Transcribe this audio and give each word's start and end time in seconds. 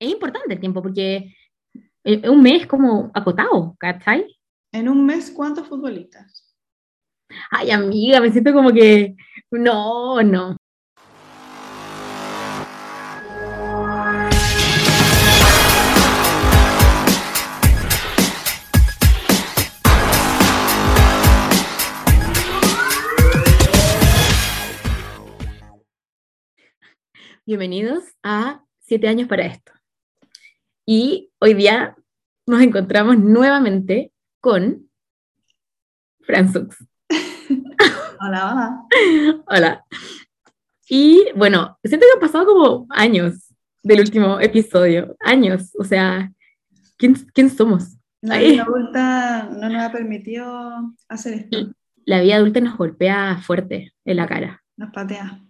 es 0.00 0.10
importante 0.10 0.54
el 0.54 0.60
tiempo 0.60 0.82
porque 0.82 1.34
eh, 2.04 2.28
un 2.28 2.42
mes 2.42 2.66
como 2.66 3.10
acotado, 3.14 3.74
¿cachai? 3.78 4.38
En 4.72 4.88
un 4.88 5.04
mes, 5.04 5.30
¿cuántos 5.30 5.66
futbolistas? 5.66 6.56
Ay, 7.50 7.70
amiga, 7.70 8.20
me 8.20 8.30
siento 8.30 8.52
como 8.52 8.72
que, 8.72 9.16
no, 9.50 10.22
no. 10.22 10.56
Bienvenidos 27.44 28.04
a 28.22 28.62
Siete 28.88 29.06
años 29.06 29.28
para 29.28 29.44
esto. 29.44 29.77
Y 30.90 31.30
hoy 31.38 31.52
día 31.52 31.94
nos 32.46 32.62
encontramos 32.62 33.18
nuevamente 33.18 34.10
con 34.40 34.88
Franzux. 36.22 36.78
Hola, 38.20 38.50
hola. 38.50 38.86
Hola. 39.48 39.84
Y 40.88 41.26
bueno, 41.36 41.78
siento 41.84 42.06
que 42.06 42.12
han 42.14 42.20
pasado 42.20 42.46
como 42.46 42.86
años 42.88 43.52
del 43.82 44.00
último 44.00 44.40
episodio. 44.40 45.14
Años. 45.20 45.72
O 45.78 45.84
sea, 45.84 46.32
¿quién, 46.96 47.16
quién 47.34 47.50
somos? 47.50 47.98
La 48.22 48.38
vida 48.38 48.62
adulta 48.62 49.50
no 49.50 49.68
nos 49.68 49.82
ha 49.82 49.92
permitido 49.92 50.94
hacer 51.06 51.34
esto. 51.34 51.70
La 52.06 52.22
vida 52.22 52.36
adulta 52.36 52.62
nos 52.62 52.78
golpea 52.78 53.36
fuerte 53.42 53.92
en 54.06 54.16
la 54.16 54.26
cara. 54.26 54.64
Nos 54.78 54.90
patea. 54.90 55.44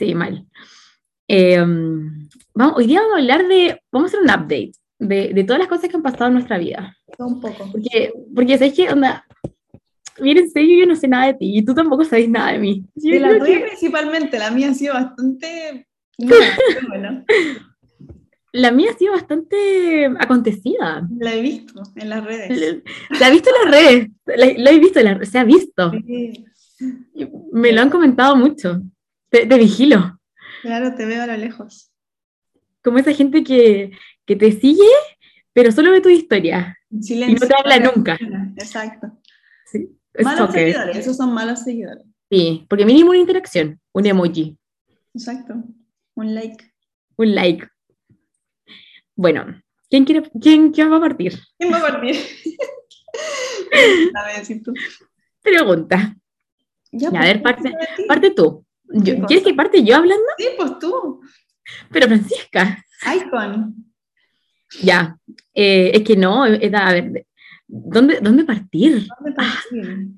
Sí, 0.00 0.16
mal. 0.16 0.48
Eh, 1.28 1.64
vamos, 2.54 2.76
hoy 2.76 2.86
día 2.86 3.00
vamos 3.00 3.14
a 3.14 3.18
hablar 3.18 3.48
de, 3.48 3.80
vamos 3.90 4.12
a 4.12 4.16
hacer 4.16 4.20
un 4.20 4.30
update 4.30 4.72
de, 4.98 5.32
de, 5.34 5.44
todas 5.44 5.60
las 5.60 5.68
cosas 5.68 5.88
que 5.88 5.96
han 5.96 6.02
pasado 6.02 6.26
en 6.26 6.34
nuestra 6.34 6.58
vida. 6.58 6.96
Un 7.18 7.40
poco. 7.40 7.70
Porque, 7.72 8.12
porque 8.34 8.58
sabes 8.58 8.74
que, 8.74 8.90
onda, 8.90 9.26
miren, 10.20 10.44
en 10.44 10.50
serio, 10.50 10.80
yo 10.80 10.86
no 10.86 10.96
sé 10.96 11.08
nada 11.08 11.26
de 11.26 11.34
ti 11.34 11.58
y 11.58 11.64
tú 11.64 11.74
tampoco 11.74 12.04
sabes 12.04 12.28
nada 12.28 12.52
de 12.52 12.58
mí. 12.58 12.84
de 12.94 13.20
la 13.20 13.38
tuya 13.38 13.58
que... 13.58 13.66
principalmente, 13.66 14.38
la 14.38 14.50
mía 14.50 14.70
ha 14.70 14.74
sido 14.74 14.94
bastante... 14.94 15.86
bueno. 16.88 17.24
La 18.52 18.70
mía 18.70 18.90
ha 18.92 18.98
sido 18.98 19.12
bastante 19.12 20.06
acontecida. 20.18 21.08
La 21.18 21.34
he 21.34 21.42
visto 21.42 21.82
en 21.96 22.08
las 22.08 22.24
redes. 22.24 22.82
La, 23.18 23.28
he 23.28 23.32
visto 23.32 23.50
en 23.50 23.72
las 23.72 23.82
redes, 23.82 24.10
la, 24.26 24.62
la 24.62 24.70
he 24.70 24.78
visto, 24.78 25.00
en 25.00 25.26
se 25.26 25.38
ha 25.38 25.44
visto. 25.44 25.90
Sí. 25.90 26.44
Me 27.52 27.72
lo 27.72 27.80
han 27.80 27.90
comentado 27.90 28.36
mucho. 28.36 28.80
Te, 29.28 29.46
te 29.46 29.58
vigilo. 29.58 30.20
Claro, 30.64 30.94
te 30.94 31.04
veo 31.04 31.22
a 31.22 31.26
lo 31.26 31.36
lejos. 31.36 31.92
Como 32.82 32.96
esa 32.96 33.12
gente 33.12 33.44
que, 33.44 33.90
que 34.24 34.34
te 34.34 34.50
sigue, 34.50 34.88
pero 35.52 35.70
solo 35.70 35.90
ve 35.90 36.00
tu 36.00 36.08
historia. 36.08 36.78
Silencio, 37.02 37.36
y 37.36 37.38
no 37.38 37.46
te 37.46 37.54
habla 37.54 37.92
nunca. 37.92 38.18
Exacto. 38.56 39.20
Sí, 39.66 39.90
malos 40.22 40.48
choque. 40.48 40.60
seguidores, 40.60 40.96
esos 40.96 41.18
son 41.18 41.34
malos 41.34 41.64
seguidores. 41.64 42.06
Sí, 42.30 42.64
porque 42.66 42.86
mínimo 42.86 43.10
una 43.10 43.18
interacción, 43.18 43.78
un 43.92 44.06
emoji. 44.06 44.56
Exacto, 45.12 45.54
un 46.14 46.34
like. 46.34 46.64
Un 47.16 47.34
like. 47.34 47.68
Bueno, 49.14 49.62
¿quién, 49.90 50.06
quiere, 50.06 50.30
quién, 50.40 50.72
quién 50.72 50.90
va 50.90 50.96
a 50.96 51.00
partir? 51.00 51.38
¿Quién 51.58 51.74
va 51.74 51.76
a 51.76 51.92
partir? 51.92 52.16
a 54.14 54.26
ver, 54.28 54.38
decir 54.38 54.62
tú. 54.62 54.72
Pregunta. 55.42 56.16
Ya, 56.90 57.10
a 57.10 57.22
ver, 57.22 57.42
parte, 57.42 57.70
parte 58.08 58.30
tú. 58.30 58.64
Yo, 58.94 59.26
¿Quieres 59.26 59.44
que 59.44 59.54
parte 59.54 59.82
yo 59.82 59.96
hablando? 59.96 60.24
Sí, 60.38 60.46
pues 60.56 60.78
tú. 60.78 61.20
Pero 61.90 62.06
Francisca. 62.06 62.84
Icon. 63.16 63.74
Ya, 64.82 65.18
eh, 65.52 65.92
es 65.94 66.02
que 66.02 66.16
no, 66.16 66.44
a 66.44 66.48
ver, 66.48 67.26
¿dónde, 67.66 68.20
dónde 68.20 68.44
partir? 68.44 69.06
¿Dónde 69.18 69.32
partir? 69.32 70.08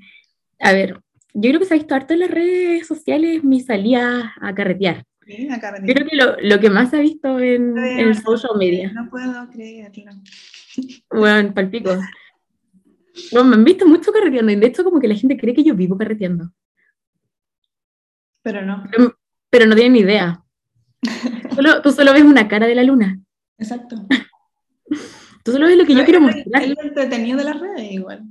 Ah, 0.60 0.68
a 0.68 0.72
ver, 0.72 1.00
yo 1.34 1.50
creo 1.50 1.60
que 1.60 1.66
se 1.66 1.74
ha 1.74 1.78
visto 1.78 1.94
harto 1.94 2.14
en 2.14 2.20
las 2.20 2.30
redes 2.30 2.86
sociales 2.86 3.44
mi 3.44 3.60
salida 3.60 4.34
a 4.40 4.54
carretear. 4.54 5.04
Sí, 5.26 5.48
a 5.50 5.60
carretear. 5.60 5.94
Creo 5.94 6.08
que 6.08 6.16
lo, 6.16 6.36
lo, 6.40 6.60
que 6.60 6.70
más 6.70 6.90
se 6.90 6.96
ha 6.96 7.00
visto 7.00 7.38
en, 7.38 7.76
en 7.76 8.08
el 8.08 8.14
social 8.16 8.52
media. 8.58 8.92
No 8.92 9.10
puedo 9.10 9.48
creerlo. 9.50 10.12
Bueno, 11.10 11.54
palpico. 11.54 11.90
Bueno, 13.32 13.48
me 13.48 13.56
han 13.56 13.64
visto 13.64 13.86
mucho 13.88 14.12
carreteando 14.12 14.52
y 14.52 14.56
de 14.56 14.66
hecho 14.66 14.84
como 14.84 15.00
que 15.00 15.08
la 15.08 15.14
gente 15.14 15.38
cree 15.38 15.54
que 15.54 15.64
yo 15.64 15.74
vivo 15.74 15.96
carreteando. 15.96 16.52
Pero 18.46 18.62
no. 18.62 18.84
Pero, 18.92 19.18
pero 19.50 19.66
no 19.66 19.74
tienen 19.74 19.94
ni 19.94 19.98
idea. 19.98 20.40
Solo, 21.56 21.82
tú 21.82 21.90
solo 21.90 22.12
ves 22.12 22.22
una 22.22 22.46
cara 22.46 22.68
de 22.68 22.76
la 22.76 22.84
luna. 22.84 23.18
Exacto. 23.58 23.96
Tú 25.42 25.50
solo 25.50 25.66
ves 25.66 25.76
lo 25.76 25.84
que 25.84 25.96
yo 25.96 26.04
quiero 26.04 26.20
mostrar. 26.20 26.62
Es 26.62 26.68
lo 26.68 26.80
entretenido 26.80 27.38
de 27.38 27.44
las 27.44 27.58
redes 27.58 27.90
igual. 27.90 28.22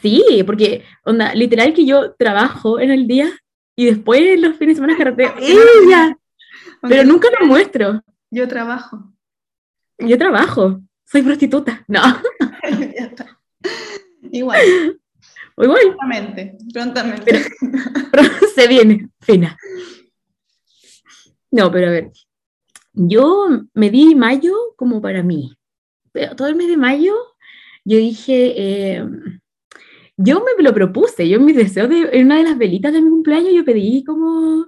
Sí, 0.00 0.44
porque, 0.46 0.84
onda, 1.02 1.34
literal 1.34 1.74
que 1.74 1.84
yo 1.84 2.12
trabajo 2.12 2.78
en 2.78 2.92
el 2.92 3.08
día 3.08 3.32
y 3.74 3.86
después 3.86 4.38
los 4.38 4.56
fines 4.58 4.76
de 4.76 4.82
semana 4.82 4.96
carreteo. 4.96 5.34
¡Ella! 5.40 6.16
Pero 6.82 7.02
nunca 7.02 7.26
lo 7.40 7.46
muestro. 7.46 8.00
Yo 8.30 8.46
trabajo. 8.46 9.12
Yo 9.98 10.16
trabajo. 10.18 10.80
Soy 11.04 11.22
prostituta. 11.22 11.84
No. 11.88 12.00
ya 14.30 14.46
Prontamente. 15.66 16.58
Prontamente. 16.72 17.24
Pero, 17.24 17.40
pero 18.10 18.22
se 18.54 18.68
viene. 18.68 19.08
Fina. 19.20 19.56
No, 21.50 21.70
pero 21.70 21.88
a 21.88 21.90
ver. 21.90 22.10
Yo 22.92 23.48
me 23.74 23.90
di 23.90 24.14
mayo 24.14 24.54
como 24.76 25.00
para 25.00 25.22
mí. 25.22 25.52
Pero 26.12 26.34
todo 26.34 26.48
el 26.48 26.56
mes 26.56 26.68
de 26.68 26.76
mayo 26.76 27.14
yo 27.88 27.96
dije, 27.96 28.52
eh, 28.54 29.02
yo 30.18 30.44
me 30.44 30.62
lo 30.62 30.74
propuse, 30.74 31.26
yo 31.26 31.38
en 31.38 31.46
mis 31.46 31.56
deseos, 31.56 31.88
de, 31.88 32.10
en 32.12 32.26
una 32.26 32.36
de 32.36 32.42
las 32.42 32.58
velitas 32.58 32.92
de 32.92 33.00
mi 33.00 33.08
cumpleaños, 33.08 33.54
yo 33.54 33.64
pedí 33.64 34.04
como, 34.04 34.66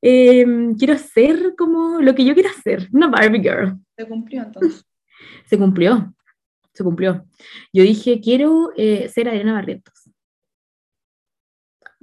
eh, 0.00 0.46
quiero 0.78 0.96
ser 0.96 1.54
como 1.58 2.00
lo 2.00 2.14
que 2.14 2.24
yo 2.24 2.34
quiero 2.34 2.50
hacer, 2.50 2.88
una 2.92 3.08
Barbie 3.08 3.40
Girl. 3.40 3.80
¿Se 3.96 4.06
cumplió 4.06 4.42
entonces? 4.42 4.84
Se 5.46 5.58
cumplió, 5.58 6.14
se 6.72 6.84
cumplió. 6.84 7.24
Yo 7.72 7.82
dije, 7.82 8.20
quiero 8.20 8.70
eh, 8.76 9.08
ser 9.08 9.28
Adriana 9.28 9.54
Barrientos. 9.54 10.01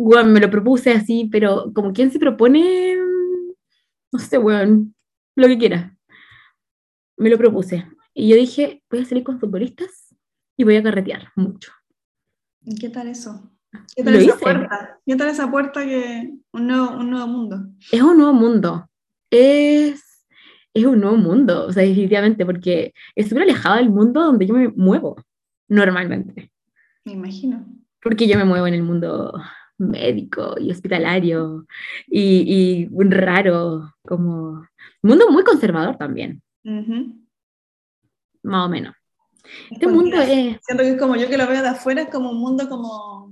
Bueno, 0.02 0.30
me 0.30 0.40
lo 0.40 0.50
propuse 0.50 0.92
así, 0.92 1.28
pero 1.30 1.74
como 1.74 1.92
quien 1.92 2.10
se 2.10 2.20
propone, 2.20 2.96
no 4.14 4.18
sé, 4.18 4.38
weón, 4.38 4.96
lo 5.36 5.48
que 5.48 5.58
quiera. 5.58 5.94
Me 7.18 7.30
lo 7.30 7.38
propuse. 7.38 7.86
Y 8.14 8.30
yo 8.30 8.38
dije, 8.38 8.82
voy 8.90 9.02
a 9.02 9.06
salir 9.06 9.26
con 9.26 9.42
futbolistas 9.42 10.16
y 10.56 10.64
voy 10.64 10.78
a 10.78 10.84
carretear 10.84 11.28
mucho. 11.36 11.74
¿Y 12.62 12.76
qué 12.76 12.88
tal 12.88 13.10
eso? 13.10 13.52
¿Qué 13.94 14.02
tal, 14.06 14.14
Lo 14.14 14.20
esa 14.20 14.30
hice. 14.30 14.40
puerta? 14.40 15.00
¿Qué 15.06 15.16
tal 15.18 15.28
esa 15.28 15.52
puerta 15.52 15.84
que 15.86 16.34
un 16.54 16.68
nuevo, 16.68 16.92
un 16.92 17.10
nuevo 17.10 17.28
mundo? 17.28 17.68
Es 17.92 18.02
un 18.02 18.18
nuevo 18.18 18.32
mundo. 18.32 18.90
Es, 19.30 20.26
es 20.74 20.86
un 20.86 21.02
nuevo 21.02 21.18
mundo, 21.18 21.66
o 21.66 21.74
sea, 21.74 21.84
definitivamente, 21.84 22.46
porque 22.46 22.94
es 23.16 23.28
súper 23.28 23.44
alejado 23.44 23.76
del 23.76 23.90
mundo 23.90 24.22
donde 24.22 24.48
yo 24.48 24.54
me 24.54 24.70
muevo 24.70 25.18
normalmente. 25.68 26.54
Me 27.04 27.12
imagino. 27.12 27.66
Porque 28.02 28.30
yo 28.30 28.38
me 28.38 28.46
muevo 28.46 28.66
en 28.66 28.76
el 28.76 28.84
mundo 28.84 29.34
médico 29.80 30.56
y 30.60 30.72
hospitalario 30.72 31.66
y, 32.08 32.88
y 32.92 33.04
raro, 33.10 33.94
como 34.04 34.52
un 34.60 34.68
mundo 35.02 35.30
muy 35.32 35.44
conservador 35.44 35.98
también, 35.98 36.42
Ujú. 36.64 37.16
más 38.44 38.66
o 38.68 38.70
menos. 38.70 38.96
Este 39.72 39.88
mundo 39.88 40.18
es, 40.22 40.28
Siento 40.62 40.84
que 40.84 40.92
es 40.92 41.00
como 41.00 41.16
yo 41.16 41.28
que 41.30 41.38
lo 41.38 41.48
veo 41.48 41.62
de 41.62 41.70
afuera, 41.70 42.02
es 42.04 42.10
como 42.10 42.32
un 42.32 42.40
mundo 42.40 42.68
como, 42.70 43.30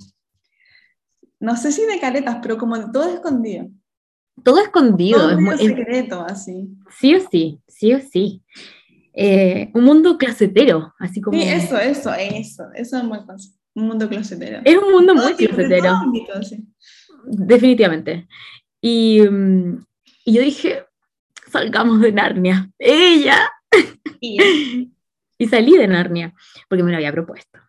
no 1.40 1.56
sé 1.58 1.72
si 1.72 1.86
de 1.86 2.00
caretas, 2.00 2.40
pero 2.42 2.58
como 2.58 2.78
de 2.78 2.92
todo 2.92 3.14
escondido. 3.14 3.68
todo 4.44 4.60
escondido, 4.62 5.20
Todo 5.20 5.32
es 5.32 5.38
muy- 5.40 5.56
es- 5.56 5.62
secreto, 5.62 6.22
así. 6.26 6.70
sí 6.92 7.16
o 7.16 7.20
sí, 7.30 7.60
sí 7.68 7.94
o 7.94 8.00
sí. 8.00 8.42
Eh, 9.14 9.72
un 9.74 9.84
mundo 9.84 10.18
clasetero, 10.18 10.94
así 11.00 11.20
como... 11.22 11.38
Sí, 11.40 11.48
eso, 11.48 11.78
eso, 11.80 12.14
eso, 12.14 12.64
eso 12.76 12.98
es 12.98 13.08
buen 13.08 13.26
concepto. 13.26 13.57
Un 13.78 13.88
mundo 13.88 14.10
closetero. 14.10 14.62
Es 14.66 14.76
un 14.76 14.92
mundo 14.92 15.14
muy 15.14 15.34
ámbito, 15.86 16.42
sí. 16.42 16.68
Definitivamente. 17.26 18.28
Y, 18.82 19.22
mm, 19.22 19.86
y 20.26 20.34
yo 20.34 20.42
dije, 20.42 20.84
salgamos 21.52 22.02
de 22.02 22.12
Narnia. 22.12 22.72
Ella. 22.80 23.52
Y 24.20 24.38
Y 25.40 25.48
salí 25.48 25.78
de 25.78 25.88
Narnia, 25.88 26.34
porque 26.68 26.82
me 26.84 26.90
lo 26.90 26.98
había 26.98 27.12
propuesto. 27.12 27.60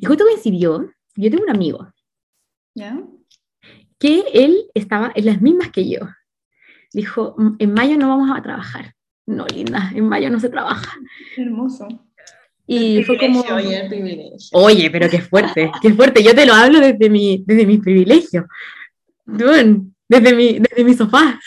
Y 0.00 0.06
justo 0.06 0.22
coincidió, 0.24 0.88
yo 1.16 1.30
tengo 1.30 1.42
un 1.42 1.50
amigo, 1.50 1.92
¿Ya? 2.76 3.02
que 3.98 4.22
él 4.32 4.70
estaba 4.74 5.10
en 5.16 5.26
las 5.26 5.40
mismas 5.42 5.70
que 5.72 5.88
yo. 5.90 5.98
Dijo, 6.92 7.34
"Mm, 7.36 7.56
en 7.58 7.74
mayo 7.74 7.98
no 7.98 8.08
vamos 8.08 8.30
a 8.32 8.40
trabajar. 8.40 8.94
No, 9.26 9.44
linda, 9.46 9.90
en 9.92 10.08
mayo 10.08 10.30
no 10.30 10.38
se 10.38 10.48
trabaja. 10.48 10.96
Hermoso. 11.36 11.88
Y 12.70 13.02
fue 13.02 13.16
como, 13.16 13.40
Oye, 13.40 13.80
el 13.80 13.88
privilegio. 13.88 14.48
oye, 14.52 14.90
pero 14.90 15.08
qué 15.08 15.22
fuerte, 15.22 15.70
qué 15.80 15.94
fuerte. 15.94 16.22
Yo 16.22 16.34
te 16.34 16.44
lo 16.44 16.52
hablo 16.52 16.80
desde 16.80 17.08
mi, 17.08 17.42
desde 17.46 17.64
mis 17.66 17.80
privilegios. 17.80 18.44
Desde 19.24 20.34
mi, 20.34 20.58
desde 20.58 20.84
mi 20.84 20.92
sofá. 20.94 21.40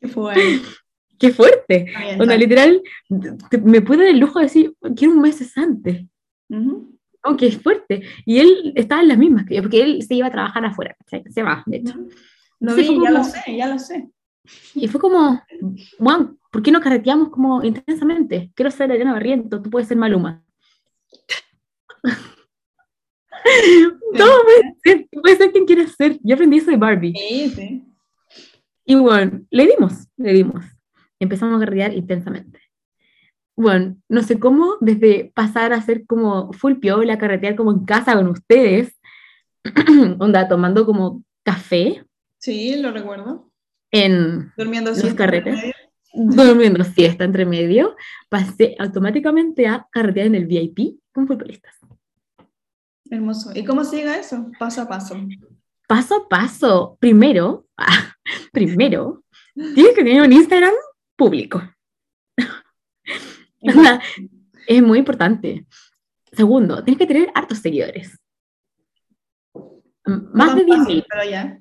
¿Qué 0.00 0.08
fue? 0.08 0.34
qué 1.18 1.30
fuerte. 1.30 1.86
Bien, 1.98 2.20
Onda, 2.20 2.36
literal, 2.36 2.80
te- 3.50 3.58
me 3.58 3.82
pude 3.82 3.98
dar 3.98 4.06
el 4.08 4.18
lujo 4.18 4.38
de 4.38 4.46
decir, 4.46 4.74
quiero 4.96 5.12
un 5.14 5.20
mes 5.20 5.36
cesante. 5.36 6.08
Ujú. 6.48 6.98
Aunque 7.22 7.48
es 7.48 7.58
fuerte. 7.60 8.02
Y 8.24 8.38
él 8.38 8.72
estaba 8.76 9.02
en 9.02 9.08
las 9.08 9.18
mismas, 9.18 9.44
que 9.44 9.56
yo, 9.56 9.62
porque 9.62 9.82
él 9.82 10.02
se 10.02 10.14
iba 10.14 10.28
a 10.28 10.32
trabajar 10.32 10.64
afuera, 10.64 10.96
se 11.28 11.42
va, 11.42 11.62
de 11.66 11.76
hecho. 11.78 11.94
Lo 12.60 12.70
Entonces 12.70 12.88
vi, 12.88 13.02
ya 13.04 13.10
lo 13.10 13.24
sé, 13.24 13.56
ya 13.56 13.66
lo 13.68 13.78
sé. 13.78 14.08
Y 14.74 14.88
fue 14.88 15.00
como, 15.00 15.42
wow, 15.98 16.38
¿por 16.50 16.62
qué 16.62 16.70
no 16.70 16.80
carreteamos 16.80 17.28
como 17.30 17.62
intensamente? 17.64 18.52
Quiero 18.54 18.70
ser 18.70 18.90
Elena 18.90 19.12
Barrientos, 19.12 19.62
tú 19.62 19.68
puedes 19.70 19.88
ser 19.88 19.96
Maluma. 19.96 20.42
Todo 24.16 24.32
puede 24.44 24.74
ser, 24.82 25.08
ser 25.38 25.52
quien 25.52 25.66
quieras 25.66 25.92
ser. 25.96 26.18
Yo 26.22 26.34
aprendí 26.34 26.58
eso 26.58 26.70
de 26.70 26.76
Barbie. 26.76 27.14
Sí, 27.16 27.50
sí. 27.50 27.84
Y 28.84 28.94
bueno, 28.96 29.40
le 29.50 29.66
dimos, 29.66 30.08
le 30.16 30.32
dimos. 30.32 30.64
Empezamos 31.20 31.56
a 31.56 31.64
carretear 31.64 31.94
intensamente. 31.94 32.60
Bueno, 33.56 33.96
no 34.08 34.22
sé 34.22 34.38
cómo, 34.38 34.76
desde 34.80 35.32
pasar 35.34 35.72
a 35.72 35.80
ser 35.80 36.04
como 36.06 36.52
full 36.52 36.74
piola, 36.74 37.18
carretear 37.18 37.56
como 37.56 37.72
en 37.72 37.84
casa 37.84 38.14
con 38.14 38.28
ustedes, 38.28 38.94
onda, 40.18 40.48
tomando 40.48 40.84
como 40.86 41.22
café 41.42 42.04
Sí, 42.38 42.76
lo 42.76 42.92
recuerdo. 42.92 43.50
en 43.90 44.52
Durmiendo 44.56 44.90
Los 44.90 45.00
siesta 45.00 45.16
carretes. 45.24 45.54
entre 45.54 45.72
medio. 46.14 46.44
durmiendo 46.44 46.84
siesta 46.84 47.24
entre 47.24 47.46
medio, 47.46 47.96
pasé 48.28 48.76
automáticamente 48.78 49.66
a 49.66 49.88
carretear 49.90 50.26
en 50.26 50.34
el 50.36 50.46
VIP 50.46 51.00
con 51.12 51.26
futbolistas. 51.26 51.74
Hermoso. 53.10 53.50
¿Y 53.54 53.64
cómo 53.64 53.84
se 53.84 53.96
llega 53.96 54.12
a 54.12 54.18
eso? 54.18 54.50
Paso 54.58 54.82
a 54.82 54.88
paso. 54.88 55.16
Paso 55.86 56.16
a 56.16 56.28
paso, 56.28 56.96
primero, 57.00 57.66
primero, 58.52 59.22
tienes 59.54 59.94
que 59.94 60.04
tener 60.04 60.22
un 60.22 60.32
Instagram 60.32 60.74
público. 61.14 61.62
Es 64.66 64.82
muy 64.82 64.98
importante. 64.98 65.66
Segundo, 66.32 66.82
tienes 66.82 66.98
que 66.98 67.06
tener 67.06 67.30
hartos 67.34 67.58
seguidores. 67.58 68.18
Más 70.04 70.50
No 70.50 70.54
de 70.54 70.64
tan 70.66 70.78
fácil, 70.78 70.98
10.000. 70.98 71.06
Pero 71.08 71.30
ya. 71.30 71.60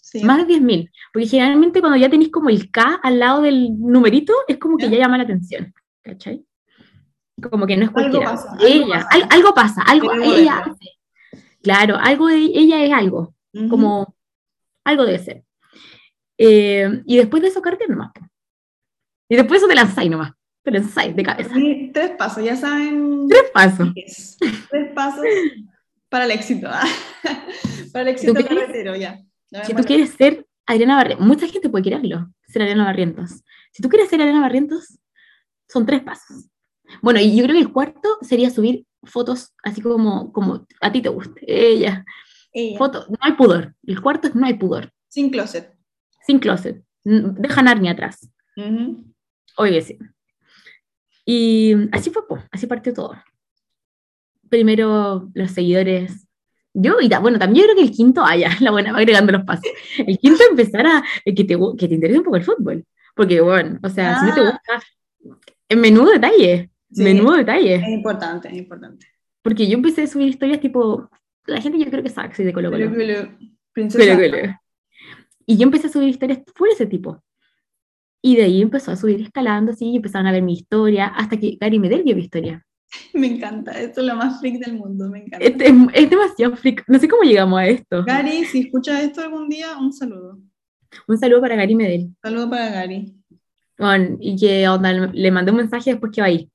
Sí. 0.00 0.24
Más 0.24 0.46
de 0.46 0.54
10.000. 0.54 0.90
Porque 1.12 1.26
generalmente 1.26 1.80
cuando 1.80 1.98
ya 1.98 2.08
tenéis 2.08 2.30
como 2.30 2.48
el 2.48 2.70
K 2.70 3.00
al 3.02 3.18
lado 3.18 3.42
del 3.42 3.76
numerito, 3.78 4.32
es 4.48 4.58
como 4.58 4.76
que 4.76 4.86
¿Ya? 4.86 4.92
ya 4.92 4.98
llama 4.98 5.18
la 5.18 5.24
atención. 5.24 5.72
¿Cachai? 6.02 6.44
Como 7.42 7.66
que 7.66 7.76
no 7.76 7.84
es 7.84 7.88
Algo 7.88 8.00
cualquiera. 8.20 8.30
pasa, 8.30 8.50
algo 8.52 8.64
ella, 8.66 8.94
pasa. 8.94 9.08
al- 9.10 9.28
algo 9.30 9.54
pasa, 9.54 9.82
algo 9.82 10.10
Tiene 10.10 10.26
ella 10.26 10.54
modelo. 10.56 10.72
hace. 10.72 10.90
Claro, 11.62 11.96
algo 11.96 12.28
de 12.28 12.36
ella 12.36 12.84
es 12.84 12.92
algo, 12.92 13.34
Ujú. 13.52 13.68
como 13.68 14.14
algo 14.84 15.04
debe 15.04 15.18
ser. 15.18 15.44
Eh, 16.38 17.02
y 17.06 17.16
después 17.16 17.42
de 17.42 17.48
eso, 17.48 17.62
cartel 17.62 17.88
nomás. 17.90 18.12
Y 19.28 19.36
después 19.36 19.58
eso 19.60 19.68
te 19.68 19.74
lanzáis 19.74 20.10
nomás. 20.10 20.32
Te 20.62 20.70
lanzáis 20.70 21.14
de 21.14 21.22
cabeza. 21.22 21.54
Sí, 21.54 21.90
Tres 21.92 22.12
pasos, 22.12 22.44
ya 22.44 22.56
saben. 22.56 23.26
Tres 23.28 23.44
pasos. 23.52 23.88
Tres 24.70 24.92
pasos 24.94 25.24
para 26.08 26.24
el 26.26 26.30
éxito. 26.30 26.68
ah. 26.70 26.84
para 27.92 28.02
el 28.02 28.08
éxito 28.08 28.34
carretero, 28.34 28.94
ya. 28.96 29.20
Ya 29.50 29.64
Si 29.64 29.74
tú 29.74 29.82
quieres 29.84 30.10
ser 30.10 30.46
Adriana 30.66 30.96
Barrientos, 30.96 31.26
mucha 31.26 31.46
gente 31.48 31.68
puede 31.68 31.84
quererlo, 31.84 32.28
ser 32.46 32.62
Adriana 32.62 32.84
Barrientos. 32.84 33.42
Si 33.72 33.82
tú 33.82 33.88
quieres 33.88 34.08
ser 34.08 34.20
Adriana 34.20 34.40
Barrientos, 34.40 34.98
son 35.68 35.84
tres 35.86 36.02
pasos. 36.02 36.48
Bueno, 37.02 37.20
y 37.20 37.36
yo 37.36 37.44
creo 37.44 37.54
que 37.54 37.60
el 37.62 37.72
cuarto 37.72 38.18
sería 38.22 38.50
subir 38.50 38.84
fotos 39.02 39.52
así 39.62 39.80
como, 39.80 40.32
como 40.32 40.66
a 40.80 40.92
ti 40.92 41.02
te 41.02 41.08
guste. 41.08 41.40
Ella. 41.46 42.04
Ella. 42.52 42.78
Foto, 42.78 43.06
no 43.08 43.16
hay 43.20 43.32
pudor. 43.32 43.74
El 43.86 44.00
cuarto 44.00 44.28
es 44.28 44.34
no 44.34 44.46
hay 44.46 44.54
pudor. 44.54 44.90
Sin 45.08 45.30
closet. 45.30 45.74
Sin 46.26 46.38
closet. 46.38 46.82
Deja 47.02 47.62
Narnia 47.62 47.92
atrás. 47.92 48.28
Ujú. 48.56 49.04
Oye, 49.56 49.80
sí. 49.82 49.98
Y 51.26 51.74
así 51.92 52.10
fue, 52.10 52.22
así 52.50 52.66
partió 52.66 52.92
todo. 52.92 53.14
Primero 54.48 55.30
los 55.34 55.50
seguidores. 55.50 56.26
Yo, 56.74 57.00
y 57.00 57.08
ta- 57.08 57.20
bueno, 57.20 57.38
también 57.38 57.62
yo 57.66 57.72
creo 57.72 57.76
que 57.76 57.88
el 57.90 57.94
quinto, 57.96 58.22
ah, 58.24 58.36
ya, 58.36 58.50
la 58.60 58.70
buena, 58.70 58.92
va 58.92 58.98
agregando 58.98 59.32
los 59.32 59.44
pasos. 59.44 59.64
El 59.98 60.18
quinto 60.18 60.42
empezar 60.50 60.86
a 60.86 61.02
eh, 61.24 61.34
que 61.34 61.44
te, 61.44 61.56
que 61.78 61.88
te 61.88 61.94
interese 61.94 62.18
un 62.18 62.24
poco 62.24 62.36
el 62.36 62.44
fútbol. 62.44 62.84
Porque, 63.14 63.40
bueno, 63.40 63.78
o 63.82 63.88
sea, 63.88 64.20
si 64.20 64.26
no 64.26 64.34
te 64.34 64.40
Ah. 64.40 64.50
gusta, 64.50 64.86
en 65.68 65.80
menudo 65.80 66.10
detalle, 66.10 66.70
Sí. 66.90 67.02
menudo 67.02 67.32
detalle. 67.34 67.74
Es 67.76 67.88
importante, 67.88 68.48
es 68.48 68.54
importante. 68.56 69.06
Porque 69.42 69.66
yo 69.66 69.74
empecé 69.74 70.02
a 70.02 70.06
subir 70.06 70.28
historias 70.28 70.60
tipo, 70.60 71.10
la 71.46 71.60
gente 71.60 71.78
yo 71.78 71.90
creo 71.90 72.02
que 72.02 72.08
sabe 72.10 72.30
que 72.30 72.36
soy 72.36 72.44
de 72.44 72.52
Colo 72.52 72.70
Colo. 72.70 72.90
Princesa. 73.72 74.16
Colo 74.16 74.30
Colo. 74.30 74.54
Y 75.46 75.56
yo 75.56 75.64
empecé 75.64 75.88
a 75.88 75.90
subir 75.90 76.08
historias 76.08 76.38
por 76.56 76.68
ese 76.68 76.86
tipo. 76.86 77.22
Y 78.22 78.36
de 78.36 78.44
ahí 78.44 78.62
empezó 78.62 78.90
a 78.92 78.96
subir 78.96 79.20
escalando 79.20 79.72
así, 79.72 79.90
y 79.90 79.96
empezaron 79.96 80.26
a 80.26 80.32
ver 80.32 80.42
mi 80.42 80.54
historia, 80.54 81.08
hasta 81.08 81.36
que 81.36 81.58
Gary 81.60 81.78
Medel 81.78 82.02
vio 82.04 82.16
mi 82.16 82.22
historia. 82.22 82.64
Me 83.12 83.26
encanta. 83.26 83.72
Esto 83.72 84.00
es 84.00 84.06
lo 84.06 84.14
más 84.16 84.40
freak 84.40 84.64
del 84.64 84.74
mundo. 84.78 85.10
Me 85.10 85.18
encanta. 85.24 85.44
Es, 85.44 85.54
es- 85.60 85.74
es 85.92 86.10
demasiado 86.10 86.56
freak. 86.56 86.84
No 86.88 86.98
sé 86.98 87.08
cómo 87.08 87.22
llegamos 87.24 87.58
a 87.58 87.66
esto. 87.66 88.04
Gary, 88.04 88.44
si 88.44 88.60
escuchas 88.60 89.02
esto 89.02 89.20
algún 89.20 89.48
día, 89.48 89.76
un 89.76 89.92
saludo. 89.92 90.38
Un 91.08 91.18
saludo 91.18 91.40
para 91.42 91.56
Gary 91.56 91.74
Medel. 91.74 92.14
Saludo 92.22 92.48
para 92.48 92.70
Gary. 92.70 93.12
Bueno, 93.76 94.16
y 94.20 94.36
que 94.36 94.66
onda, 94.68 94.92
le 94.92 95.30
mandé 95.32 95.50
un 95.50 95.56
mensaje 95.58 95.90
después 95.90 96.12
que 96.12 96.20
va 96.20 96.28
ahí. 96.28 96.48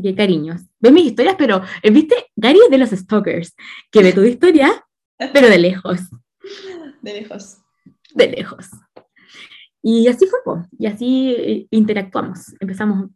Así 0.00 0.08
que 0.08 0.14
cariños. 0.14 0.62
Ve 0.80 0.90
mis 0.92 1.04
historias, 1.06 1.34
pero, 1.38 1.62
eh, 1.82 1.90
¿viste? 1.90 2.14
Gary 2.34 2.58
es 2.64 2.70
de 2.70 2.78
los 2.78 2.90
stalkers, 2.90 3.54
que 3.90 4.02
ve 4.02 4.12
tu 4.14 4.22
historia, 4.22 4.82
pero 5.34 5.48
de 5.48 5.58
lejos, 5.58 6.00
De 7.02 7.12
lejos. 7.20 7.58
de 8.14 8.28
lejos. 8.28 8.70
Y 9.82 10.08
así 10.08 10.26
fue, 10.26 10.38
po, 10.44 10.66
y 10.78 10.86
así 10.86 11.34
eh, 11.36 11.66
interactuamos. 11.70 12.54
Empezamos 12.60 13.10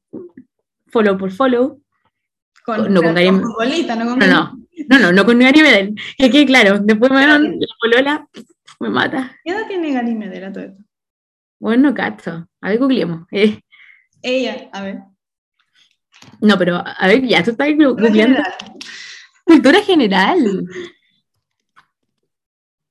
follow 0.88 1.16
por 1.16 1.30
follow. 1.30 1.80
Con, 2.64 2.92
No, 2.92 3.02
con 3.02 3.14
Gary- 3.14 3.30
no 3.30 3.42
con 4.06 4.18
No, 4.18 4.26
no, 4.26 4.58
no, 4.88 4.98
no, 4.98 5.12
no 5.12 5.24
con 5.24 5.38
Gary 5.38 5.62
Medel. 5.62 5.94
Que 6.18 6.30
quede 6.30 6.44
claro, 6.46 6.78
después 6.80 7.10
me 7.10 7.18
dieron 7.18 7.58
la 7.60 7.66
polola, 7.80 8.28
me 8.80 8.88
mata. 8.90 9.36
¿Qué 9.42 9.52
edad 9.52 9.66
tiene 9.68 9.92
Gary 9.92 10.14
Medela 10.14 10.52
todo 10.52 10.64
esto? 10.64 10.82
Bueno, 11.60 11.94
cacho. 11.94 12.46
A 12.60 12.68
ver, 12.68 12.78
googleemos. 12.78 13.26
Eh, 13.30 13.60
Ella, 14.22 14.68
a 14.72 14.82
ver. 14.82 14.98
No, 16.40 16.58
pero 16.58 16.82
a 16.84 17.06
ver, 17.06 17.22
ya, 17.26 17.42
tú 17.42 17.50
estás 17.52 17.68
googleando 17.76 18.12
general. 18.12 18.54
cultura 19.44 19.80
general. 19.82 20.66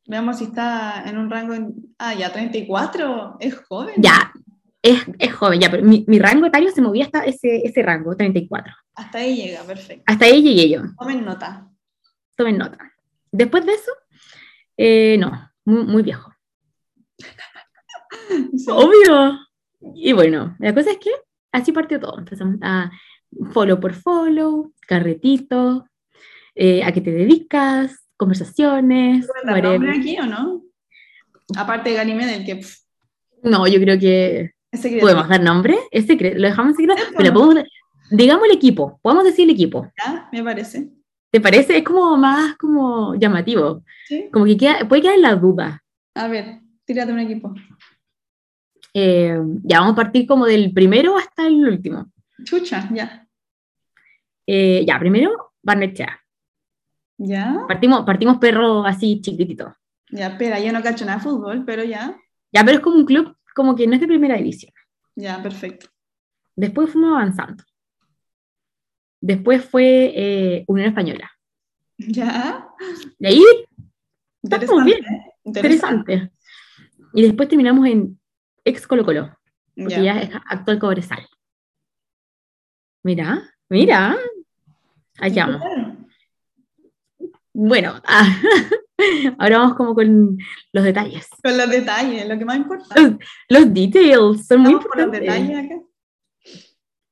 Veamos 0.06 0.38
si 0.38 0.46
está 0.46 1.04
en 1.08 1.18
un 1.18 1.30
rango. 1.30 1.54
en- 1.54 1.96
Ah, 1.98 2.14
ya, 2.14 2.32
34. 2.32 3.38
Es 3.40 3.56
joven. 3.56 3.96
Ya, 3.98 4.32
es, 4.82 5.02
es 5.18 5.34
joven, 5.34 5.60
ya, 5.62 5.72
pero 5.72 5.84
mi, 5.84 6.04
mi 6.08 6.20
rango 6.20 6.46
etario 6.48 6.70
se 6.72 6.82
movía 6.82 7.06
hasta 7.06 7.24
ese, 7.24 7.62
ese 7.66 7.82
rango, 7.82 8.16
34. 8.16 8.74
Hasta 8.96 9.18
ahí 9.20 9.36
llega, 9.38 9.64
perfecto. 9.64 10.04
Hasta 10.06 10.26
ahí 10.26 10.42
llegué 10.44 10.70
yo, 10.70 10.82
Tomen 11.00 11.24
nota. 11.24 11.68
tomen 12.36 12.58
nota. 12.58 12.78
Después 13.32 13.66
de 13.66 13.74
eso, 13.74 13.92
eh, 14.78 15.18
no, 15.20 15.50
muy, 15.66 15.84
muy 15.86 16.04
viejo. 16.04 16.32
Sí. 18.56 18.68
Obvio. 18.70 19.38
Y 19.96 20.14
bueno, 20.14 20.56
la 20.60 20.74
cosa 20.74 20.92
es 20.92 20.98
que 20.98 21.10
así 21.52 21.72
partió 21.74 22.00
todo. 22.00 22.20
Empezamos 22.20 22.56
a 22.62 22.90
follow 23.54 23.80
por 23.80 23.94
follow, 23.94 24.74
carretito, 24.88 25.88
eh, 26.56 26.84
a 26.84 26.92
qué 26.92 27.02
te 27.02 27.12
dedicas, 27.12 28.06
conversaciones. 28.18 29.26
¿Puedes 29.28 29.44
dar 29.46 29.56
whatever. 29.56 29.80
nombre 29.80 30.00
aquí 30.00 30.18
o 30.20 30.26
no? 30.26 30.62
Aparte 31.58 31.90
de 31.90 31.96
Gary 31.98 32.14
Medel, 32.14 32.46
que 32.46 32.56
pff, 32.58 32.78
No, 33.44 33.68
yo 33.68 33.80
creo 33.80 34.00
que 34.00 34.52
podemos 35.00 35.28
dar 35.28 35.42
nombre, 35.44 35.78
es 35.92 36.06
secreto, 36.08 36.38
lo 36.40 36.48
dejamos 36.48 36.72
en 36.72 36.78
secreto, 36.78 37.02
pero 37.18 37.34
podemos, 37.34 37.64
digamos 38.10 38.46
el 38.46 38.56
equipo, 38.56 39.00
podemos 39.04 39.24
decir 39.26 39.44
el 39.44 39.52
equipo. 39.54 39.92
Ya, 40.04 40.30
me 40.32 40.44
parece. 40.44 40.90
¿Te 41.32 41.42
parece? 41.42 41.78
Es 41.78 41.84
como 41.84 42.16
más 42.16 42.56
como 42.58 43.16
llamativo, 43.16 43.84
¿Sí? 44.08 44.30
como 44.32 44.46
que 44.46 44.56
queda- 44.58 44.88
puede 44.88 45.02
quedar 45.02 45.16
en 45.16 45.22
la 45.24 45.36
duda. 45.36 45.84
A 46.16 46.28
ver, 46.28 46.60
tírate 46.86 47.12
un 47.12 47.20
equipo. 47.20 47.54
Eh, 48.94 49.36
ya 49.64 49.80
vamos 49.80 49.94
a 49.94 49.96
partir 49.96 50.28
como 50.28 50.46
del 50.46 50.72
primero 50.72 51.18
hasta 51.18 51.48
el 51.48 51.56
último. 51.68 52.12
Chucha, 52.44 52.88
ya. 52.94 53.23
Eh, 54.48 54.84
ya, 54.86 55.00
primero, 55.00 55.54
Barnechea. 55.62 56.20
Ya. 57.18 57.64
Partimos, 57.68 58.04
partimos 58.06 58.38
perro 58.38 58.86
así 58.86 59.22
chiquitito. 59.22 59.74
Ya, 60.10 60.28
espera, 60.28 60.60
yo 60.60 60.72
no 60.72 60.82
cacho 60.84 61.06
nada 61.06 61.18
de 61.18 61.24
fútbol, 61.24 61.64
pero 61.66 61.84
ya. 61.84 62.16
Ya, 62.52 62.64
pero 62.64 62.78
es 62.78 62.84
como 62.84 62.98
un 62.98 63.06
club 63.06 63.36
como 63.56 63.76
que 63.76 63.88
no 63.88 63.94
es 63.96 64.02
de 64.02 64.08
primera 64.08 64.36
división. 64.36 64.74
Ya, 65.16 65.42
perfecto. 65.42 65.88
Después 66.56 66.90
fuimos 66.92 67.12
avanzando. 67.14 67.64
Después 69.22 69.64
fue 69.64 70.12
eh, 70.16 70.64
Unión 70.68 70.90
Española. 70.90 71.32
Ya. 71.98 72.68
Y 73.20 73.26
ahí, 73.28 73.44
Interesante. 74.42 74.84
bien. 74.84 75.06
interesante. 75.46 76.32
Y 77.14 77.22
después 77.22 77.48
terminamos 77.48 77.88
en 77.88 78.20
ex 78.66 78.86
Colo 78.88 79.06
Colo, 79.06 79.36
porque 79.76 79.96
Ya. 79.96 80.16
ya 80.16 80.20
es 80.22 80.30
actual 80.48 80.80
Cobresal. 80.80 81.26
Mira, 83.04 83.50
mira. 83.70 84.16
Claro. 85.16 85.60
Bueno, 87.54 87.94
ah, 88.06 88.42
Ahora 89.38 89.58
vamos 89.60 89.76
como 89.76 89.94
con 89.96 90.38
los 90.72 90.84
detalles. 90.84 91.28
Con 91.44 91.58
los 91.58 91.70
detalles, 91.70 92.28
lo 92.28 92.38
que 92.38 92.46
más 92.46 92.58
importa. 92.58 92.96
Los, 93.00 93.14
los 93.50 93.74
details 93.74 94.48
son 94.48 94.62
muy 94.62 94.76
por 94.76 94.96
los 94.98 95.06
importantes. 95.06 95.22
detalles 95.22 95.66
acá. 95.66 95.82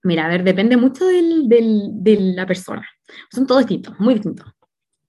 Mira, 0.04 0.26
a 0.26 0.30
ver, 0.30 0.44
depende 0.44 0.78
mucho 0.78 1.06
del, 1.06 1.48
del- 1.48 1.90
de 1.94 2.18
la 2.36 2.46
persona. 2.46 2.88
Son 3.32 3.46
todos 3.46 3.62
distintos, 3.62 4.00
muy 4.00 4.16
distintos. 4.16 4.48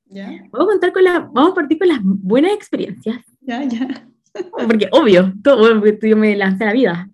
Ya, 0.06 0.26
Vamos 0.50 0.68
a, 0.68 0.72
contar 0.72 0.92
con 0.92 1.04
la, 1.04 1.20
vamos 1.20 1.52
a 1.52 1.54
partir 1.54 1.78
con 1.78 1.88
las 1.88 2.00
buenas 2.02 2.52
experiencias, 2.52 3.24
ya, 3.40 3.64
ya. 3.64 4.06
porque 4.68 4.88
obvio, 4.92 5.32
todo, 5.42 5.80
porque 5.80 5.98
yo 6.10 6.16
me 6.18 6.36
lancé 6.36 6.64
a 6.64 6.66
la 6.66 6.72
vida. 6.74 7.10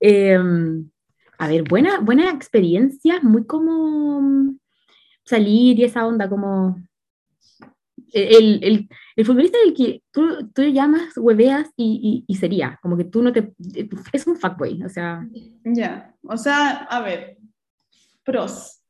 Eh, 0.00 0.36
a 1.38 1.48
ver, 1.48 1.62
buena, 1.62 2.00
buenas 2.00 2.34
experiencias, 2.34 3.22
muy 3.22 3.46
como 3.46 4.56
salir 5.26 5.78
y 5.78 5.84
esa 5.84 6.06
onda, 6.06 6.28
como 6.28 6.80
el, 8.12 8.62
el, 8.64 8.88
el 9.16 9.26
futbolista 9.26 9.58
del 9.58 9.74
que 9.74 10.02
tú, 10.12 10.48
tú 10.54 10.62
llamas, 10.62 11.16
hueveas 11.16 11.68
y, 11.76 12.24
y, 12.26 12.32
y 12.32 12.36
sería, 12.36 12.78
como 12.80 12.96
que 12.96 13.04
tú 13.04 13.22
no 13.22 13.32
te... 13.32 13.52
Es 14.12 14.26
un 14.26 14.36
fuckboy, 14.36 14.82
o 14.84 14.88
sea, 14.88 15.26
Ya. 15.64 16.14
O 16.22 16.36
sea, 16.36 16.70
a 16.84 17.00
ver. 17.00 17.36
Pros. 18.24 18.80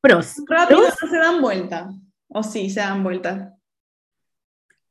pros. 0.00 0.34
Rápido 0.46 0.80
¿Pros? 0.80 0.94
no 1.02 1.08
se 1.08 1.16
dan 1.18 1.40
vuelta. 1.40 1.90
O 2.28 2.42
sí, 2.42 2.68
se 2.70 2.80
dan 2.80 3.02
vuelta. 3.02 3.54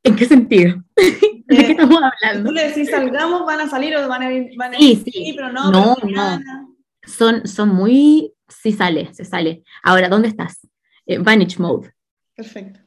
¿En 0.04 0.16
qué 0.16 0.26
sentido? 0.26 0.84
¿De 0.96 1.04
qué 1.48 1.56
Eh, 1.68 1.72
estamos 1.72 2.00
Tú 2.00 2.06
hablando? 2.24 2.52
le 2.52 2.68
decís 2.70 2.90
salgamos, 2.90 3.46
van 3.46 3.60
a 3.62 3.70
salir 3.70 3.96
o 3.96 4.08
van 4.08 4.22
a 4.24 4.34
ir. 4.34 4.52
Van 4.58 4.74
a 4.74 4.78
Sí, 4.78 4.92
ir, 4.92 5.04
sí. 5.14 5.34
pero 5.36 5.52
no. 5.52 5.72
No, 5.72 5.96
pero 6.02 6.08
mañana. 6.16 6.68
Son, 7.08 7.48
son 7.48 7.70
muy... 7.70 8.34
Sí 8.50 8.72
sale, 8.72 9.14
se 9.14 9.26
sale. 9.26 9.64
Ahora, 9.84 10.08
¿dónde 10.10 10.28
estás? 10.30 10.68
Eh, 11.06 11.18
Vanish 11.18 11.60
mode. 11.60 11.92
Perfecto. 12.36 12.80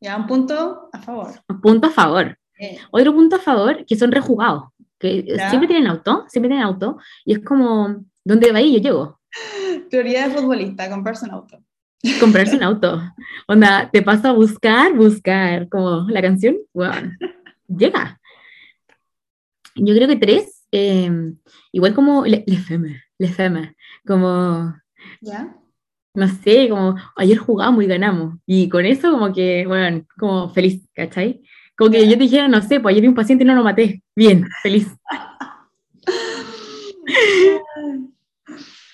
Ya, 0.00 0.16
un 0.16 0.26
punto 0.26 0.88
a 0.92 1.00
favor. 1.00 1.28
Punto 1.62 1.88
a 1.88 1.90
favor. 1.90 2.38
Otro 2.90 3.12
punto 3.14 3.36
a 3.36 3.38
favor, 3.40 3.84
que 3.86 3.96
son 3.96 4.12
rejugados. 4.12 4.64
Que 4.98 5.24
Ya. 5.36 5.48
siempre 5.50 5.66
tienen 5.68 5.88
auto, 5.88 6.24
siempre 6.28 6.48
tienen 6.48 6.64
auto. 6.66 6.98
Y 7.24 7.32
es 7.34 7.40
como, 7.40 8.04
¿dónde 8.24 8.52
va 8.52 8.58
ahí? 8.58 8.74
Yo 8.74 8.78
llego. 8.80 9.20
teoría 9.90 10.28
de 10.28 10.34
futbolista, 10.34 10.88
comprarse 10.88 11.24
un 11.26 11.32
auto. 11.32 11.58
Comprarse 12.20 12.56
un 12.56 12.62
auto. 12.70 13.02
Onda, 13.48 13.90
te 13.92 14.02
paso 14.02 14.28
a 14.28 14.32
buscar, 14.32 14.94
buscar. 14.94 15.68
Como 15.68 16.06
la 16.08 16.22
canción, 16.22 16.56
bueno, 16.72 17.12
llega. 17.68 18.20
Yo 19.74 19.94
creo 19.94 20.08
que 20.08 20.16
tres, 20.16 20.64
eh, 20.72 21.10
igual 21.72 21.94
como 21.94 22.24
le, 22.24 22.44
le 22.46 22.56
femme, 22.56 23.02
le 23.18 23.28
femme, 23.28 23.76
como 24.06 24.74
¿Ya? 25.20 25.54
no 26.14 26.28
sé, 26.28 26.68
como 26.68 26.96
ayer 27.16 27.38
jugamos 27.38 27.84
y 27.84 27.86
ganamos. 27.86 28.38
Y 28.46 28.68
con 28.68 28.84
eso 28.86 29.10
como 29.12 29.32
que, 29.32 29.66
bueno, 29.66 30.04
como 30.18 30.48
feliz, 30.50 30.82
¿cachai? 30.94 31.42
Como 31.76 31.90
que 31.90 32.04
yo 32.06 32.12
te 32.12 32.24
dijera, 32.24 32.48
no 32.48 32.60
sé, 32.62 32.80
pues 32.80 32.92
ayer 32.92 33.02
vi 33.02 33.08
un 33.08 33.14
paciente 33.14 33.44
y 33.44 33.46
no 33.46 33.54
lo 33.54 33.62
maté. 33.62 34.02
Bien, 34.14 34.46
feliz. 34.62 34.88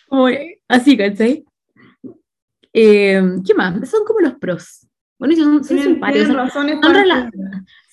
Como, 0.08 0.28
así, 0.68 0.96
¿cachai? 0.96 1.44
Eh, 2.72 3.22
¿Qué 3.46 3.54
más? 3.54 3.88
Son 3.88 4.04
como 4.04 4.20
los 4.20 4.34
pros. 4.34 4.86
Bueno, 5.18 5.34
son, 5.36 5.64
son 5.64 5.78
simpáticos, 5.78 6.28
son, 6.28 6.50
son 6.50 6.68
rela- 6.94 7.30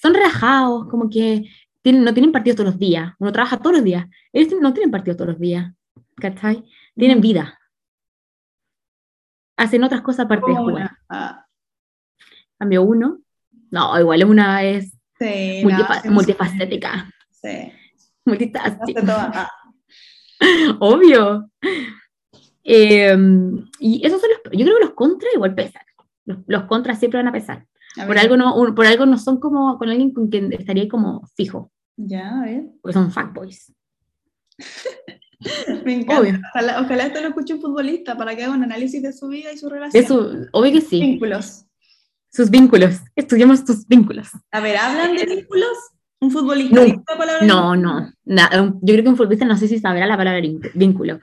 son 0.01 0.13
relajados, 0.13 0.87
como 0.89 1.09
que 1.09 1.45
tienen, 1.81 2.03
no 2.03 2.13
tienen 2.13 2.31
partidos 2.31 2.57
todos 2.57 2.71
los 2.71 2.79
días. 2.79 3.13
Uno 3.19 3.31
trabaja 3.31 3.57
todos 3.57 3.77
los 3.77 3.85
días. 3.85 4.05
Ellos 4.33 4.53
no 4.59 4.73
tienen 4.73 4.91
partidos 4.91 5.17
todos 5.17 5.31
los 5.31 5.39
días, 5.39 5.71
¿cachai? 6.19 6.63
Tienen 6.95 7.19
Mm. 7.19 7.21
vida. 7.21 7.59
Hacen 9.57 9.83
otras 9.83 10.01
cosas 10.01 10.25
aparte 10.25 10.49
de 10.51 10.57
jugar. 10.57 10.75
una. 10.75 10.99
Ah, 11.09 11.45
Cambio 12.57 12.83
uno. 12.83 13.19
No, 13.71 13.99
igual 13.99 14.21
es 14.21 14.27
una 14.27 14.63
es 14.63 14.91
sí, 15.19 15.61
multifa- 15.63 15.95
no, 15.97 16.01
sí, 16.01 16.09
multifacética. 16.09 17.09
Sí. 17.31 17.71
Multitasking. 18.25 18.95
Ah, 19.09 19.51
Obvio. 20.79 21.49
Eh, 22.63 23.17
y 23.79 24.05
esos 24.05 24.21
son 24.21 24.29
los. 24.29 24.39
Yo 24.57 24.65
creo 24.65 24.77
que 24.79 24.85
los 24.85 24.93
contras 24.93 25.33
igual 25.33 25.55
pesan. 25.55 25.81
Los, 26.25 26.37
los 26.47 26.63
contras 26.65 26.99
siempre 26.99 27.19
van 27.19 27.27
a 27.27 27.31
pesar. 27.31 27.65
a 27.97 28.05
Por 28.05 28.17
algo, 28.17 28.37
no, 28.37 28.55
un- 28.55 28.75
por 28.75 28.85
algo 28.85 29.05
no 29.05 29.17
son 29.17 29.39
como 29.39 29.77
con 29.77 29.89
alguien 29.89 30.13
con 30.13 30.27
quien 30.29 30.51
estaría 30.53 30.87
como 30.87 31.25
fijo, 31.35 31.71
Ya, 31.97 32.39
a 32.41 32.45
ver. 32.45 32.63
porque 32.81 32.93
son 32.93 33.11
fuckboys. 33.11 33.73
Me 35.85 35.93
encanta. 35.93 36.21
Obvio. 36.21 36.39
Ojalá, 36.53 36.81
ojalá 36.81 37.05
esto 37.05 37.21
lo 37.21 37.27
escuche 37.29 37.53
un 37.53 37.61
futbolista 37.61 38.17
para 38.17 38.35
que 38.35 38.43
haga 38.43 38.53
un 38.53 38.63
análisis 38.63 39.01
de 39.01 39.13
su 39.13 39.27
vida 39.27 39.51
y 39.53 39.57
su 39.57 39.69
relación. 39.69 40.49
Obvio 40.51 40.71
que 40.73 40.81
sí. 40.81 40.99
Vínculos. 40.99 41.65
Sus 42.31 42.49
vínculos. 42.49 42.97
Estudiamos 43.15 43.61
sus 43.61 43.87
vínculos. 43.87 44.27
A 44.51 44.59
ver, 44.59 44.77
¿hablan 44.77 45.15
de 45.15 45.25
vínculos? 45.25 45.69
¿Un 46.21 46.31
futbolista 46.31 46.75
No. 46.75 46.83
dice 46.85 47.01
la 47.07 47.17
palabra 47.17 47.45
No, 47.45 47.75
no. 47.75 48.11
na- 48.25 48.49
yo 48.81 48.93
creo 48.93 49.03
que 49.03 49.09
un 49.09 49.15
futbolista 49.17 49.45
no 49.45 49.57
sé 49.57 49.67
si 49.69 49.79
sabrá 49.79 50.05
la 50.05 50.17
palabra 50.17 50.41
vínculo-. 50.73 51.19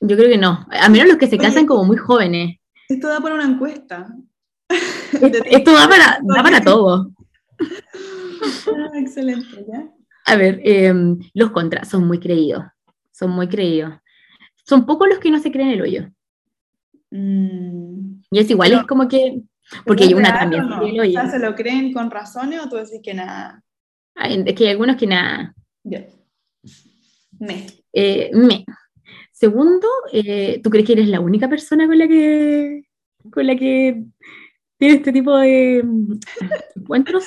Yo 0.00 0.16
creo 0.16 0.30
que 0.30 0.38
no. 0.38 0.66
A 0.70 0.88
menos 0.88 1.08
los 1.08 1.16
que 1.18 1.26
se 1.26 1.36
Oye. 1.36 1.44
casan 1.46 1.66
como 1.66 1.84
muy 1.84 1.98
jóvenes. 1.98 2.56
Esto 2.88 3.08
da 3.08 3.20
para 3.20 3.34
una 3.34 3.44
encuesta. 3.44 4.08
Esto, 4.68 5.38
esto 5.44 5.72
da 5.72 5.88
para, 5.88 6.18
da 6.22 6.42
para 6.42 6.60
todo. 6.62 7.12
Ah, 7.60 8.90
excelente, 8.98 9.64
¿ya? 9.70 9.84
A 10.26 10.36
ver, 10.36 10.60
em, 10.64 11.18
los 11.34 11.50
contras 11.50 11.88
son 11.88 12.06
muy 12.06 12.18
creídos. 12.18 12.64
Son 13.20 13.30
muy 13.32 13.48
creídos. 13.48 13.92
Son 14.64 14.86
pocos 14.86 15.06
los 15.06 15.18
que 15.18 15.30
no 15.30 15.38
se 15.38 15.52
creen 15.52 15.68
el 15.72 15.82
hoyo. 15.82 16.08
Mm, 17.10 18.22
Y 18.30 18.38
es 18.38 18.50
igual, 18.50 18.70
Pero- 18.70 18.80
es 18.80 18.86
como 18.86 19.06
que. 19.08 19.42
Porque 19.84 20.04
¿es 20.04 20.14
una 20.14 20.32
también 20.38 20.62
se 20.64 20.68
no? 20.70 20.78
cree 20.78 20.90
el 20.92 20.98
O 20.98 21.02
hoyo. 21.02 21.12
sea, 21.12 21.30
¿se 21.30 21.38
lo 21.38 21.54
creen 21.54 21.92
con 21.92 22.10
razones 22.10 22.60
o 22.64 22.68
tú 22.68 22.76
decís 22.76 23.00
que 23.02 23.12
nada? 23.14 23.62
Ay, 24.16 24.42
Es 24.46 24.54
que 24.54 24.64
hay 24.64 24.70
algunos 24.70 24.96
que 24.96 25.06
nada. 25.06 25.54
Me. 27.38 27.66
Eh, 27.92 28.30
me. 28.32 28.64
Segundo, 29.32 29.86
eh, 30.12 30.60
¿tú 30.62 30.70
crees 30.70 30.86
que 30.86 30.92
eres 30.94 31.08
la 31.08 31.20
única 31.20 31.48
persona 31.48 31.86
con 31.86 31.98
la 31.98 32.08
que, 32.08 32.82
con 33.30 33.46
la 33.46 33.54
que 33.56 34.02
tiene 34.78 34.94
este 34.96 35.12
tipo 35.12 35.36
de 35.36 35.82
mm, 35.84 36.18
encuentros, 36.76 37.26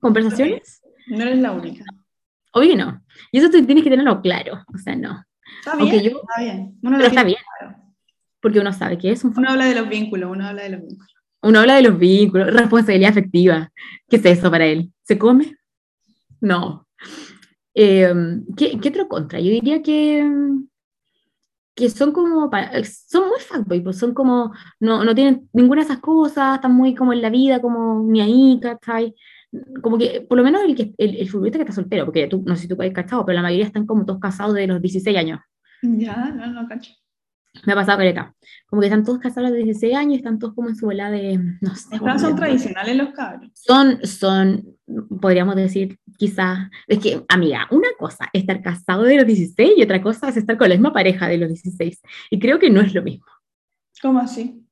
conversaciones? 0.00 0.80
No 1.06 1.22
eres 1.22 1.38
la 1.38 1.52
única. 1.52 1.84
Obvio 2.52 2.70
que 2.70 2.76
no. 2.76 3.02
Y 3.30 3.38
eso 3.38 3.50
tú 3.50 3.64
tienes 3.64 3.84
que 3.84 3.90
tenerlo 3.90 4.20
claro. 4.22 4.62
O 4.74 4.78
sea, 4.78 4.96
no. 4.96 5.22
Está 5.60 5.76
bien. 5.76 6.02
yo- 6.02 6.20
Está 6.20 6.40
bien. 6.42 6.78
Uno, 6.82 6.96
Pero 6.96 7.08
está 7.08 7.24
bien. 7.24 7.38
claro. 7.58 7.76
Porque 8.40 8.60
uno 8.60 8.72
sabe 8.72 8.98
que 8.98 9.10
es 9.10 9.24
un 9.24 9.32
uno 9.36 9.50
habla 9.50 9.64
de 9.66 9.74
los 9.74 9.88
vínculos, 9.88 10.30
uno 10.30 10.46
habla 10.46 10.62
de 10.64 10.70
los 10.70 10.80
vínculos. 10.82 11.08
Uno 11.42 11.60
habla 11.60 11.76
de 11.76 11.82
los 11.82 11.98
vínculos, 11.98 12.52
responsabilidad 12.52 13.10
afectiva. 13.10 13.70
¿Qué 14.08 14.16
es 14.16 14.24
eso 14.24 14.50
para 14.50 14.66
él? 14.66 14.92
¿Se 15.02 15.18
come? 15.18 15.56
No. 16.40 16.86
Eh, 17.74 18.12
¿qué, 18.56 18.78
qué 18.80 18.88
otro 18.90 19.08
contra? 19.08 19.40
Yo 19.40 19.50
diría 19.50 19.82
que, 19.82 20.30
que 21.74 21.90
son 21.90 22.12
como, 22.12 22.50
son 23.08 23.28
muy 23.28 23.40
fuckboy, 23.40 23.80
pues 23.80 23.98
son 23.98 24.14
como, 24.14 24.52
no, 24.80 25.04
no 25.04 25.14
tienen 25.14 25.48
ninguna 25.52 25.80
de 25.82 25.86
esas 25.86 25.98
cosas, 25.98 26.54
están 26.56 26.72
muy 26.74 26.94
como 26.94 27.12
en 27.12 27.20
la 27.22 27.30
vida, 27.30 27.60
como 27.60 28.02
ni 28.06 28.20
ahí, 28.20 28.58
¿cachai? 28.62 29.14
Como 29.82 29.98
que, 29.98 30.24
por 30.28 30.38
lo 30.38 30.44
menos 30.44 30.62
el, 30.64 30.74
que, 30.74 30.92
el, 30.98 31.16
el 31.16 31.28
futbolista 31.28 31.58
que 31.58 31.62
está 31.62 31.72
soltero, 31.74 32.04
porque 32.04 32.26
tú, 32.26 32.42
no 32.46 32.56
sé 32.56 32.62
si 32.62 32.68
tú 32.68 32.80
has 32.80 32.90
cachado, 32.90 33.24
pero 33.24 33.36
la 33.36 33.42
mayoría 33.42 33.66
están 33.66 33.86
como 33.86 34.04
todos 34.04 34.20
casados 34.20 34.54
de 34.54 34.66
los 34.66 34.80
16 34.82 35.16
años. 35.16 35.40
Ya, 35.82 36.30
no, 36.30 36.46
no, 36.46 36.66
cacho. 36.68 36.92
Me 37.66 37.72
ha 37.72 37.76
pasado 37.76 37.98
caleta. 37.98 38.34
Como 38.66 38.80
que 38.80 38.86
están 38.88 39.04
todos 39.04 39.20
casados 39.20 39.50
los 39.50 39.56
16 39.58 39.94
años 39.94 40.16
están 40.16 40.40
todos 40.40 40.54
como 40.54 40.70
en 40.70 40.74
su 40.76 40.86
bola 40.86 41.08
de, 41.10 41.38
no 41.60 41.74
sé. 41.76 41.96
Cabros 41.98 42.20
son 42.20 42.32
de- 42.34 42.36
tradicionales 42.40 42.96
los 42.96 43.10
cabros. 43.10 43.50
son, 43.54 44.04
son, 44.04 44.64
podríamos 45.20 45.54
decir, 45.54 45.98
quizás, 46.18 46.68
es 46.88 46.98
que, 46.98 47.24
amiga, 47.28 47.68
una 47.70 47.88
cosa 47.96 48.28
es 48.32 48.40
estar 48.40 48.60
casado 48.60 49.04
de 49.04 49.16
los 49.18 49.26
16 49.26 49.74
y 49.76 49.82
otra 49.82 50.02
cosa 50.02 50.30
es 50.30 50.36
estar 50.36 50.56
con 50.56 50.68
la 50.68 50.74
misma 50.74 50.92
pareja 50.92 51.28
de 51.28 51.38
los 51.38 51.48
16. 51.48 52.02
Y 52.30 52.40
creo 52.40 52.58
que 52.58 52.70
no 52.70 52.80
es 52.80 52.92
lo 52.92 53.02
mismo. 53.04 53.26
¿Cómo 54.02 54.18
así? 54.18 54.63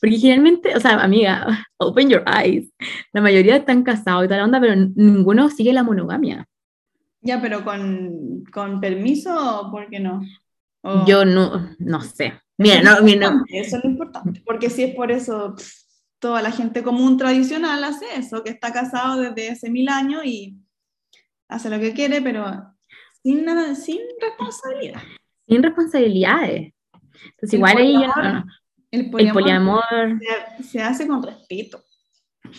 Porque 0.00 0.18
generalmente, 0.18 0.76
o 0.76 0.80
sea, 0.80 1.02
amiga, 1.02 1.66
open 1.78 2.08
your 2.10 2.24
eyes. 2.26 2.72
La 3.12 3.20
mayoría 3.20 3.56
están 3.56 3.82
casados 3.82 4.24
y 4.24 4.28
toda 4.28 4.38
la 4.38 4.44
onda, 4.44 4.60
pero 4.60 4.74
ninguno 4.94 5.48
sigue 5.50 5.72
la 5.72 5.82
monogamia. 5.82 6.46
Ya, 7.20 7.40
pero 7.40 7.64
con, 7.64 8.44
con 8.52 8.80
permiso 8.80 9.34
o 9.62 9.70
por 9.70 9.88
qué 9.88 9.98
no? 10.00 10.22
O- 10.82 11.06
Yo 11.06 11.24
no, 11.24 11.70
no 11.78 12.00
sé. 12.02 12.34
Mira, 12.58 12.82
no, 12.82 13.02
mira, 13.02 13.30
no. 13.30 13.44
Eso 13.48 13.78
es 13.78 13.84
lo 13.84 13.90
importante, 13.90 14.42
porque 14.44 14.68
si 14.70 14.82
es 14.84 14.94
por 14.94 15.10
eso, 15.10 15.54
pff, 15.56 15.72
toda 16.18 16.40
la 16.42 16.50
gente 16.50 16.82
común 16.82 17.16
tradicional 17.16 17.82
hace 17.82 18.04
eso, 18.16 18.44
que 18.44 18.50
está 18.50 18.72
casado 18.72 19.20
desde 19.20 19.50
hace 19.50 19.70
mil 19.70 19.88
años 19.88 20.22
y 20.24 20.56
hace 21.48 21.70
lo 21.70 21.80
que 21.80 21.94
quiere, 21.94 22.20
pero 22.22 22.44
sin 23.22 23.44
nada, 23.44 23.74
sin 23.74 24.00
responsabilidad. 24.20 25.00
sin 25.48 25.62
responsabilidades. 25.62 26.72
Entonces, 27.30 27.54
igual 27.54 27.76
ahí 27.78 27.92
yo 27.94 28.00
no- 28.22 28.44
poliamor. 29.10 29.36
El 29.36 29.42
poliamor, 29.42 30.20
Se, 30.58 30.62
se 30.62 30.82
hace 30.82 31.06
con 31.06 31.22
respeto. 31.22 31.82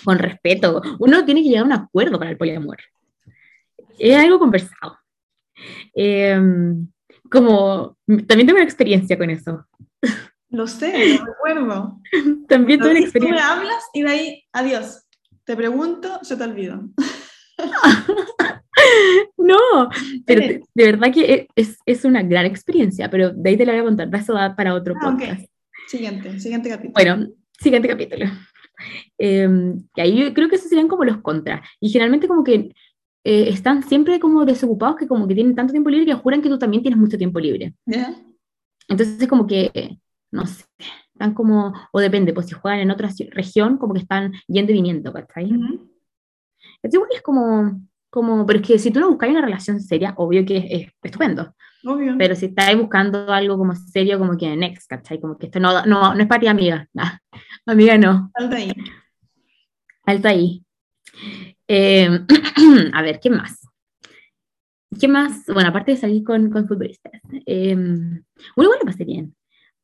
con 0.04 0.18
respeto. 0.18 0.82
Uno 1.00 1.25
tiene 1.25 1.42
que 1.42 1.50
llegar 1.50 1.63
a 1.63 1.68
un 1.68 1.74
acuerdo 1.74 2.18
para 2.18 2.32
el 2.32 2.38
poliamor. 2.38 2.77
Es 3.98 4.15
algo 4.18 4.39
conversado. 4.39 4.98
Em, 5.94 6.88
como, 7.30 7.98
también 8.06 8.46
tengo 8.46 8.56
una 8.56 8.63
experiencia 8.63 9.18
con 9.18 9.30
eso. 9.30 9.65
Lo 10.50 10.68
sé, 10.68 11.18
lo 11.18 11.25
recuerdo. 11.25 12.01
También 12.48 12.80
tuve 12.80 12.92
una 12.92 13.00
Entonces, 13.00 13.13
tú 13.13 13.20
me 13.20 13.30
experiencia. 13.36 13.51
hablas 13.51 13.84
y 13.94 14.04
de 14.04 14.10
ahí, 14.10 14.44
adiós. 14.54 15.06
Te 15.44 15.56
pregunto, 15.56 16.20
se 16.22 16.38
te 16.38 16.44
olvidó. 16.44 16.82
no, 19.38 19.89
pero 20.25 20.42
de, 20.74 20.86
verdad 20.86 21.13
que 21.13 21.48
es, 21.56 21.77
es, 21.86 22.06
una 22.06 22.22
gran 22.24 22.46
experiencia, 22.46 23.10
pero 23.10 23.32
de 23.32 23.50
ahí 23.50 23.58
te 23.58 23.65
la 23.65 23.74
voy 23.74 23.82
a 23.82 23.86
contar, 23.86 24.13
eso 24.13 24.34
da 24.34 24.56
para 24.56 24.74
otro 24.74 24.94
ah, 24.98 25.00
podcast. 25.04 25.46
Siguiente, 25.88 26.39
siguiente 26.39 26.70
capítulo. 26.70 26.94
Bueno, 26.94 27.27
siguiente 27.60 27.88
capítulo. 27.88 28.25
Em, 29.18 29.88
y 29.96 30.01
ahí 30.01 30.20
yo 30.20 30.34
creo 30.34 30.50
que 30.50 30.56
esos 30.56 30.70
serían 30.70 30.88
como 30.88 31.06
los 31.06 31.22
contras. 31.22 31.68
Y 31.80 31.89
generalmente 31.89 32.27
como 32.27 32.44
que 32.44 32.72
eh, 33.24 33.50
están 33.50 33.84
siempre 33.84 34.20
como 34.20 34.46
desocupados 34.46 34.98
que 34.98 35.08
como 35.08 35.27
que 35.27 35.36
tienen 35.36 35.56
tanto 35.56 35.72
tiempo 35.72 35.89
libre 35.89 36.06
que 36.06 36.13
juran 36.13 36.42
que 36.42 36.50
tú 36.50 36.60
también 36.60 36.84
tienes 36.84 37.00
mucho 37.00 37.18
tiempo 37.18 37.39
libre. 37.39 37.74
Entonces 38.88 39.20
es 39.20 39.27
como 39.27 39.48
que, 39.48 39.98
no 40.32 40.46
sé, 40.46 40.65
están 41.13 41.34
como, 41.34 41.74
o 41.92 42.00
depende, 42.00 42.34
pues 42.34 42.48
si 42.48 42.54
juegan 42.54 42.82
en 42.82 42.92
otra 42.92 43.10
región, 43.32 43.77
como 43.77 43.94
que 43.94 44.01
están 44.01 44.34
yendo 44.48 44.72
y 44.72 44.75
viniendo, 44.75 45.12
¿cachai? 45.12 45.51
Uh 45.54 45.89
Es 46.84 46.94
igual 46.94 47.10
es 47.13 47.22
como, 47.22 47.82
como, 48.15 48.45
pero 48.45 48.60
es 48.60 48.65
que 48.65 48.79
si 48.79 48.91
tú 48.91 49.01
no 49.01 49.10
buscas 49.10 49.29
una 49.29 49.41
relación 49.41 49.81
seria, 49.81 50.13
obvio 50.15 50.45
que 50.45 50.57
es, 50.57 50.88
estupendo. 51.03 51.53
Obvio. 51.84 52.15
Pero 52.17 52.34
si 52.34 52.45
estás 52.45 52.74
buscando 52.77 53.29
algo 53.31 53.57
como 53.57 53.75
serio, 53.75 54.17
como 54.17 54.38
que 54.38 54.55
next, 54.55 54.89
¿cachai? 54.89 55.19
Como 55.19 55.38
que 55.38 55.48
esto 55.48 55.60
no, 55.60 55.86
no, 55.86 56.15
no 56.15 56.22
es 56.22 56.27
para 56.27 56.39
ti, 56.39 56.48
amiga. 56.48 56.88
amiga, 57.65 57.98
no. 57.98 58.31
Alta 58.34 58.55
ahí. 58.55 58.72
Alta 60.05 60.29
ahí. 60.29 60.63
Eh, 61.67 62.07
a 62.93 63.01
ver, 63.01 63.19
¿qué 63.19 63.29
más? 63.29 63.67
¿Qué 64.98 65.10
más? 65.10 65.43
Bueno, 65.48 65.69
aparte 65.69 65.91
de 65.91 65.98
salir 65.98 66.24
con, 66.24 66.50
con 66.50 66.69
futbolistas. 66.69 67.22
Eh, 67.45 67.75
uno 67.75 68.24
igual 68.55 68.79
lo 68.79 68.86
pasé 68.86 69.03
bien. 69.03 69.36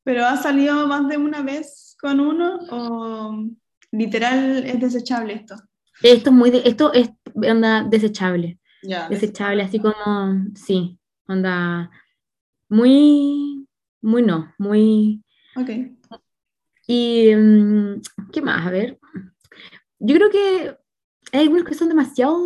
¿Pero 0.04 0.26
ha 0.26 0.38
salido 0.38 0.88
más 0.88 1.06
de 1.10 1.18
una 1.18 1.42
vez 1.42 1.98
con 2.00 2.22
uno 2.22 2.60
o 2.70 3.46
literal 3.92 4.66
es 4.66 4.80
desechable 4.80 5.34
esto? 5.34 5.56
Esto 6.04 6.30
es 6.30 6.36
muy, 6.36 6.62
esto 6.66 6.94
es 6.94 7.12
onda 7.36 7.84
desechable. 7.84 8.60
desechable, 9.10 9.64
así 9.64 9.80
como, 9.80 9.94
sí, 10.56 11.00
onda, 11.28 11.92
muy, 12.70 13.68
muy 14.02 14.22
no, 14.24 14.54
muy... 14.58 15.24
Ok. 15.56 15.70
Y, 16.88 17.36
mm, 17.36 18.02
¿qué 18.32 18.42
más? 18.42 18.66
A 18.66 18.72
ver, 18.72 19.00
yo 20.00 20.16
creo 20.16 20.30
que 20.30 20.76
hay 21.32 21.42
algunos 21.42 21.66
que 21.66 21.76
son 21.76 21.90
demasiado 21.90 22.38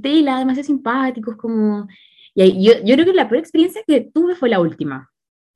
tela, 0.00 0.38
demasiado 0.38 0.66
simpáticos, 0.66 1.36
como... 1.36 1.88
Y 2.34 2.64
yo, 2.64 2.74
yo 2.84 2.94
creo 2.94 3.06
que 3.06 3.14
la 3.14 3.28
peor 3.28 3.40
experiencia 3.40 3.82
que 3.86 4.10
tuve 4.12 4.34
fue 4.34 4.48
la 4.48 4.60
última. 4.60 5.10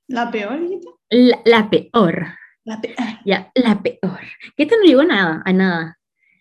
¿La 0.07 0.31
peor, 0.31 0.61
La, 1.11 1.41
la 1.45 1.69
peor. 1.69 2.27
La 2.65 2.81
peor. 2.81 2.97
Ya, 3.25 3.51
la 3.55 3.83
peor. 3.83 4.21
Que 4.57 4.63
esto 4.63 4.77
no 4.77 4.85
llegó 4.85 5.01
a 5.01 5.07
nada, 5.07 5.43
a 5.45 5.53
nada. 5.53 5.98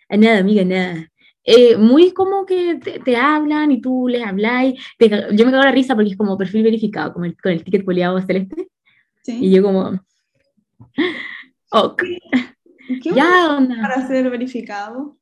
A 0.09 0.17
nada, 0.17 0.39
amiga, 0.39 0.63
nada. 0.63 1.09
Eh, 1.43 1.77
muy 1.77 2.11
como 2.11 2.45
que 2.45 2.75
te, 2.75 3.15
hablan 3.15 3.71
y 3.71 3.81
tú 3.81 4.07
les 4.07 4.23
habláis. 4.23 4.79
yo 4.99 5.45
me 5.45 5.51
cago 5.51 5.63
la 5.63 5.71
risa 5.71 5.95
porque 5.95 6.11
es 6.11 6.17
como 6.17 6.37
perfil 6.37 6.63
verificado, 6.63 7.13
como 7.13 7.25
con 7.41 7.51
el 7.51 7.63
ticket 7.63 7.85
poliado 7.85 8.21
celeste. 8.21 8.67
Sí. 9.23 9.37
Y 9.41 9.51
yo 9.51 9.63
como... 9.63 9.99
Ok. 11.71 12.03
¿Qué 13.01 13.11
ya, 13.15 13.55
onda. 13.57 13.75
para 13.81 14.07
ser 14.07 14.29
verificado? 14.29 15.17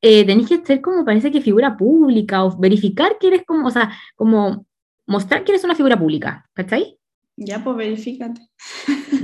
eh, 0.00 0.24
tenéis 0.24 0.48
que 0.48 0.64
ser 0.64 0.80
como 0.80 1.04
parece 1.04 1.30
que 1.30 1.40
figura 1.40 1.76
pública 1.76 2.44
o 2.44 2.56
verificar 2.56 3.18
que 3.18 3.28
eres 3.28 3.42
como, 3.44 3.66
o 3.66 3.70
sea, 3.70 3.90
como 4.14 4.66
mostrar 5.06 5.44
que 5.44 5.52
eres 5.52 5.64
una 5.64 5.74
figura 5.74 5.98
pública, 5.98 6.48
¿cachai? 6.54 6.98
Ya, 7.36 7.62
pues 7.62 7.76
verifícate. 7.76 8.40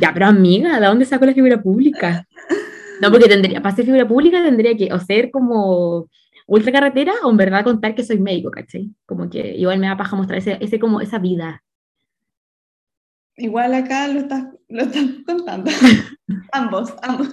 Ya, 0.01 0.13
pero 0.13 0.27
amiga, 0.27 0.79
¿de 0.81 0.87
dónde 0.87 1.05
saco 1.05 1.27
la 1.27 1.35
figura 1.35 1.63
pública? 1.63 2.27
No, 3.01 3.11
porque 3.11 3.29
tendría, 3.29 3.61
para 3.61 3.75
ser 3.75 3.85
figura 3.85 4.07
pública 4.07 4.43
tendría 4.43 4.77
que 4.77 4.93
o 4.93 4.99
ser 4.99 5.31
como 5.31 6.09
ultra 6.47 6.73
carretera 6.73 7.13
o 7.25 7.31
en 7.31 7.37
verdad 7.37 7.65
contar 7.65 7.95
que 7.95 8.05
soy 8.05 8.19
médico, 8.19 8.51
¿cachai? 8.51 8.91
Como 9.07 9.29
que 9.29 9.57
igual 9.57 9.79
me 9.79 9.87
da 9.87 9.97
paja 9.97 10.17
mostrar 10.17 10.39
ese, 10.39 10.59
ese 10.61 10.79
como 10.79 11.01
esa 11.01 11.19
vida. 11.19 11.63
Igual 13.37 13.75
acá 13.75 14.07
lo 14.09 14.21
estás, 14.21 14.47
lo 14.69 14.83
estás 14.83 15.05
contando. 15.27 15.71
ambos, 16.53 16.95
ambos. 17.03 17.29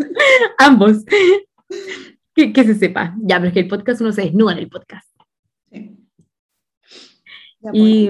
ambos 0.57 1.05
que, 2.33 2.63
se 2.63 2.75
sepa. 2.75 3.15
Ya, 3.19 3.37
pero 3.37 3.47
es 3.47 3.53
que 3.53 3.59
el 3.61 3.67
podcast 3.67 4.01
uno 4.01 4.11
se 4.11 4.23
desnuda 4.23 4.53
en 4.53 4.59
el 4.59 4.69
podcast. 4.69 5.07
Sí. 5.71 5.97
Pues. 7.59 7.73
y, 7.75 8.09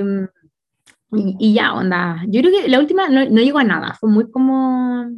y, 1.11 1.53
ya, 1.53 1.73
onda. 1.73 2.23
Yo 2.27 2.41
creo 2.41 2.53
que 2.53 2.69
la 2.69 2.79
última 2.79 3.09
no, 3.09 3.25
no 3.25 3.41
llegó 3.41 3.59
a 3.59 3.63
nada. 3.63 3.97
Fue 3.99 4.09
muy 4.09 4.29
como. 4.31 5.09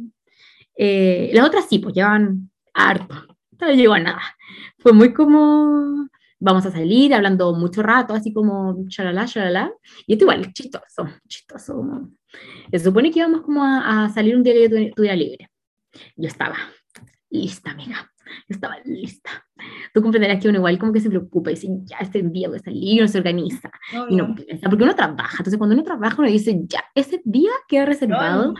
Eh, 0.76 1.30
las 1.32 1.46
otras 1.46 1.66
sí, 1.68 1.78
pues 1.78 1.94
llevan 1.94 2.50
harto. 2.72 3.14
No 3.60 3.70
llegó 3.72 3.94
a 3.94 4.00
nada. 4.00 4.22
Fue 4.78 4.92
muy 4.92 5.12
como. 5.12 6.08
Vamos 6.40 6.66
a 6.66 6.70
salir 6.70 7.14
hablando 7.14 7.54
mucho 7.54 7.82
rato, 7.82 8.12
así 8.12 8.32
como 8.32 8.86
chalala, 8.88 9.24
chalala. 9.26 9.72
Y 10.06 10.12
esto 10.14 10.24
igual, 10.24 10.52
chistoso, 10.52 11.08
chistoso. 11.26 12.10
Se 12.70 12.78
supone 12.80 13.10
que 13.10 13.20
íbamos 13.20 13.42
como 13.42 13.64
a, 13.64 14.10
salir 14.10 14.36
un 14.36 14.42
día 14.42 14.52
que 14.52 14.68
yo 14.68 14.94
tuviera 14.94 15.16
libre. 15.16 15.48
Yo 16.16 16.28
estaba 16.28 16.56
lista, 17.30 17.70
amiga 17.70 18.10
estaba 18.48 18.76
lista. 18.84 19.30
Tú 19.92 20.02
comprenderás 20.02 20.40
que 20.40 20.48
uno 20.48 20.58
igual 20.58 20.78
como 20.78 20.92
que 20.92 21.00
se 21.00 21.08
preocupa 21.08 21.50
y 21.50 21.54
dice, 21.54 21.68
ya 21.84 21.98
este 22.00 22.22
día 22.22 22.48
voy 22.48 22.58
a 22.58 22.62
salir, 22.62 23.00
uno 23.00 23.08
se 23.08 23.18
organiza. 23.18 23.70
Y 24.08 24.16
no 24.16 24.34
piensa, 24.34 24.68
porque 24.68 24.84
uno 24.84 24.94
trabaja. 24.94 25.36
Entonces 25.38 25.58
cuando 25.58 25.74
uno 25.74 25.84
trabaja 25.84 26.16
uno 26.18 26.28
dice, 26.28 26.60
ya, 26.66 26.84
ese 26.94 27.20
día 27.24 27.50
queda 27.68 27.86
reservado. 27.86 28.54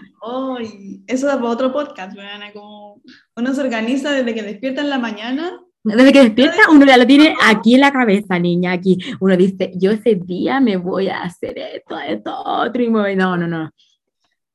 eso 1.06 1.26
da 1.26 1.36
para 1.36 1.48
otro 1.48 1.72
podcast, 1.72 2.16
como 2.52 3.02
uno 3.36 3.54
se 3.54 3.60
organiza 3.60 4.12
desde 4.12 4.34
que 4.34 4.42
despierta 4.42 4.82
en 4.82 4.90
la 4.90 4.98
mañana. 4.98 5.60
Desde 5.82 6.12
que 6.12 6.22
despierta 6.22 6.70
uno 6.70 6.86
ya 6.86 6.96
lo 6.96 7.06
tiene 7.06 7.34
aquí 7.44 7.74
en 7.74 7.80
la 7.80 7.92
cabeza, 7.92 8.38
niña, 8.38 8.72
aquí. 8.72 8.98
Uno 9.20 9.36
dice, 9.36 9.72
yo 9.76 9.90
ese 9.90 10.14
día 10.14 10.58
me 10.60 10.76
voy 10.78 11.08
a 11.08 11.22
hacer 11.22 11.58
esto, 11.58 11.98
esto, 11.98 12.42
otro, 12.42 12.82
y 12.82 12.88
me 12.88 13.14
No, 13.16 13.36
no, 13.36 13.46
no. 13.46 13.70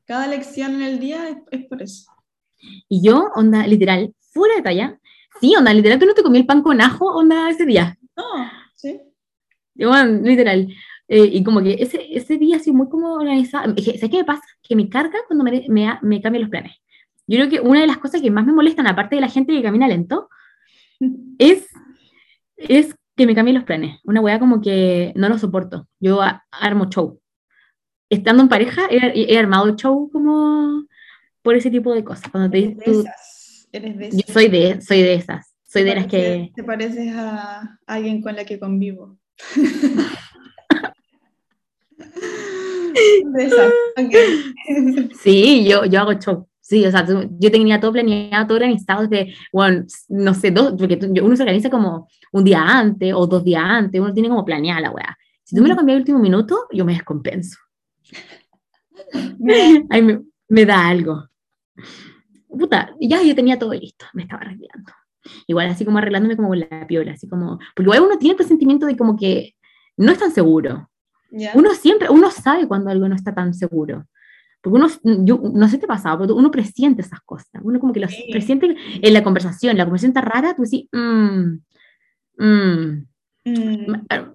Cada 0.05 0.25
lección 0.25 0.73
en 0.75 0.81
el 0.81 0.99
día 0.99 1.29
es, 1.29 1.37
es 1.51 1.65
por 1.67 1.83
eso. 1.83 2.11
Y 2.87 3.03
yo, 3.03 3.29
onda, 3.35 3.65
literal, 3.67 4.11
fuera 4.31 4.55
de 4.55 4.61
talla, 4.61 4.98
Sí, 5.39 5.55
onda, 5.55 5.73
literal, 5.73 5.99
tú 5.99 6.05
no 6.05 6.13
te 6.13 6.23
comí 6.23 6.37
el 6.37 6.45
pan 6.45 6.61
con 6.61 6.81
ajo, 6.81 7.05
onda, 7.05 7.49
ese 7.49 7.65
día. 7.65 7.97
No, 8.15 8.23
sí. 8.75 8.99
Bueno, 9.75 10.21
literal. 10.21 10.67
Eh, 11.07 11.25
y 11.25 11.43
como 11.43 11.61
que 11.61 11.77
ese, 11.79 12.05
ese 12.15 12.37
día 12.37 12.57
así 12.57 12.71
muy 12.71 12.89
como 12.89 13.13
organizado. 13.13 13.73
¿Sabes 13.77 13.99
qué 13.99 14.17
me 14.17 14.25
pasa? 14.25 14.43
Que 14.61 14.75
me 14.75 14.89
carga 14.89 15.19
cuando 15.27 15.43
me, 15.43 15.65
me, 15.67 15.97
me 16.01 16.21
cambian 16.21 16.43
los 16.43 16.51
planes. 16.51 16.73
Yo 17.27 17.37
creo 17.37 17.49
que 17.49 17.59
una 17.61 17.81
de 17.81 17.87
las 17.87 17.97
cosas 17.97 18.21
que 18.21 18.31
más 18.31 18.45
me 18.45 18.53
molestan, 18.53 18.87
aparte 18.87 19.15
de 19.15 19.21
la 19.21 19.29
gente 19.29 19.53
que 19.53 19.63
camina 19.63 19.87
lento, 19.87 20.29
es, 21.39 21.67
es 22.57 22.95
que 23.15 23.25
me 23.25 23.35
cambien 23.35 23.55
los 23.55 23.63
planes. 23.63 23.99
Una 24.03 24.21
weá 24.21 24.39
como 24.39 24.61
que 24.61 25.13
no 25.15 25.29
lo 25.29 25.37
soporto. 25.37 25.87
Yo 25.99 26.21
armo 26.51 26.85
show. 26.89 27.19
Estando 28.09 28.43
en 28.43 28.49
pareja, 28.49 28.87
he, 28.89 29.33
he 29.33 29.37
armado 29.37 29.75
show 29.75 30.09
como 30.11 30.85
por 31.41 31.55
ese 31.55 31.71
tipo 31.71 31.93
de 31.93 32.03
cosas. 32.03 32.29
Cuando 32.31 32.49
te, 32.49 32.75
tú, 33.71 33.79
yo 34.11 34.33
soy 34.33 34.47
de, 34.47 34.81
soy 34.81 35.01
de 35.01 35.13
esas. 35.15 35.53
Soy 35.65 35.83
de 35.83 35.95
las 35.95 36.07
que... 36.07 36.51
Te 36.55 36.63
pareces 36.63 37.13
a 37.15 37.77
alguien 37.85 38.21
con 38.21 38.35
la 38.35 38.43
que 38.43 38.59
convivo. 38.59 39.19
de 43.33 43.43
esas. 43.45 43.71
Sí, 45.21 45.67
yo, 45.67 45.85
yo 45.85 45.99
hago 45.99 46.13
show. 46.13 46.47
Sí, 46.59 46.85
o 46.85 46.91
sea, 46.91 47.05
yo 47.05 47.51
tenía 47.51 47.79
todo 47.79 47.91
planeado, 47.91 48.47
todo 48.47 48.57
organizado 48.57 49.07
de, 49.07 49.33
bueno, 49.51 49.85
no 50.07 50.33
sé, 50.35 50.51
dos, 50.51 50.73
porque 50.77 50.99
uno 51.21 51.35
se 51.35 51.43
organiza 51.43 51.69
como 51.69 52.07
un 52.31 52.43
día 52.43 52.61
antes 52.61 53.11
o 53.13 53.25
dos 53.25 53.43
días 53.43 53.63
antes, 53.63 53.99
uno 53.99 54.13
tiene 54.13 54.29
como 54.29 54.45
planeada 54.45 54.81
la 54.81 54.91
weá. 54.91 55.17
Si 55.43 55.55
tú 55.55 55.63
me 55.63 55.69
lo 55.69 55.75
cambias 55.75 55.95
al 55.95 56.01
último 56.01 56.19
minuto, 56.19 56.67
yo 56.71 56.85
me 56.85 56.93
descompenso. 56.93 57.57
Ay, 59.89 60.01
me, 60.01 60.21
me 60.47 60.65
da 60.65 60.87
algo 60.87 61.29
puta, 62.49 62.95
ya 62.99 63.21
yo 63.21 63.35
tenía 63.35 63.59
todo 63.59 63.73
listo, 63.73 64.05
me 64.13 64.23
estaba 64.23 64.41
arreglando. 64.41 64.91
Igual 65.47 65.69
así 65.69 65.85
como 65.85 65.97
arreglándome 65.97 66.35
como 66.35 66.55
la 66.55 66.87
piola, 66.87 67.13
así 67.13 67.27
como, 67.27 67.59
porque 67.75 67.87
igual 67.87 68.01
uno 68.01 68.17
tiene 68.17 68.31
el 68.31 68.37
presentimiento 68.37 68.85
de 68.85 68.97
como 68.97 69.15
que 69.15 69.55
no 69.97 70.11
es 70.11 70.17
tan 70.17 70.31
seguro. 70.31 70.89
Uno 71.53 71.73
siempre, 71.75 72.09
uno 72.09 72.31
sabe 72.31 72.67
cuando 72.67 72.89
algo 72.89 73.07
no 73.07 73.15
está 73.15 73.33
tan 73.35 73.53
seguro. 73.53 74.07
Porque 74.61 74.77
uno, 74.77 74.87
yo, 75.25 75.39
no 75.53 75.67
sé 75.67 75.77
qué 75.77 75.81
te 75.81 75.87
pasaba, 75.87 76.21
pero 76.21 76.35
uno 76.35 76.51
presiente 76.51 77.01
esas 77.01 77.21
cosas. 77.21 77.61
Uno 77.61 77.79
como 77.79 77.93
que 77.93 77.99
lo 77.99 78.07
presiente 78.31 78.75
en 79.01 79.13
la 79.13 79.23
conversación, 79.23 79.77
la 79.77 79.85
conversación 79.85 80.09
está 80.09 80.21
rara, 80.21 80.55
tú 80.55 80.63
decís, 80.63 80.87
mmm, 80.91 81.59
mmm, 82.37 83.05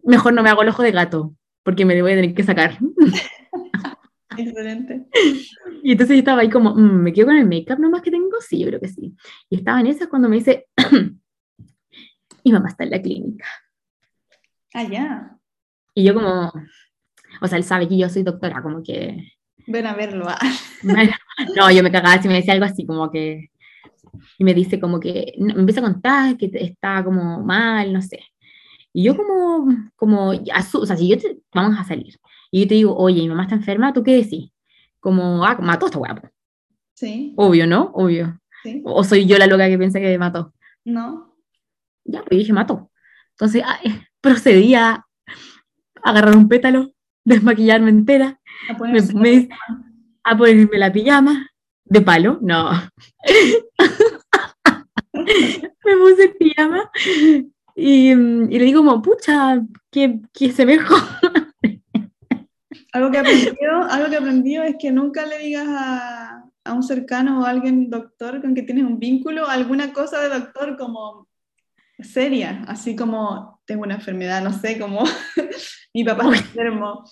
mejor 0.05 0.33
no 0.33 0.43
me 0.43 0.51
hago 0.51 0.63
el 0.63 0.69
ojo 0.69 0.83
de 0.83 0.93
gato, 0.93 1.35
porque 1.63 1.85
me 1.85 2.01
voy 2.01 2.13
a 2.13 2.17
tener 2.17 2.35
que 2.35 2.43
sacar. 2.43 2.79
Excelente. 4.39 5.07
Y 5.83 5.93
entonces 5.93 6.17
yo 6.17 6.21
estaba 6.21 6.43
ahí 6.43 6.51
como, 6.51 6.75
mm, 6.75 7.03
¿me 7.03 7.13
quedo 7.13 7.27
con 7.27 7.37
el 7.37 7.47
make-up 7.47 7.79
nomás 7.79 8.03
que 8.03 8.11
tengo? 8.11 8.41
Sí, 8.41 8.59
yo 8.61 8.69
creo 8.69 8.81
que 8.81 8.89
sí. 8.89 9.15
Y 9.51 9.57
estaba 9.57 9.81
en 9.81 9.87
esas 9.89 10.09
cuando 10.09 10.29
me 10.29 10.37
dice, 10.37 10.67
mi 12.45 12.53
mamá 12.53 12.69
está 12.69 12.85
en 12.85 12.91
la 12.91 13.03
clínica. 13.03 13.47
Ah, 14.75 15.39
Y 15.95 16.05
yo 16.05 16.15
como, 16.15 16.53
o 17.41 17.47
sea, 17.47 17.59
él 17.59 17.65
sabe 17.65 17.89
que 17.89 17.97
yo 17.97 18.09
soy 18.09 18.23
doctora, 18.23 18.63
como 18.63 18.83
que... 18.83 19.33
Ven 19.67 19.87
a 19.87 19.95
verlo. 19.95 20.27
Ah. 20.29 20.39
no, 21.57 21.71
yo 21.71 21.83
me 21.83 21.93
cagaba 21.93 22.21
si 22.21 22.29
me 22.29 22.35
decía 22.35 22.55
algo 22.55 22.67
así, 22.67 22.85
como 22.85 23.11
que... 23.11 23.51
y 24.39 24.45
me 24.45 24.53
dice 24.53 24.81
como 24.81 24.99
que, 24.99 25.35
me 25.39 25.53
empieza 25.53 25.81
a 25.81 25.85
contar 25.85 26.37
que 26.37 26.51
está 26.55 27.05
como 27.05 27.43
mal, 27.43 27.93
no 27.93 28.03
sé. 28.03 28.21
Y 28.93 29.05
yo 29.05 29.17
como, 29.17 29.91
como, 29.97 30.31
o 30.31 30.87
sea, 30.87 30.97
si 30.97 31.09
yo 31.09 31.19
te, 31.19 31.39
vamos 31.53 31.79
a 31.79 31.85
salir, 31.85 32.17
y 32.57 32.61
yo 32.63 32.69
te 32.69 32.75
digo, 32.75 32.97
oye, 32.97 33.21
mi 33.23 33.29
mamá 33.29 33.43
está 33.45 33.55
enferma, 33.57 33.93
¿tú 33.93 34.03
qué 34.05 34.13
decís? 34.17 34.51
Como, 35.01 35.45
ah, 35.45 35.57
mató 35.61 35.87
a 35.87 35.89
esta 35.89 35.99
guapo. 35.99 36.29
Sí. 36.95 37.35
Obvio, 37.37 37.67
¿no? 37.67 37.91
Obvio. 37.95 38.39
Sí. 38.63 38.81
O 38.85 39.03
soy 39.03 39.27
yo 39.27 39.37
la 39.39 39.47
loca 39.47 39.69
que 39.69 39.77
piensa 39.79 39.99
que 39.99 40.17
mató. 40.19 40.55
No. 40.85 41.35
Ya, 42.05 42.23
pues 42.23 42.39
dije, 42.39 42.53
mató. 42.53 42.91
Entonces 43.33 43.63
ah, 43.67 43.79
eh, 43.85 44.01
procedí 44.21 44.75
a 44.75 45.05
agarrar 46.03 46.37
un 46.37 46.49
pétalo, 46.49 46.93
desmaquillarme 47.25 47.91
entera, 47.91 48.41
A 48.69 48.73
me, 48.75 48.79
ponerse- 48.79 49.15
me- 49.15 49.49
a 50.23 50.37
ponerme 50.37 50.79
la 50.79 50.93
pijama 50.93 51.49
de 51.87 52.01
palo, 52.01 52.39
no. 52.41 52.71
me 55.13 55.97
puse 55.97 56.29
pijama 56.39 56.91
y, 57.77 58.11
y 58.13 58.15
le 58.59 58.65
digo 58.65 58.81
como, 58.85 59.03
pucha, 59.03 59.61
que, 59.91 60.21
que 60.33 60.53
se 60.53 60.65
me 60.67 60.79
jo-". 60.79 60.97
Algo 62.95 63.11
que 63.11 63.17
he 63.17 63.21
aprendido, 63.21 63.83
algo 63.91 64.09
que 64.09 64.69
es 64.69 64.77
que 64.79 64.93
nunca 64.93 65.27
le 65.27 65.39
digas 65.39 65.67
a, 65.69 66.45
a 66.65 66.73
un 66.73 66.83
cercano 66.85 67.41
o 67.41 67.45
a 67.45 67.51
alguien 67.51 67.91
doctor 67.91 68.41
con 68.41 68.55
que 68.55 68.63
tienes 68.63 68.85
un 68.85 69.01
vínculo, 69.01 69.49
alguna 69.49 69.93
cosa 69.93 70.21
de 70.21 70.29
doctor 70.29 70.77
como 70.79 71.27
seria, 71.99 72.65
así 72.69 72.95
como 72.95 73.61
tengo 73.65 73.83
una 73.83 73.95
enfermedad, 73.97 74.45
no 74.45 74.53
sé, 74.53 74.79
como 74.79 75.03
mi 75.95 76.05
papá 76.05 76.23
está 76.35 76.37
enfermo. 76.47 77.05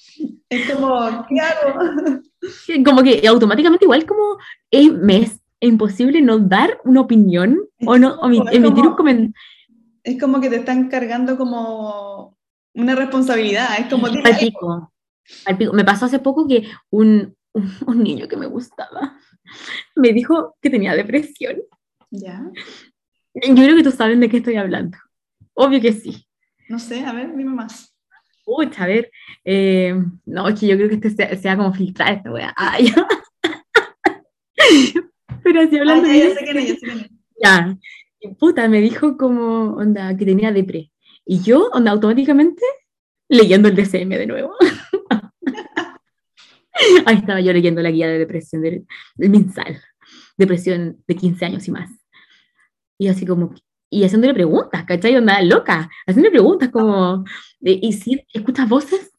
Es 0.48 0.70
como, 0.70 1.26
¿qué 1.28 1.40
hago? 1.40 2.22
Como 2.84 3.02
que 3.02 3.26
automáticamente 3.26 3.84
igual 3.84 4.04
como 4.06 4.36
eh, 4.70 4.90
me 4.90 5.18
es 5.22 5.40
imposible 5.60 6.20
no 6.20 6.38
dar 6.38 6.80
una 6.84 7.00
opinión 7.00 7.58
o 7.86 7.96
no 7.96 8.14
o 8.20 8.28
mi- 8.28 8.38
Es 8.38 8.54
emitir 8.54 8.86
un 8.86 8.94
comentario. 8.94 9.32
Es 10.04 10.20
como 10.20 10.40
que 10.40 10.50
te 10.50 10.56
están 10.56 10.88
cargando 10.88 11.36
como 11.36 12.36
una 12.74 12.94
responsabilidad, 12.94 13.78
es 13.78 13.86
como 13.86 14.08
pico. 14.40 14.91
Me 15.72 15.84
pasó 15.84 16.06
hace 16.06 16.18
poco 16.18 16.46
que 16.46 16.68
un, 16.90 17.34
un, 17.52 17.70
un 17.86 18.02
niño 18.02 18.28
que 18.28 18.36
me 18.36 18.46
gustaba 18.46 19.18
me 19.96 20.12
dijo 20.12 20.56
que 20.60 20.70
tenía 20.70 20.94
depresión. 20.94 21.56
Ya, 22.10 22.42
Yo 23.34 23.54
creo 23.54 23.76
que 23.76 23.82
tú 23.82 23.90
sabes 23.90 24.18
de 24.20 24.28
qué 24.28 24.38
estoy 24.38 24.56
hablando. 24.56 24.98
Obvio 25.54 25.80
que 25.80 25.92
sí. 25.92 26.26
no 26.68 26.78
sé, 26.78 27.04
a 27.04 27.12
ver, 27.12 27.34
dime 27.36 27.52
más. 27.52 27.94
Pucha, 28.44 28.84
a 28.84 28.86
ver. 28.86 29.10
eh, 29.44 29.94
no, 30.26 30.48
es 30.48 30.58
que 30.58 30.66
yo 30.66 30.76
creo 30.76 30.88
que 30.88 30.94
este 30.96 31.10
sea, 31.10 31.36
sea 31.36 31.56
como 31.56 31.72
filtrar 31.72 32.14
esta 32.14 32.30
wea. 32.32 32.54
Ya. 32.80 33.06
Pero 35.42 35.60
así 35.62 35.78
hablando 35.78 36.06
ya, 36.06 36.12
bien, 36.12 36.28
ya 36.28 36.34
sé 36.34 36.44
quién 36.44 36.58
es, 36.58 36.68
ya 36.68 36.74
sé 36.74 36.80
quién 36.80 36.98
es. 37.00 37.10
ya. 37.42 37.76
Y 38.20 38.28
puta, 38.34 38.68
me 38.68 38.80
dijo 38.80 39.16
como, 39.16 39.74
onda, 39.74 40.16
que 40.16 40.24
tenía 40.24 40.52
depre. 40.52 40.92
Y 41.24 41.40
yo, 41.42 41.68
onda, 41.72 41.90
automáticamente, 41.90 42.62
leyendo 43.28 43.68
el 43.68 43.74
DCM 43.74 44.10
de 44.10 44.26
nuevo. 44.26 44.54
Ahí 47.06 47.16
estaba 47.16 47.40
yo 47.40 47.52
leyendo 47.52 47.82
la 47.82 47.90
guía 47.90 48.08
de 48.08 48.18
depresión 48.18 48.62
del, 48.62 48.86
del 49.14 49.30
MinSal. 49.30 49.80
Depresión 50.36 51.02
de 51.06 51.16
15 51.16 51.44
años 51.44 51.66
y 51.68 51.70
más. 51.72 51.90
Y 52.98 53.08
así 53.08 53.26
como, 53.26 53.54
y 53.90 54.04
haciéndole 54.04 54.34
preguntas, 54.34 54.84
¿cachai? 54.84 55.16
Onda 55.16 55.40
loca, 55.42 55.90
haciéndole 56.06 56.30
preguntas 56.32 56.70
como, 56.70 57.24
de, 57.60 57.78
¿y 57.82 57.92
si 57.92 58.24
escuchas 58.32 58.68
voces? 58.68 59.10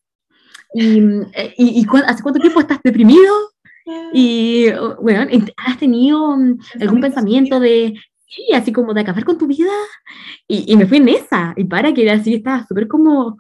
¿Y, 0.74 1.00
eh, 1.34 1.56
y, 1.58 1.82
y 1.82 1.86
cuán- 1.86 2.06
hace 2.06 2.24
cuánto 2.24 2.40
tiempo 2.42 2.62
estás 2.62 2.80
deprimido? 2.84 3.34
Y, 4.14 4.70
oh, 4.72 4.98
bueno, 5.02 5.28
¿has 5.58 5.78
tenido 5.80 6.38
mm, 6.38 6.60
algún 6.82 7.02
pensamiento 7.02 7.60
de, 7.60 7.96
sí, 8.28 8.48
así 8.54 8.74
como 8.74 8.94
de 8.94 9.02
acabar 9.02 9.26
con 9.26 9.38
tu 9.38 9.48
vida? 9.48 9.72
Y, 10.48 10.72
y 10.74 10.78
me 10.78 10.88
fui 10.88 10.98
en 11.00 11.10
esa, 11.10 11.54
y 11.58 11.66
para 11.66 11.94
que 11.94 12.04
era 12.04 12.14
así, 12.16 12.36
estaba 12.36 12.66
súper 12.68 12.88
como, 12.88 13.40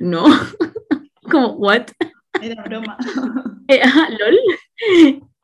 no, 0.00 0.24
como, 1.30 1.54
what? 1.56 1.88
Era 2.40 2.62
broma. 2.62 2.96
Eh, 3.70 3.82
lol. 4.18 4.38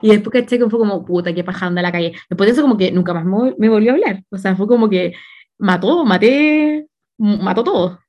Y 0.01 0.09
después 0.09 0.33
caché 0.33 0.59
que 0.59 0.71
fue 0.71 0.79
como, 0.79 1.05
puta, 1.05 1.35
qué 1.35 1.45
paja 1.45 1.67
anda 1.67 1.83
la 1.83 1.93
calle. 1.93 2.15
Después 2.31 2.47
de 2.47 2.53
eso, 2.53 2.63
como 2.63 2.79
que 2.79 2.91
nunca 2.91 3.13
más 3.13 3.27
me 3.59 3.69
volvió 3.69 3.91
a 3.91 3.95
hablar. 3.95 4.25
O 4.31 4.39
sea, 4.39 4.57
fue 4.57 4.67
como 4.67 4.89
que 4.89 5.13
mató, 5.59 6.07
maté, 6.07 6.87
mató 7.19 7.63
todo. 7.63 8.01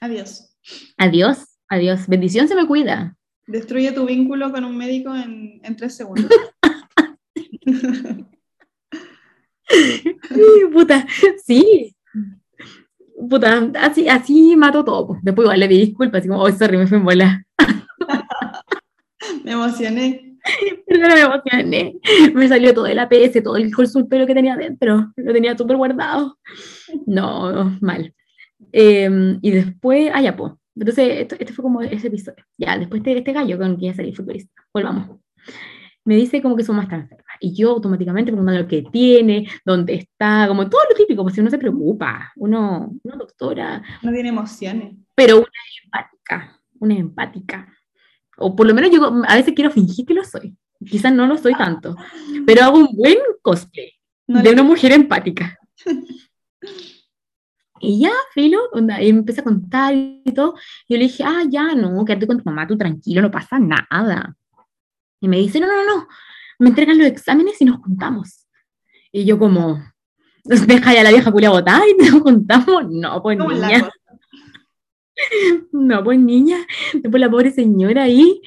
Adiós. 0.00 0.56
Adiós, 0.96 1.58
adiós. 1.68 2.08
Bendición 2.08 2.48
se 2.48 2.54
me 2.54 2.66
cuida. 2.66 3.14
Destruye 3.46 3.92
tu 3.92 4.06
vínculo 4.06 4.50
con 4.50 4.64
un 4.64 4.76
médico 4.76 5.14
en, 5.14 5.60
en 5.62 5.76
tres 5.76 5.96
segundos. 5.96 6.30
Puta, 10.72 11.06
sí. 11.44 11.94
Puta, 13.28 13.70
así, 13.80 14.08
así 14.08 14.56
mató 14.56 14.84
todo. 14.84 15.18
Después 15.22 15.44
igual 15.44 15.60
le 15.60 15.68
pedí 15.68 15.86
disculpas, 15.86 16.20
así 16.20 16.28
como, 16.28 16.42
oh, 16.42 16.52
sorry, 16.52 16.76
me 16.76 16.86
fui 16.86 16.98
en 16.98 17.04
bola. 17.04 17.46
Me 19.44 19.52
emocioné. 19.52 20.22
Perdón, 20.86 21.10
me 21.14 21.20
emocioné. 21.22 21.96
Me 22.34 22.46
salió 22.48 22.72
todo 22.72 22.86
el 22.86 22.98
APS, 23.00 23.42
todo 23.42 23.56
el 23.56 23.72
consultorio 23.74 24.26
que 24.26 24.34
tenía 24.34 24.56
dentro. 24.56 25.12
Lo 25.16 25.32
tenía 25.32 25.56
súper 25.56 25.76
guardado. 25.76 26.38
No, 27.06 27.76
mal. 27.80 28.14
Eh, 28.72 29.38
y 29.42 29.50
después, 29.50 30.10
ah, 30.14 30.22
ya, 30.22 30.36
pues. 30.36 30.52
Entonces, 30.76 31.20
esto- 31.20 31.36
este 31.38 31.52
fue 31.52 31.62
como 31.64 31.82
ese 31.82 32.06
episodio. 32.08 32.44
Ya, 32.58 32.78
después 32.78 33.02
de 33.02 33.18
este 33.18 33.32
gallo 33.32 33.58
con 33.58 33.76
quien 33.76 33.92
ya 33.92 33.96
salí 33.96 34.12
futbolista. 34.14 34.52
Volvamos. 34.72 35.18
Me 36.04 36.14
dice 36.14 36.40
como 36.40 36.54
que 36.56 36.62
su 36.62 36.72
mamá 36.72 36.84
está 36.84 36.96
enferma. 36.96 37.24
Y 37.40 37.52
yo 37.54 37.70
automáticamente 37.72 38.30
preguntando 38.30 38.62
lo 38.62 38.68
que 38.68 38.82
tiene, 38.92 39.48
dónde 39.64 39.94
está, 39.94 40.44
como 40.46 40.68
todo 40.70 40.80
lo 40.88 40.94
típico, 40.96 41.22
pues 41.24 41.34
si 41.34 41.40
uno 41.40 41.50
se 41.50 41.58
preocupa. 41.58 42.32
Uno, 42.36 42.92
una 43.02 43.16
doctora, 43.16 43.82
No 44.02 44.12
tiene 44.12 44.28
emociones. 44.28 44.94
pero 45.16 45.38
una 45.38 45.46
empática, 45.84 46.60
una 46.78 46.94
empática. 46.96 47.72
O 48.36 48.54
por 48.54 48.66
lo 48.66 48.74
menos 48.74 48.90
yo 48.90 49.22
a 49.26 49.36
veces 49.36 49.54
quiero 49.54 49.70
fingir 49.70 50.06
que 50.06 50.14
lo 50.14 50.24
soy. 50.24 50.56
Quizás 50.84 51.12
no 51.12 51.26
lo 51.26 51.38
soy 51.38 51.54
tanto, 51.54 51.96
pero 52.46 52.62
hago 52.62 52.78
un 52.78 52.94
buen 52.94 53.16
cosplay 53.40 53.92
No 54.26 54.42
de 54.42 54.50
una 54.50 54.62
mujer 54.62 54.92
empática. 54.92 55.58
Y 57.80 58.00
ya, 58.00 58.12
filo, 58.32 58.58
onda, 58.72 59.02
y 59.02 59.12
me 59.12 59.20
empieza 59.20 59.42
a 59.42 59.44
contar 59.44 59.94
y 59.94 60.22
todo. 60.34 60.54
Yo 60.88 60.96
le 60.96 61.04
dije, 61.04 61.22
ah, 61.24 61.42
ya, 61.48 61.74
no, 61.74 62.04
quédate 62.04 62.26
con 62.26 62.38
tu 62.38 62.44
mamá, 62.44 62.66
tú 62.66 62.76
tranquilo, 62.76 63.22
no 63.22 63.30
pasa 63.30 63.58
nada. 63.58 64.34
Y 65.20 65.28
me 65.28 65.38
dice, 65.38 65.60
no, 65.60 65.66
no, 65.66 65.84
no, 65.84 66.08
me 66.58 66.70
entregan 66.70 66.98
los 66.98 67.06
exámenes 67.06 67.60
y 67.60 67.64
nos 67.64 67.78
juntamos. 67.78 68.46
Y 69.12 69.24
yo 69.24 69.38
como, 69.38 69.82
deja 70.44 70.94
ya 70.94 71.02
la 71.02 71.10
vieja 71.10 71.30
culia 71.30 71.50
botada 71.50 71.82
y 71.86 71.94
nos 71.94 72.22
juntamos. 72.22 72.86
No, 72.90 73.22
pues 73.22 73.38
¿Cómo 73.38 73.52
es 73.52 73.58
la 73.58 73.68
niña. 73.68 73.90
No, 75.72 76.04
pues 76.04 76.18
niña, 76.18 76.58
después 76.94 77.20
la 77.20 77.30
pobre 77.30 77.50
señora 77.50 78.02
ahí, 78.04 78.40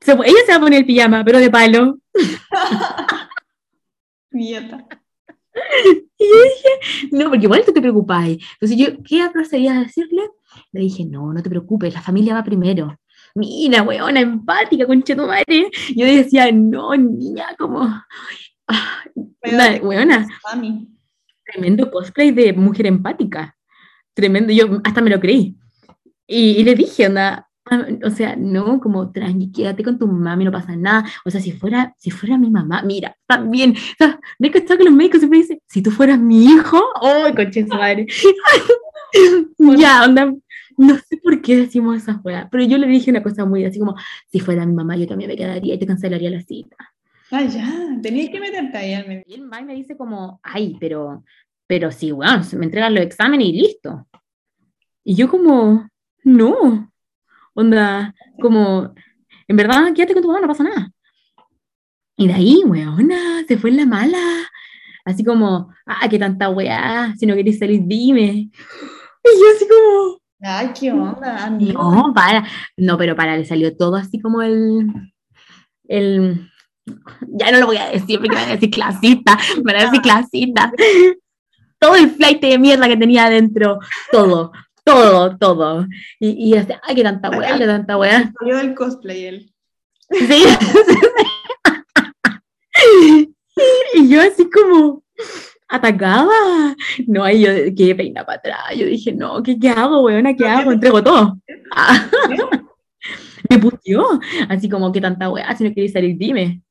se- 0.00 0.12
ella 0.12 0.38
se 0.46 0.52
va 0.52 0.56
a 0.56 0.60
poner 0.60 0.80
el 0.80 0.86
pijama, 0.86 1.24
pero 1.24 1.38
de 1.38 1.50
palo. 1.50 1.98
Nieta. 4.30 4.86
Y 6.18 6.24
yo 6.24 6.42
dije, 6.42 7.08
no, 7.12 7.28
porque 7.30 7.44
igual 7.44 7.62
tú 7.64 7.72
te 7.72 7.80
preocupás. 7.80 8.28
Entonces 8.28 8.76
yo, 8.76 8.86
¿qué 9.04 9.28
procedía 9.32 9.76
a 9.76 9.80
decirle? 9.84 10.22
Le 10.72 10.80
dije, 10.80 11.04
no, 11.04 11.32
no 11.32 11.42
te 11.42 11.48
preocupes, 11.50 11.94
la 11.94 12.02
familia 12.02 12.34
va 12.34 12.42
primero. 12.44 12.98
Mira, 13.36 13.82
weona, 13.82 14.20
empática, 14.20 14.86
concha 14.86 15.14
tu 15.16 15.26
madre. 15.26 15.70
Yo 15.94 16.06
decía, 16.06 16.50
no, 16.52 16.94
niña, 16.96 17.46
como, 17.58 17.82
ah, 18.68 19.04
la 19.42 19.80
weona, 19.82 20.26
tremendo 21.44 21.90
cosplay 21.90 22.30
de 22.32 22.52
mujer 22.52 22.86
empática. 22.86 23.56
Tremendo, 24.14 24.52
yo 24.52 24.80
hasta 24.84 25.00
me 25.00 25.10
lo 25.10 25.20
creí. 25.20 25.56
Y, 26.26 26.60
y 26.60 26.64
le 26.64 26.74
dije, 26.74 27.06
onda, 27.06 27.48
ah, 27.66 27.86
o 28.04 28.10
sea, 28.10 28.36
no, 28.36 28.80
como 28.80 29.12
tranqui, 29.12 29.52
quédate 29.52 29.82
con 29.82 29.98
tu 29.98 30.06
mami, 30.06 30.44
no 30.44 30.52
pasa 30.52 30.76
nada. 30.76 31.04
O 31.24 31.30
sea, 31.30 31.40
si 31.40 31.52
fuera, 31.52 31.94
si 31.98 32.10
fuera 32.10 32.38
mi 32.38 32.50
mamá, 32.50 32.82
mira, 32.82 33.16
también, 33.26 33.72
o 33.72 33.96
sea, 33.98 34.20
¿ves 34.38 34.52
que 34.52 34.58
está 34.58 34.76
que 34.76 34.84
los 34.84 34.94
médicos 34.94 35.20
siempre 35.20 35.40
dicen, 35.40 35.60
si 35.66 35.82
tú 35.82 35.90
fueras 35.90 36.18
mi 36.18 36.44
hijo, 36.44 36.80
¡oh, 37.00 37.26
concha 37.34 37.60
su 37.60 37.74
madre! 37.74 38.06
ya, 39.78 40.04
onda, 40.04 40.32
no 40.76 40.96
sé 40.96 41.18
por 41.22 41.40
qué 41.40 41.56
decimos 41.56 42.04
weas, 42.24 42.48
pero 42.50 42.64
yo 42.64 42.78
le 42.78 42.86
dije 42.86 43.10
una 43.10 43.22
cosa 43.22 43.44
muy 43.44 43.64
así 43.64 43.78
como, 43.78 43.94
si 44.30 44.40
fuera 44.40 44.66
mi 44.66 44.74
mamá, 44.74 44.96
yo 44.96 45.06
también 45.06 45.30
me 45.30 45.36
quedaría 45.36 45.74
y 45.74 45.78
te 45.78 45.86
cancelaría 45.86 46.30
la 46.30 46.42
cita. 46.42 46.76
Ay, 47.30 47.48
ya. 47.48 47.98
Tenías 48.02 48.30
que 48.30 48.40
meterte 48.40 48.76
ahí 48.76 48.94
al. 48.94 49.24
Y 49.26 49.40
va 49.40 49.60
y 49.60 49.64
me 49.64 49.74
dice 49.74 49.96
como, 49.96 50.40
ay, 50.42 50.76
pero, 50.78 51.24
pero 51.66 51.90
sí, 51.90 52.12
weón, 52.12 52.44
se 52.44 52.56
me 52.56 52.66
entregan 52.66 52.94
los 52.94 53.04
exámenes 53.04 53.48
y 53.48 53.52
listo. 53.52 54.06
Y 55.02 55.14
yo 55.14 55.28
como, 55.28 55.88
no, 56.24 56.92
onda, 57.54 58.14
como, 58.40 58.94
en 59.46 59.56
verdad, 59.56 59.92
quédate 59.94 60.14
con 60.14 60.22
tu 60.22 60.28
mamá, 60.28 60.40
no 60.40 60.48
pasa 60.48 60.64
nada. 60.64 60.90
Y 62.16 62.28
de 62.28 62.34
ahí, 62.34 62.62
weona, 62.64 63.44
se 63.46 63.58
fue 63.58 63.70
en 63.70 63.76
la 63.76 63.86
mala. 63.86 64.18
Así 65.04 65.24
como, 65.24 65.72
ah, 65.86 66.08
qué 66.08 66.18
tanta 66.18 66.48
weá, 66.48 67.14
si 67.16 67.26
no 67.26 67.34
querés 67.34 67.58
salir, 67.58 67.82
dime. 67.84 68.50
Y 69.24 69.40
yo 69.40 69.44
así 69.54 69.66
como, 69.68 70.18
Ay, 70.40 70.70
qué 70.78 70.92
onda, 70.92 71.44
amigo. 71.44 71.82
no, 71.82 72.12
para, 72.14 72.46
no, 72.76 72.98
pero 72.98 73.16
para, 73.16 73.36
le 73.36 73.44
salió 73.44 73.74
todo 73.76 73.96
así 73.96 74.20
como 74.20 74.42
el, 74.42 74.86
el, 75.88 76.50
ya 77.28 77.50
no 77.50 77.60
lo 77.60 77.66
voy 77.66 77.78
a 77.78 77.88
decir 77.88 78.18
porque 78.18 78.34
me 78.34 78.42
van 78.42 78.50
a 78.50 78.54
decir 78.54 78.70
clasista, 78.70 79.38
me 79.64 79.72
van 79.72 79.82
a 79.82 79.84
decir 79.86 80.02
clasista. 80.02 80.72
Todo 81.78 81.96
el 81.96 82.10
flight 82.10 82.40
de 82.40 82.58
mierda 82.58 82.88
que 82.88 82.96
tenía 82.96 83.26
adentro, 83.26 83.78
todo, 84.10 84.52
todo, 84.84 85.36
todo. 85.38 85.86
Y, 86.20 86.50
y 86.50 86.56
así, 86.56 86.72
ay, 86.82 86.94
qué 86.94 87.02
tanta 87.02 87.30
weá, 87.30 87.58
qué 87.58 87.66
tanta 87.66 87.96
weá. 87.96 88.32
Yo 88.46 88.56
del 88.56 88.74
cosplay, 88.74 89.24
él. 89.24 89.54
Sí. 92.76 93.32
y 93.94 94.08
yo 94.08 94.20
así 94.20 94.50
como 94.50 95.02
atacaba. 95.68 96.74
No, 97.06 97.24
ahí 97.24 97.42
yo 97.42 97.50
que 97.76 97.94
peina 97.94 98.24
para 98.24 98.38
atrás. 98.38 98.76
Yo 98.76 98.86
dije, 98.86 99.12
no, 99.12 99.42
¿qué, 99.42 99.58
qué 99.58 99.70
hago, 99.70 100.02
weona? 100.02 100.34
¿Qué 100.34 100.46
hago? 100.46 100.72
Entrego 100.72 101.02
todo. 101.02 101.38
Me 103.48 103.58
puteó. 103.58 104.20
Así 104.48 104.68
como 104.68 104.92
que 104.92 105.00
tanta 105.00 105.30
weá, 105.30 105.54
si 105.56 105.64
no 105.64 105.70
queréis 105.70 105.92
salir, 105.92 106.16
dime. 106.16 106.62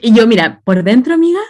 Y 0.00 0.14
yo, 0.14 0.26
mira, 0.26 0.60
por 0.64 0.82
dentro, 0.84 1.14
amiga, 1.14 1.40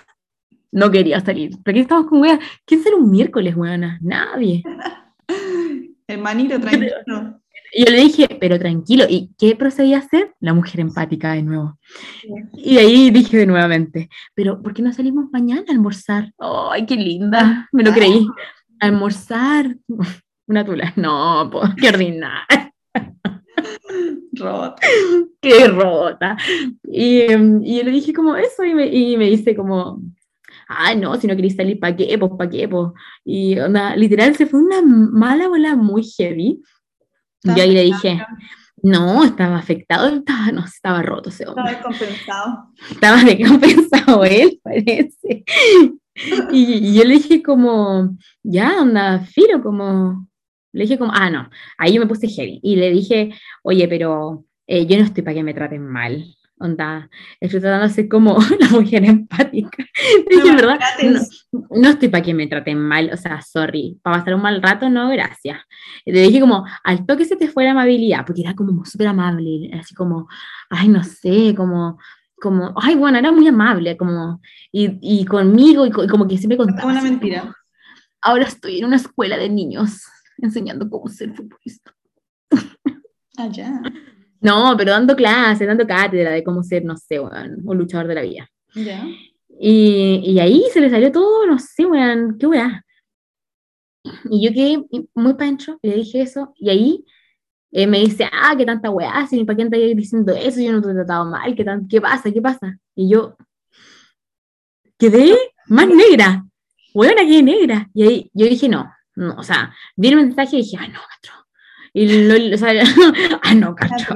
no 0.73 0.91
quería 0.91 1.21
salir. 1.21 1.51
Porque 1.63 1.81
estamos 1.81 2.07
con 2.07 2.21
weá. 2.21 2.39
¿Quién 2.65 2.83
será 2.83 2.97
un 2.97 3.11
miércoles, 3.11 3.57
weona? 3.57 3.99
Nadie. 4.01 4.63
Hermanito, 6.07 6.61
tranquilo. 6.61 7.41
Y 7.73 7.85
yo 7.85 7.91
le 7.91 8.01
dije, 8.01 8.29
pero 8.41 8.59
tranquilo, 8.59 9.05
¿y 9.09 9.31
qué 9.39 9.55
procedía 9.55 9.97
a 9.97 10.01
hacer? 10.01 10.35
La 10.41 10.55
mujer 10.55 10.81
empática 10.81 11.33
de 11.33 11.43
nuevo. 11.43 11.79
Y 12.55 12.79
ahí 12.79 13.11
dije 13.11 13.37
de 13.37 13.47
nuevamente, 13.47 14.09
pero 14.35 14.63
¿por 14.63 14.73
qué 14.73 14.83
no 14.83 14.93
salimos 14.93 15.27
mañana 15.33 15.65
a 15.69 15.73
almorzar? 15.73 16.33
¡Ay, 16.39 16.87
qué 16.87 16.97
linda! 16.97 17.69
Me 17.73 17.83
lo 17.83 17.93
creí. 17.93 18.27
almorzar. 18.81 19.77
Una 20.47 20.65
tula. 20.65 20.93
No, 20.97 21.51
pues, 21.53 21.75
qué 21.77 21.89
ordinaria. 21.89 22.73
Rota. 24.33 24.77
Qué 25.41 25.69
rota. 25.69 26.37
Y, 26.85 27.21
em, 27.21 27.63
y 27.63 27.79
yo 27.79 27.85
le 27.85 27.91
dije 27.91 28.13
como 28.13 28.37
eso 28.37 28.65
y 28.65 28.75
me, 28.75 28.87
y 28.87 29.17
me 29.17 29.27
dice 29.27 29.55
como, 29.55 30.01
ah, 30.69 30.95
no, 30.95 31.17
si 31.17 31.27
no 31.27 31.35
queréis 31.35 31.57
salir, 31.57 31.81
¿para 31.81 31.97
qué? 31.97 32.17
Pues, 32.19 32.33
¿para 32.37 32.51
qué? 32.51 32.69
Pues. 32.69 32.93
Y 33.25 33.59
onda, 33.59 33.97
literal, 33.97 34.37
se 34.37 34.47
fue 34.47 34.61
una 34.61 34.83
mala 34.83 35.49
bola 35.49 35.77
muy 35.77 36.05
heavy. 36.05 36.63
Yo 37.43 37.63
ahí 37.63 37.73
le 37.73 37.85
dije, 37.85 38.21
no, 38.83 39.25
estaba 39.25 39.59
afectado, 39.59 40.09
estaba, 40.09 40.53
no, 40.53 40.65
estaba 40.65 41.03
roto 41.03 41.31
ese 41.31 41.47
hombre. 41.47 41.73
Estaba 41.73 41.91
descompensado. 41.91 42.75
Estaba 42.91 43.25
descompensado 43.25 44.25
él, 44.25 44.61
parece. 44.63 45.45
Y, 46.51 46.73
y 46.75 46.95
yo 46.95 47.05
le 47.05 47.15
dije 47.15 47.43
como, 47.43 48.17
ya, 48.43 48.83
onda, 48.83 49.21
filo, 49.21 49.63
como, 49.63 50.29
le 50.73 50.83
dije 50.83 50.99
como, 50.99 51.13
ah, 51.15 51.31
no, 51.31 51.49
ahí 51.79 51.95
yo 51.95 52.01
me 52.01 52.07
puse 52.07 52.29
heavy. 52.29 52.61
Y 52.63 52.77
le 52.77 52.91
dije, 52.91 53.31
oye, 53.63 53.89
pero 53.89 54.45
eh, 54.67 54.87
yo 54.87 54.99
no 54.99 55.05
estoy 55.05 55.23
para 55.23 55.35
que 55.35 55.43
me 55.43 55.55
traten 55.55 55.87
mal. 55.87 56.25
Onda, 56.61 57.09
estoy 57.41 57.61
tratando 57.61 57.87
de 57.87 57.93
ser 57.95 58.09
como 58.09 58.37
la 58.61 58.69
mujer 58.71 59.05
empática. 59.05 59.85
Le 60.31 60.37
dije, 60.37 60.57
¿verdad? 60.57 60.79
No, 61.53 61.67
no 61.83 61.89
estoy 61.91 62.09
para 62.09 62.23
que 62.23 62.35
me 62.35 62.47
traten 62.49 62.79
mal, 62.81 63.11
o 63.13 63.17
sea, 63.17 63.41
sorry, 63.43 63.99
para 64.03 64.19
pasar 64.19 64.35
un 64.35 64.43
mal 64.43 64.61
rato, 64.61 64.91
no, 64.91 65.09
gracias. 65.11 65.61
Le 66.05 66.21
dije 66.23 66.41
como, 66.41 66.65
al 66.85 67.07
toque 67.07 67.25
se 67.25 67.37
te 67.37 67.49
fue 67.49 67.65
la 67.65 67.71
amabilidad, 67.73 68.25
porque 68.27 68.43
era 68.43 68.55
como 68.55 68.85
súper 68.85 69.07
amable, 69.09 69.71
así 69.79 69.95
como, 69.95 70.29
ay, 70.71 70.89
no 70.89 71.03
sé, 71.05 71.55
como, 71.57 71.99
como, 72.37 72.75
ay, 72.81 72.97
bueno, 72.97 73.19
era 73.19 73.31
muy 73.31 73.47
amable, 73.47 73.97
como, 73.97 74.41
y, 74.73 74.99
y 75.01 75.25
conmigo, 75.25 75.87
y, 75.87 75.91
co- 75.91 76.05
y 76.05 76.09
como 76.09 76.27
que 76.27 76.39
siempre 76.39 76.57
contaba. 76.57 76.89
una 76.91 76.99
así 76.99 77.09
como, 77.09 77.21
mentira. 77.21 77.55
Ahora 78.21 78.45
estoy 78.45 78.79
en 78.81 78.85
una 78.87 78.97
escuela 78.97 79.37
de 79.37 79.49
niños 79.49 80.03
enseñando 80.39 80.91
cómo 80.91 81.09
ser 81.09 81.35
futbolista. 81.35 81.95
Ah, 83.37 83.47
ya. 83.49 83.81
No, 84.41 84.75
pero 84.77 84.93
dando 84.93 85.17
clases, 85.17 85.67
dando 85.67 85.87
cátedra 85.87 86.31
de 86.31 86.45
cómo 86.45 86.63
ser, 86.63 86.85
no 86.85 86.97
sé, 86.97 87.19
weón, 87.19 87.59
un 87.65 87.79
luchador 87.79 88.07
de 88.07 88.15
la 88.15 88.23
vida. 88.23 88.49
Ya. 88.75 89.07
Y, 89.61 90.23
y 90.25 90.39
ahí 90.39 90.65
se 90.73 90.81
le 90.81 90.91
salió 90.91 91.11
todo, 91.11 91.47
no 91.47 91.59
sé, 91.59 91.85
weón, 91.85 92.39
qué 92.39 92.47
weá. 92.47 92.85
Y 94.31 94.47
yo 94.47 94.53
quedé 94.53 94.85
muy 95.15 95.35
pancho, 95.35 95.79
le 95.83 95.97
dije 95.97 96.23
eso, 96.23 96.53
y 96.57 96.71
ahí 96.71 97.05
eh, 97.73 97.87
me 97.87 97.99
dice, 97.99 98.29
ah, 98.33 98.55
qué 98.57 98.65
tanta 98.65 98.91
weá, 98.91 99.27
si 99.27 99.45
para 99.45 99.57
qué 99.57 99.63
andas 99.63 99.81
diciendo 99.95 100.33
eso, 100.33 100.61
yo 100.61 100.73
no 100.73 100.81
te 100.81 100.91
he 100.91 100.95
tratado 100.95 101.25
mal, 101.27 101.55
¿qué, 101.55 101.65
tan, 101.65 101.89
qué 101.89 102.01
pasa, 102.01 102.33
qué 102.33 102.41
pasa? 102.41 102.79
Y 102.95 103.11
yo 103.11 103.37
quedé 104.99 105.37
más 105.67 105.89
negra, 105.89 106.47
weona, 106.95 107.23
quedé 107.23 107.43
negra. 107.43 107.91
Y 107.93 108.03
ahí 108.03 108.31
yo 108.33 108.47
dije, 108.47 108.69
no, 108.69 108.91
no, 109.17 109.35
o 109.37 109.43
sea, 109.43 109.75
vi 109.97 110.09
el 110.09 110.17
mensaje 110.17 110.57
y 110.57 110.63
dije, 110.63 110.77
ah, 110.81 110.89
no, 110.89 111.01
cacho. 111.01 111.38
Y 112.01 112.23
lo, 112.29 112.55
o 112.55 112.59
sea, 112.59 112.83
ah, 113.43 113.55
no, 113.55 113.75
cacho. 113.75 114.15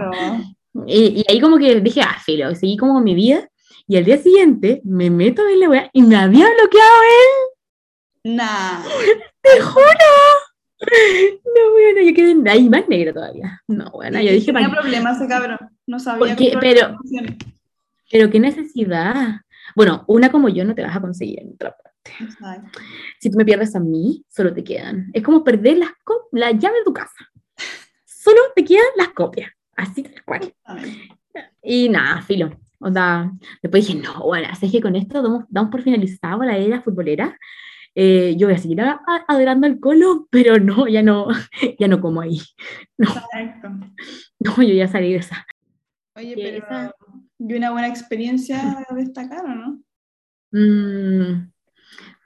Y, 0.87 1.23
y 1.23 1.25
ahí 1.29 1.41
como 1.41 1.59
que 1.59 1.81
dije, 1.81 2.01
ah, 2.03 2.17
filo, 2.25 2.55
seguí 2.55 2.77
como 2.77 3.01
mi 3.01 3.15
vida. 3.15 3.49
Y 3.89 3.97
al 3.97 4.05
día 4.05 4.19
siguiente 4.19 4.81
me 4.85 5.11
meto 5.11 5.47
en 5.49 5.61
la 5.61 5.69
weá 5.69 5.91
y 5.93 6.03
me 6.03 6.17
había 6.17 6.47
bloqueado 6.47 6.93
él, 8.25 8.37
nah. 8.37 8.83
te 9.43 9.61
juro. 9.61 9.85
No, 11.45 11.71
bueno, 11.73 12.01
yo 12.09 12.15
quedé 12.15 12.51
ahí 12.51 12.69
más 12.69 12.89
negra 12.89 13.13
todavía. 13.13 13.61
No, 13.69 13.91
bueno, 13.93 14.21
yo 14.21 14.33
dije, 14.33 14.53
Tenía 14.53 14.69
"Pa' 14.69 14.75
qué?". 14.77 14.81
problemas 14.81 15.17
ese 15.17 15.29
cabrón. 15.29 15.59
No 15.87 15.99
sabía 15.99 16.37
controlar 16.37 16.61
pero- 16.61 16.97
pero 18.11 18.31
qué 18.31 18.41
necesidad. 18.41 19.41
Bueno, 19.75 20.05
una 20.07 20.31
como 20.31 20.49
yo 20.49 20.65
no 20.65 20.75
te 20.75 20.83
vas 20.83 20.97
a 20.97 21.01
conseguir 21.01 21.41
en 21.41 21.53
otra 21.55 21.77
parte. 21.77 22.25
Exacto. 22.25 22.81
Si 23.21 23.31
tú 23.31 23.39
me 23.39 23.45
pierdes 23.45 23.75
a 23.77 23.81
mí, 23.81 24.25
solo 24.29 24.53
te 24.53 24.65
quedan. 24.65 25.11
Es 25.13 25.23
como 25.23 25.43
perder 25.45 25.79
las 25.79 25.91
la 26.33 26.51
llave 26.53 26.79
de 26.79 26.85
tu 26.85 26.93
casa. 26.93 27.15
Solo 28.23 28.39
te 28.55 28.65
quedan 28.65 28.85
las 28.97 29.09
copias. 29.09 29.51
Así 29.77 30.03
tal 30.05 30.23
cual. 30.25 30.55
Y 31.63 31.89
nada, 31.89 32.23
filo. 32.23 32.53
O 32.79 32.93
sea, 32.93 33.31
después 33.63 33.87
dije, 33.87 33.99
no, 33.99 34.21
bueno, 34.25 34.49
así 34.51 34.67
es 34.67 34.73
que 34.73 34.81
con 34.81 34.95
esto 34.97 35.23
damos, 35.23 35.45
damos 35.49 35.71
por 35.71 35.83
finalizado 35.83 36.43
la 36.45 36.57
era 36.57 36.83
futbolera. 36.83 37.37
Eh, 37.95 38.35
yo 38.39 38.47
voy 38.47 38.55
a 38.55 38.59
seguir 38.59 38.81
a- 38.81 39.01
a- 39.07 39.25
adorando 39.29 39.67
al 39.67 39.79
colo, 39.81 40.27
pero 40.31 40.59
no, 40.59 40.87
ya 40.89 41.03
no, 41.03 41.27
ya 41.81 41.89
no 41.89 42.01
como 42.01 42.21
ahí. 42.21 42.41
Exacto. 42.99 43.69
No, 44.39 44.57
yo 44.63 44.75
ya 44.75 44.89
salí 44.89 45.13
de 45.13 45.19
esa. 45.19 45.45
Oye, 46.17 46.35
pero 46.37 46.59
esa- 46.59 46.95
¿y 47.39 47.55
una 47.55 47.71
buena 47.73 47.89
experiencia 47.89 48.85
a 48.89 48.95
destacar 48.95 49.45
o 49.45 49.49
no? 49.55 49.83
Mm, 50.53 51.51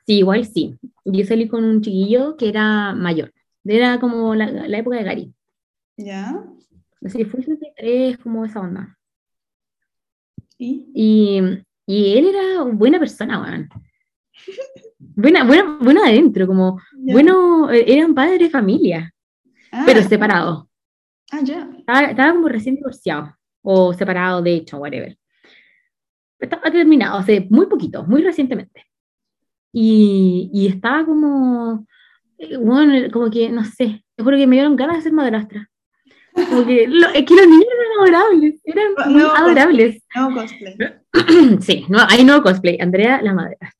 sí, 0.06 0.18
igual 0.18 0.44
sí. 0.44 0.78
Yo 1.04 1.24
salí 1.24 1.48
con 1.48 1.64
un 1.64 1.80
chiquillo 1.80 2.36
que 2.36 2.48
era 2.48 2.94
mayor. 2.94 3.32
Era 3.64 3.98
como 4.00 4.34
la, 4.34 4.46
la 4.50 4.78
época 4.78 4.96
de 4.96 5.04
Gary. 5.04 5.32
¿Ya? 5.96 6.44
Así, 7.04 7.24
fue 7.24 7.42
63, 7.42 8.18
como 8.18 8.44
esa 8.44 8.60
onda. 8.60 8.96
¿Y? 10.58 10.86
Y, 10.94 11.40
y 11.86 12.18
él 12.18 12.26
era 12.28 12.62
buena 12.62 12.98
persona, 12.98 13.40
weón. 13.42 13.68
Buena, 14.98 15.44
buena, 15.44 15.78
bueno 15.80 16.02
adentro, 16.04 16.46
como, 16.46 16.80
¿Ya? 16.98 17.12
bueno, 17.12 17.70
eh, 17.70 17.84
era 17.86 18.06
un 18.06 18.14
padre 18.14 18.38
de 18.38 18.50
familia, 18.50 19.14
Ah, 19.72 19.84
pero 19.86 20.02
separado. 20.02 20.68
Ah, 21.30 21.40
ya. 21.42 21.68
Estaba, 21.78 22.02
estaba 22.02 22.32
como 22.32 22.48
recién 22.48 22.76
divorciado, 22.76 23.36
o 23.62 23.92
separado, 23.92 24.42
de 24.42 24.54
hecho, 24.54 24.78
whatever. 24.78 25.16
Estaba 26.38 26.70
terminado 26.70 27.18
hace 27.18 27.46
muy 27.50 27.66
poquito, 27.66 28.04
muy 28.04 28.22
recientemente. 28.22 28.84
Y, 29.72 30.50
y 30.52 30.66
estaba 30.68 31.04
como, 31.04 31.86
eh, 32.38 32.56
bueno, 32.56 33.10
como 33.12 33.30
que, 33.30 33.50
no 33.50 33.64
sé, 33.64 34.04
te 34.14 34.22
juro 34.22 34.36
que 34.36 34.46
me 34.46 34.56
dieron 34.56 34.76
ganas 34.76 34.96
de 34.96 35.02
ser 35.02 35.12
madrastra. 35.12 35.68
Como 36.48 36.66
que, 36.66 36.86
lo- 36.88 37.08
es 37.08 37.24
que 37.24 37.34
los 37.34 37.46
niños 37.46 37.66
eran 37.66 38.14
adorables, 38.16 38.60
eran 38.64 38.86
muy 39.06 39.14
Nuevo 39.14 39.30
cosplay. 39.30 39.46
adorables. 39.46 40.02
Nuevo 40.14 40.34
cosplay. 40.40 40.76
Sí, 41.60 41.84
no, 41.88 41.98
hay 42.08 42.24
nuevo 42.24 42.42
cosplay, 42.42 42.78
Andrea 42.80 43.20
la 43.22 43.32
madrastra. 43.32 43.72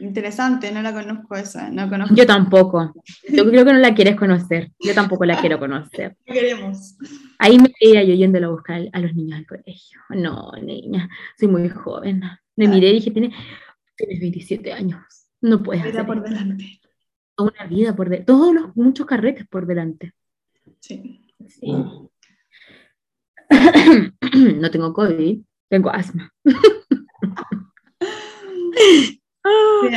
Interesante, 0.00 0.70
no 0.70 0.80
la 0.82 0.92
conozco 0.92 1.34
esa. 1.36 1.70
No 1.70 1.88
conozco. 1.88 2.14
Yo 2.14 2.24
tampoco. 2.26 2.94
Yo 3.28 3.48
creo 3.50 3.64
que 3.64 3.72
no 3.72 3.78
la 3.80 3.94
quieres 3.94 4.14
conocer. 4.16 4.70
Yo 4.78 4.94
tampoco 4.94 5.24
la 5.24 5.40
quiero 5.40 5.58
conocer. 5.58 6.16
¿Qué 6.26 6.34
queremos? 6.34 6.96
Ahí 7.38 7.58
me 7.58 7.72
veía 7.80 8.04
yo 8.04 8.14
yéndolo 8.14 8.46
a 8.48 8.50
buscar 8.50 8.82
a 8.92 9.00
los 9.00 9.14
niños 9.14 9.38
al 9.38 9.46
colegio. 9.46 10.00
No, 10.10 10.52
niña, 10.62 11.08
soy 11.38 11.48
muy 11.48 11.68
joven. 11.68 12.22
Me 12.56 12.68
miré 12.68 12.90
y 12.90 12.94
dije, 12.94 13.10
tienes, 13.10 13.34
tienes 13.96 14.20
27 14.20 14.72
años. 14.72 15.00
No 15.40 15.62
puedes 15.62 15.82
Vida 15.82 15.92
hacer 16.02 16.06
por 16.06 16.16
esto. 16.18 16.28
delante. 16.30 16.80
Toda 17.36 17.52
una 17.56 17.66
vida 17.68 17.96
por 17.96 18.08
delante. 18.08 18.26
Todos 18.32 18.54
los 18.54 18.76
muchos 18.76 19.06
carretes 19.06 19.46
por 19.48 19.66
delante. 19.66 20.12
Sí. 20.80 21.24
Sí. 21.46 21.72
no 24.60 24.70
tengo 24.70 24.92
COVID, 24.92 25.40
tengo 25.68 25.90
asma. 25.90 26.32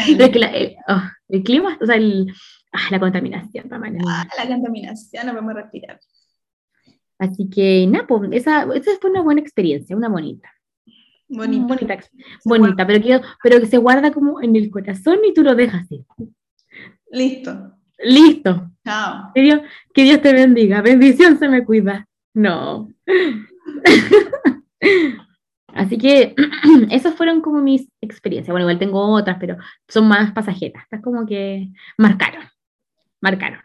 Sí. 0.06 0.16
pero 0.16 0.26
es 0.26 0.30
que 0.32 0.40
la- 0.40 0.52
el, 0.54 0.76
oh, 0.88 1.02
el 1.30 1.44
clima, 1.44 1.78
o 1.82 1.86
sea, 1.86 1.96
el, 1.96 2.32
ah, 2.72 2.88
la 2.90 3.00
contaminación, 3.00 3.68
también. 3.68 3.98
Ah, 4.08 4.28
la 4.38 4.48
contaminación, 4.48 5.26
no 5.26 5.34
podemos 5.34 5.54
respirar. 5.56 6.00
Así 7.20 7.50
que, 7.50 7.86
nada, 7.88 8.08
pues, 8.08 8.30
esa, 8.32 8.64
esa 8.74 8.92
fue 9.00 9.12
una 9.12 9.22
buena 9.22 9.42
experiencia, 9.42 9.96
una 9.96 10.10
bonita. 10.10 10.50
Bonita, 11.28 11.78
bonita 12.44 12.88
pero, 12.88 13.02
que, 13.04 13.22
pero 13.42 13.60
que 13.60 13.66
se 13.68 13.78
guarda 13.78 14.12
como 14.12 14.42
en 14.42 14.56
el 14.56 14.70
corazón 14.70 15.20
y 15.26 15.34
tú 15.34 15.44
lo 15.44 15.56
dejas 15.56 15.84
así. 15.84 16.06
Listo. 17.10 17.74
Listo. 18.04 18.70
Chao. 18.86 19.32
Que 19.34 19.42
Dios, 19.42 19.62
que 19.94 20.04
Dios 20.04 20.22
te 20.22 20.34
bendiga. 20.34 20.82
Bendición 20.82 21.38
se 21.38 21.48
me 21.50 21.64
cuida. 21.66 22.08
No. 22.34 22.90
Así 25.68 25.98
que 25.98 26.36
esas 26.90 27.16
fueron 27.16 27.42
como 27.42 27.62
mis 27.62 27.88
experiencias. 28.02 28.52
Bueno, 28.54 28.66
igual 28.66 28.80
tengo 28.80 29.00
otras, 29.14 29.38
pero 29.40 29.58
son 29.88 30.08
más 30.08 30.32
pasajeras. 30.34 30.84
Estas 30.84 31.02
como 31.02 31.26
que 31.26 31.70
marcaron, 31.98 32.44
marcaron. 33.22 33.62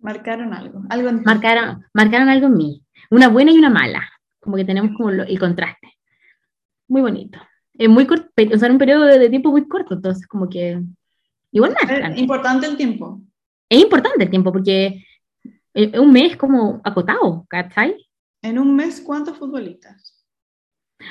Marcaron 0.00 0.54
algo, 0.54 0.82
algo 0.90 1.08
en. 1.08 1.22
Marcaron, 1.24 1.84
marcaron 1.92 2.28
algo 2.28 2.46
en 2.46 2.54
mí. 2.56 2.82
Una 3.10 3.28
buena 3.28 3.50
y 3.50 3.58
una 3.58 3.70
mala. 3.70 4.08
Como 4.38 4.56
que 4.56 4.64
tenemos 4.64 4.96
como 4.96 5.10
lo- 5.10 5.24
el 5.24 5.38
contraste. 5.40 5.88
Muy 6.86 7.02
bonito. 7.02 7.40
Es 7.74 7.88
muy 7.88 8.06
corto, 8.06 8.28
o 8.54 8.58
sea, 8.58 8.70
un 8.70 8.78
periodo 8.78 9.04
de, 9.04 9.18
de 9.18 9.28
tiempo 9.28 9.50
muy 9.50 9.66
corto, 9.66 9.94
entonces 9.94 10.26
como 10.26 10.48
que 10.48 10.80
igual 11.52 11.74
marcan. 11.74 12.12
Es 12.12 12.18
importante 12.18 12.66
el 12.66 12.76
tiempo. 12.76 13.20
Es 13.68 13.80
importante 13.80 14.24
el 14.24 14.30
tiempo 14.30 14.52
porque 14.52 15.04
eh, 15.74 15.98
un 15.98 16.12
mes 16.12 16.36
como 16.36 16.80
acotado, 16.84 17.46
¿cachai? 17.48 17.96
En 18.42 18.58
un 18.58 18.74
mes, 18.74 19.00
¿cuántos 19.00 19.36
futbolistas? 19.36 20.24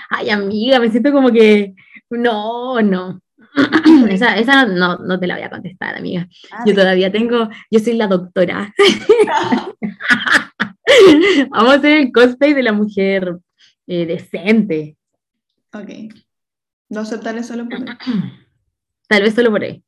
Ay, 0.10 0.30
amiga, 0.30 0.80
me 0.80 0.90
siento 0.90 1.12
como 1.12 1.32
que 1.32 1.76
no, 2.10 2.82
no. 2.82 3.22
Esa, 4.10 4.38
esa 4.38 4.66
no, 4.66 4.98
no 4.98 5.20
te 5.20 5.28
la 5.28 5.36
voy 5.36 5.44
a 5.44 5.50
contestar, 5.50 5.96
amiga. 5.96 6.28
Ah, 6.52 6.64
Yo 6.66 6.74
todavía 6.76 7.12
tengo, 7.12 7.50
yo 7.72 7.80
soy 7.80 7.94
la 7.94 8.08
doctora. 8.08 8.74
Vamos 11.50 11.72
a 11.72 11.76
hacer 11.76 11.98
el 11.98 12.12
cosplay 12.12 12.54
de 12.54 12.64
la 12.64 12.74
mujer 12.74 13.38
eh, 13.88 14.06
decente. 14.06 14.98
Ok. 15.74 15.90
No 16.90 17.02
aceptaré 17.02 17.44
solo 17.44 17.68
por 17.68 17.80
Tal 19.08 19.22
vez 19.22 19.34
solo 19.34 19.52
por 19.52 19.64
ahí. 19.64 19.84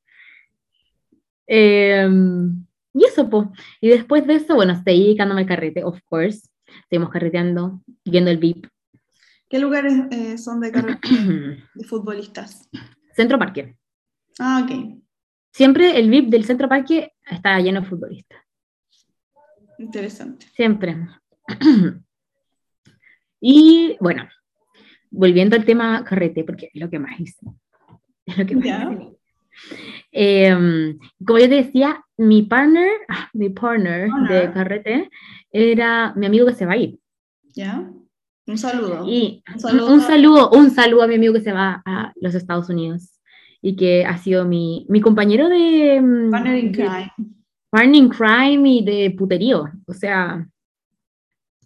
Em, 1.52 2.64
y 2.94 3.06
eso, 3.06 3.28
pues. 3.28 3.48
Y 3.82 3.90
después 3.90 4.26
de 4.28 4.36
eso, 4.36 4.54
bueno, 4.54 4.80
seguí 4.84 5.06
dedicándome 5.06 5.42
al 5.42 5.48
carrete, 5.48 5.84
of 5.84 6.00
course. 6.06 6.48
Seguimos 6.90 7.10
carreteando, 7.10 7.82
viendo 8.06 8.30
el 8.30 8.38
VIP. 8.38 8.68
¿Qué 9.50 9.58
lugares 9.58 9.94
eh, 10.12 10.38
son 10.38 10.60
de 10.62 10.72
carrera 10.72 11.00
de 11.74 11.84
futbolistas? 11.84 12.70
Centro 13.14 13.40
Parque. 13.40 13.76
Ah, 14.38 14.64
ok. 14.64 15.02
Siempre 15.52 15.98
el 15.98 16.12
VIP 16.12 16.30
del 16.30 16.46
Centro 16.46 16.70
Parque 16.70 17.14
está 17.30 17.60
lleno 17.60 17.82
de 17.82 17.88
futbolistas. 17.88 18.40
Interesante. 19.80 20.46
Siempre. 20.54 20.96
y 23.42 23.98
bueno, 24.00 24.30
volviendo 25.10 25.56
al 25.56 25.66
tema 25.66 26.04
carrete, 26.04 26.44
porque 26.44 26.70
es 26.72 26.80
lo 26.80 26.92
que 26.92 27.00
más 27.00 27.20
hice. 27.20 27.44
Es 28.28 28.38
lo 28.38 28.46
que 28.46 28.56
más 28.56 28.66
hice. 28.68 29.19
Eh, 30.12 30.96
como 31.26 31.40
yo 31.40 31.50
te 31.50 31.56
decía, 31.64 32.04
mi 32.18 32.44
partner, 32.44 32.90
ah, 33.10 33.30
mi 33.34 33.50
partner 33.50 34.10
de 34.30 34.52
carrete 34.52 35.10
era 35.52 36.14
mi 36.16 36.26
amigo 36.26 36.46
que 36.48 36.54
se 36.54 36.66
va 36.66 36.74
a 36.74 36.78
ir. 36.78 37.00
¿Ya? 37.54 37.90
Un 38.48 38.58
saludo. 38.58 39.06
Y 39.08 39.44
Un 39.48 39.54
un 39.54 39.60
saludo. 39.60 40.00
saludo, 40.02 40.50
un 40.52 40.72
saludo, 40.72 41.04
a 41.04 41.08
mi 41.08 41.16
amigo 41.16 41.34
que 41.34 41.42
se 41.42 41.52
va 41.54 41.82
a 41.86 42.12
los 42.16 42.34
Estados 42.36 42.70
Unidos 42.70 43.20
y 43.62 43.76
que 43.76 44.06
ha 44.06 44.18
sido 44.18 44.46
mi, 44.46 44.86
mi 44.90 45.02
compañero 45.02 45.50
de, 45.50 46.02
mm, 46.02 46.32
Partner 46.32 46.58
in 46.58 46.72
crime. 46.74 47.12
partner 47.70 47.96
in 47.96 48.10
crime 48.10 48.70
y 48.70 48.84
de 48.84 49.12
puterío. 49.12 49.70
O 49.86 49.94
sea, 49.94 50.48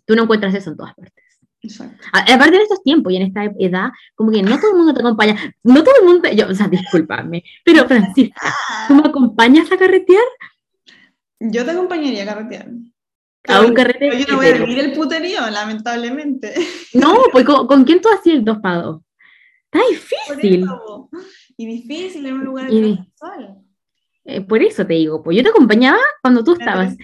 tú 0.06 0.16
no 0.16 0.24
encuentras 0.24 0.54
eso 0.56 0.72
en 0.72 0.78
todas 0.78 0.94
partes. 0.96 1.23
Exacto. 1.64 2.04
Aparte 2.12 2.56
en 2.56 2.62
estos 2.62 2.84
tiempos 2.84 3.14
y 3.14 3.16
en 3.16 3.24
esta 3.24 3.46
edad, 3.58 3.90
como 4.16 4.32
que 4.32 4.44
no 4.44 4.60
todo 4.60 4.72
el 4.72 4.78
mundo 4.78 4.94
te 4.94 5.00
acompaña. 5.00 5.56
No 5.64 5.84
todo 5.84 5.96
el 6.02 6.06
mundo, 6.06 6.30
yo, 6.30 6.50
o 6.50 6.54
sea, 6.54 6.68
discúlpame, 6.68 7.44
pero 7.64 7.88
Francisca, 7.88 8.54
¿tú 8.88 8.96
me 8.96 9.08
acompañas 9.08 9.72
a 9.72 9.78
carretear? 9.78 10.24
Yo 11.40 11.64
te 11.64 11.72
acompañaría 11.72 12.24
a 12.24 12.26
carretear. 12.26 12.68
A 13.48 13.62
un 13.62 13.74
carrete. 13.74 14.00
Pero 14.00 14.18
yo 14.18 14.26
no 14.30 14.38
voy 14.38 14.48
a 14.48 14.58
vivir 14.58 14.80
el 14.80 14.94
puterío, 14.94 15.50
lamentablemente. 15.50 16.54
No, 16.94 17.18
pues 17.32 17.44
¿con, 17.46 17.66
con 17.66 17.84
quién 17.86 18.02
tú 18.02 18.10
hacías 18.10 18.38
el 18.38 18.46
dos 18.46 18.60
para 18.60 18.82
dos? 18.84 19.02
Está 19.72 19.88
difícil. 19.90 20.64
eso. 20.64 21.10
Y 21.58 21.66
difícil 21.66 22.26
en 22.26 22.34
un 22.36 22.46
lugar 22.46 22.68
heterosexual. 22.68 23.58
Eh, 24.26 24.42
por 24.42 24.62
eso 24.62 24.86
te 24.86 24.94
digo, 24.94 25.22
pues 25.24 25.36
yo 25.36 25.44
te 25.44 25.50
acompañaba 25.50 26.00
cuando 26.22 26.44
tú 26.44 26.54
estabas. 26.54 26.96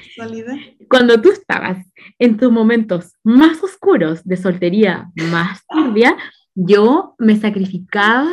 Cuando 0.89 1.21
tú 1.21 1.32
estabas 1.32 1.86
en 2.17 2.38
tus 2.38 2.52
momentos 2.52 3.13
más 3.23 3.63
oscuros 3.63 4.23
de 4.25 4.38
soltería, 4.38 5.10
más 5.32 5.65
turbia, 5.67 6.17
yo 6.56 7.15
me 7.19 7.38
sacrificaba 7.38 8.30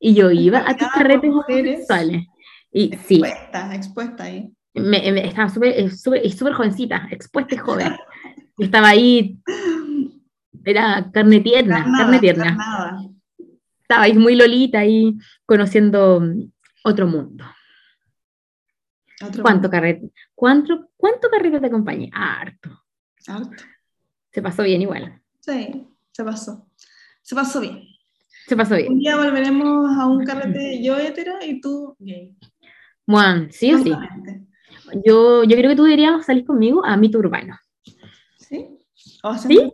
y 0.00 0.14
yo 0.14 0.30
iba 0.30 0.58
a 0.68 0.76
tus 0.76 0.88
carretes 0.88 1.30
homosexuales. 1.30 2.26
Y 2.72 2.90
sí, 3.06 3.16
Expuesta, 3.16 3.74
expuesta 3.74 4.24
ahí. 4.24 4.50
me, 4.74 5.12
me- 5.12 5.26
estaba 5.26 5.48
súper 5.48 5.72
eh, 5.78 5.90
súper- 5.90 6.24
y 6.24 6.32
súper 6.32 6.54
jovencita, 6.54 7.08
expuesta 7.10 7.54
y 7.54 7.58
joven. 7.58 7.94
Yo 8.58 8.64
estaba 8.64 8.88
ahí, 8.88 9.38
era 10.64 11.10
carne 11.12 11.40
tierna, 11.40 11.76
Carnada, 11.82 12.04
carne 12.04 12.18
tierna. 12.20 12.44
carnada. 12.44 12.98
Estaba 13.82 14.02
ahí 14.02 14.14
muy 14.18 14.34
lolita 14.36 14.80
ahí 14.80 15.14
conociendo 15.46 16.22
otro 16.84 17.06
mundo. 17.06 17.44
Otro 19.24 19.42
¿Cuánto 19.42 19.70
carrete? 19.70 20.10
¿Cuánto, 20.48 20.88
cuánto 20.96 21.28
carrete 21.30 21.58
te 21.58 21.66
acompañé? 21.66 22.08
Harto. 22.14 22.70
Harto. 23.26 23.64
Se 24.30 24.40
pasó 24.40 24.62
bien 24.62 24.82
igual. 24.82 25.20
Sí, 25.40 25.84
se 26.12 26.22
pasó. 26.22 26.68
Se 27.22 27.34
pasó 27.34 27.60
bien. 27.60 27.82
Se 28.46 28.56
pasó 28.56 28.74
Un 28.74 28.78
bien. 28.80 28.98
día 29.00 29.16
volveremos 29.16 29.90
a 29.98 30.06
un 30.06 30.24
carrete 30.24 30.80
yo 30.80 30.96
hetero 30.96 31.34
y 31.44 31.60
tú 31.60 31.96
gay. 31.98 32.36
Juan, 33.04 33.50
sí 33.50 33.74
o 33.74 33.78
sí. 33.78 33.92
Yo, 35.04 35.42
yo 35.42 35.56
creo 35.56 35.70
que 35.70 35.76
tú 35.76 35.82
deberías 35.82 36.24
salir 36.24 36.44
conmigo 36.44 36.84
a 36.84 36.96
mito 36.96 37.18
urbano. 37.18 37.58
¿Sí? 38.36 38.64
O 39.24 39.28
a 39.30 39.38
¿Sí? 39.38 39.72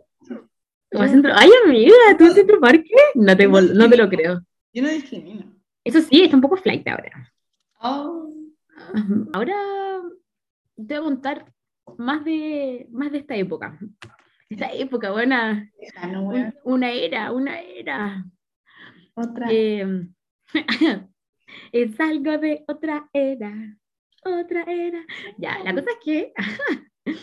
O 0.95 0.99
a 0.99 1.07
centro- 1.07 1.31
Ay, 1.35 1.51
amiga, 1.63 1.93
¿tú 2.17 2.25
en 2.25 2.33
Centro 2.33 2.59
Parque? 2.59 2.89
No 3.13 3.37
te, 3.37 3.47
no 3.47 3.87
te 3.87 3.97
lo 3.97 4.09
creo. 4.09 4.41
Yo 4.73 4.81
no 4.81 4.89
discrimino. 4.89 5.45
Eso 5.83 6.01
sí, 6.01 6.23
está 6.23 6.35
un 6.35 6.41
poco 6.41 6.57
flight 6.57 6.87
ahora. 6.87 7.31
Oh, 7.81 8.33
Ahora 9.33 9.55
te 10.75 10.83
voy 10.83 10.97
a 10.97 11.01
contar 11.01 11.53
más 11.97 12.23
de, 12.25 12.87
más 12.91 13.11
de 13.11 13.19
esta 13.19 13.35
época. 13.35 13.77
Esta 14.49 14.71
época, 14.73 15.11
buena. 15.11 15.69
un-. 16.19 16.53
Una 16.63 16.91
era, 16.91 17.31
una 17.31 17.59
era. 17.61 18.25
Otra. 19.15 19.47
Eh, 19.51 20.07
es 21.71 21.99
algo 21.99 22.37
de 22.37 22.63
otra 22.67 23.09
era. 23.13 23.77
Otra 24.23 24.63
era. 24.63 25.03
Ya, 25.37 25.59
la 25.63 25.73
cosa 25.73 25.87
es 25.91 25.97
que. 26.03 26.33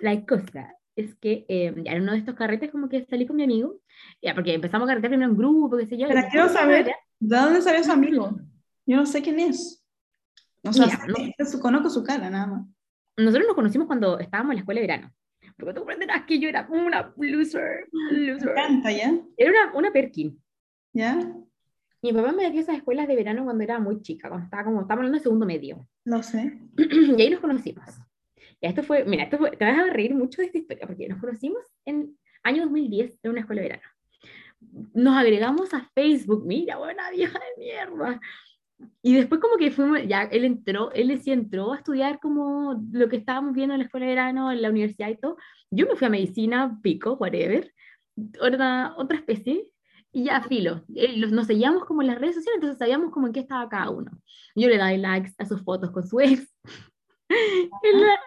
la 0.00 0.24
cosa 0.26 0.74
es 0.96 1.14
que 1.16 1.44
eh, 1.48 1.74
ya 1.84 1.92
en 1.92 2.02
uno 2.02 2.12
de 2.12 2.18
estos 2.18 2.34
carretes, 2.34 2.70
como 2.70 2.88
que 2.88 3.04
salí 3.06 3.26
con 3.26 3.36
mi 3.36 3.44
amigo. 3.44 3.80
Ya, 4.22 4.34
porque 4.34 4.54
empezamos 4.54 4.86
a 4.86 4.90
carretear 4.90 5.10
primero 5.12 5.30
en 5.30 5.36
grupo, 5.38 5.76
qué 5.76 5.86
sé 5.86 5.96
yo. 5.98 6.08
Pero 6.08 6.22
quiero 6.30 6.48
saber. 6.48 6.86
¿de 7.20 7.36
dónde 7.36 7.62
salió 7.62 7.80
ese 7.80 7.92
amigo? 7.92 8.38
Yo 8.86 8.96
no 8.96 9.06
sé 9.06 9.22
quién 9.22 9.38
es. 9.40 9.84
O 10.64 10.72
sea, 10.72 10.86
Mira, 10.86 11.06
no. 11.06 11.14
sé- 11.14 11.50
su- 11.52 11.60
conozco 11.60 11.90
su 11.90 12.02
cara 12.02 12.28
nada 12.30 12.46
más. 12.46 12.66
Nosotros 13.18 13.46
nos 13.48 13.56
conocimos 13.56 13.86
cuando 13.86 14.18
estábamos 14.18 14.52
en 14.52 14.56
la 14.56 14.60
escuela 14.60 14.80
de 14.80 14.86
verano. 14.86 15.12
Porque 15.56 15.74
tú 15.74 15.80
comprenderás 15.80 16.24
que 16.24 16.38
yo 16.38 16.48
era 16.48 16.66
una 16.70 17.12
loser. 17.16 17.88
Me 18.12 18.18
loser. 18.18 18.50
encanta, 18.50 18.92
¿ya? 18.92 19.12
Era 19.36 19.50
una, 19.50 19.74
una 19.74 19.90
Perkin. 19.90 20.40
¿Ya? 20.92 21.18
Mi 22.00 22.12
papá 22.12 22.30
me 22.30 22.46
a 22.46 22.48
esas 22.48 22.76
escuelas 22.76 23.08
de 23.08 23.16
verano 23.16 23.44
cuando 23.44 23.64
era 23.64 23.80
muy 23.80 24.00
chica, 24.02 24.28
cuando 24.28 24.44
estaba 24.44 24.64
como, 24.64 24.82
estábamos 24.82 25.00
hablando 25.00 25.18
de 25.18 25.22
segundo 25.22 25.46
medio. 25.46 25.88
Lo 26.04 26.22
sé. 26.22 26.60
y 26.78 27.20
ahí 27.20 27.30
nos 27.30 27.40
conocimos. 27.40 27.84
Y 28.60 28.66
esto 28.66 28.84
fue, 28.84 29.04
mira, 29.04 29.24
esto 29.24 29.38
fue, 29.38 29.50
te 29.50 29.64
vas 29.64 29.78
a 29.78 29.92
reír 29.92 30.14
mucho 30.14 30.40
de 30.40 30.46
esta 30.46 30.58
historia, 30.58 30.86
porque 30.86 31.08
nos 31.08 31.18
conocimos 31.18 31.64
en 31.84 32.16
año 32.44 32.62
2010 32.64 33.18
en 33.22 33.30
una 33.32 33.40
escuela 33.40 33.62
de 33.62 33.68
verano. 33.68 33.88
Nos 34.94 35.16
agregamos 35.16 35.74
a 35.74 35.90
Facebook, 35.92 36.44
mira, 36.46 36.76
buena 36.76 37.10
vieja 37.10 37.38
de 37.38 37.64
mierda. 37.64 38.20
Y 39.02 39.14
después 39.14 39.40
como 39.40 39.56
que 39.56 39.70
fuimos, 39.70 40.00
ya 40.06 40.22
él 40.24 40.44
entró, 40.44 40.92
él 40.92 41.20
sí 41.20 41.32
entró 41.32 41.72
a 41.72 41.78
estudiar 41.78 42.20
como 42.20 42.80
lo 42.92 43.08
que 43.08 43.16
estábamos 43.16 43.52
viendo 43.54 43.74
en 43.74 43.80
la 43.80 43.84
escuela 43.86 44.06
de 44.06 44.12
verano, 44.12 44.52
en 44.52 44.62
la 44.62 44.70
universidad 44.70 45.08
y 45.08 45.16
todo. 45.16 45.36
Yo 45.70 45.86
me 45.86 45.96
fui 45.96 46.06
a 46.06 46.10
medicina, 46.10 46.78
pico, 46.82 47.14
whatever, 47.14 47.72
otra, 48.40 48.94
otra 48.96 49.18
especie, 49.18 49.66
y 50.12 50.24
ya 50.24 50.40
filo. 50.42 50.84
Eh, 50.94 51.16
Nos 51.28 51.46
seguíamos 51.46 51.84
como 51.84 52.02
en 52.02 52.08
las 52.08 52.18
redes 52.20 52.36
sociales, 52.36 52.56
entonces 52.56 52.78
sabíamos 52.78 53.10
como 53.12 53.26
en 53.26 53.32
qué 53.32 53.40
estaba 53.40 53.68
cada 53.68 53.90
uno. 53.90 54.12
Yo 54.54 54.68
le 54.68 54.76
daba 54.78 54.92
likes 54.96 55.32
a 55.38 55.44
sus 55.44 55.62
fotos 55.62 55.90
con 55.90 56.06
su 56.06 56.20
ex, 56.20 56.48
la- 57.94 58.20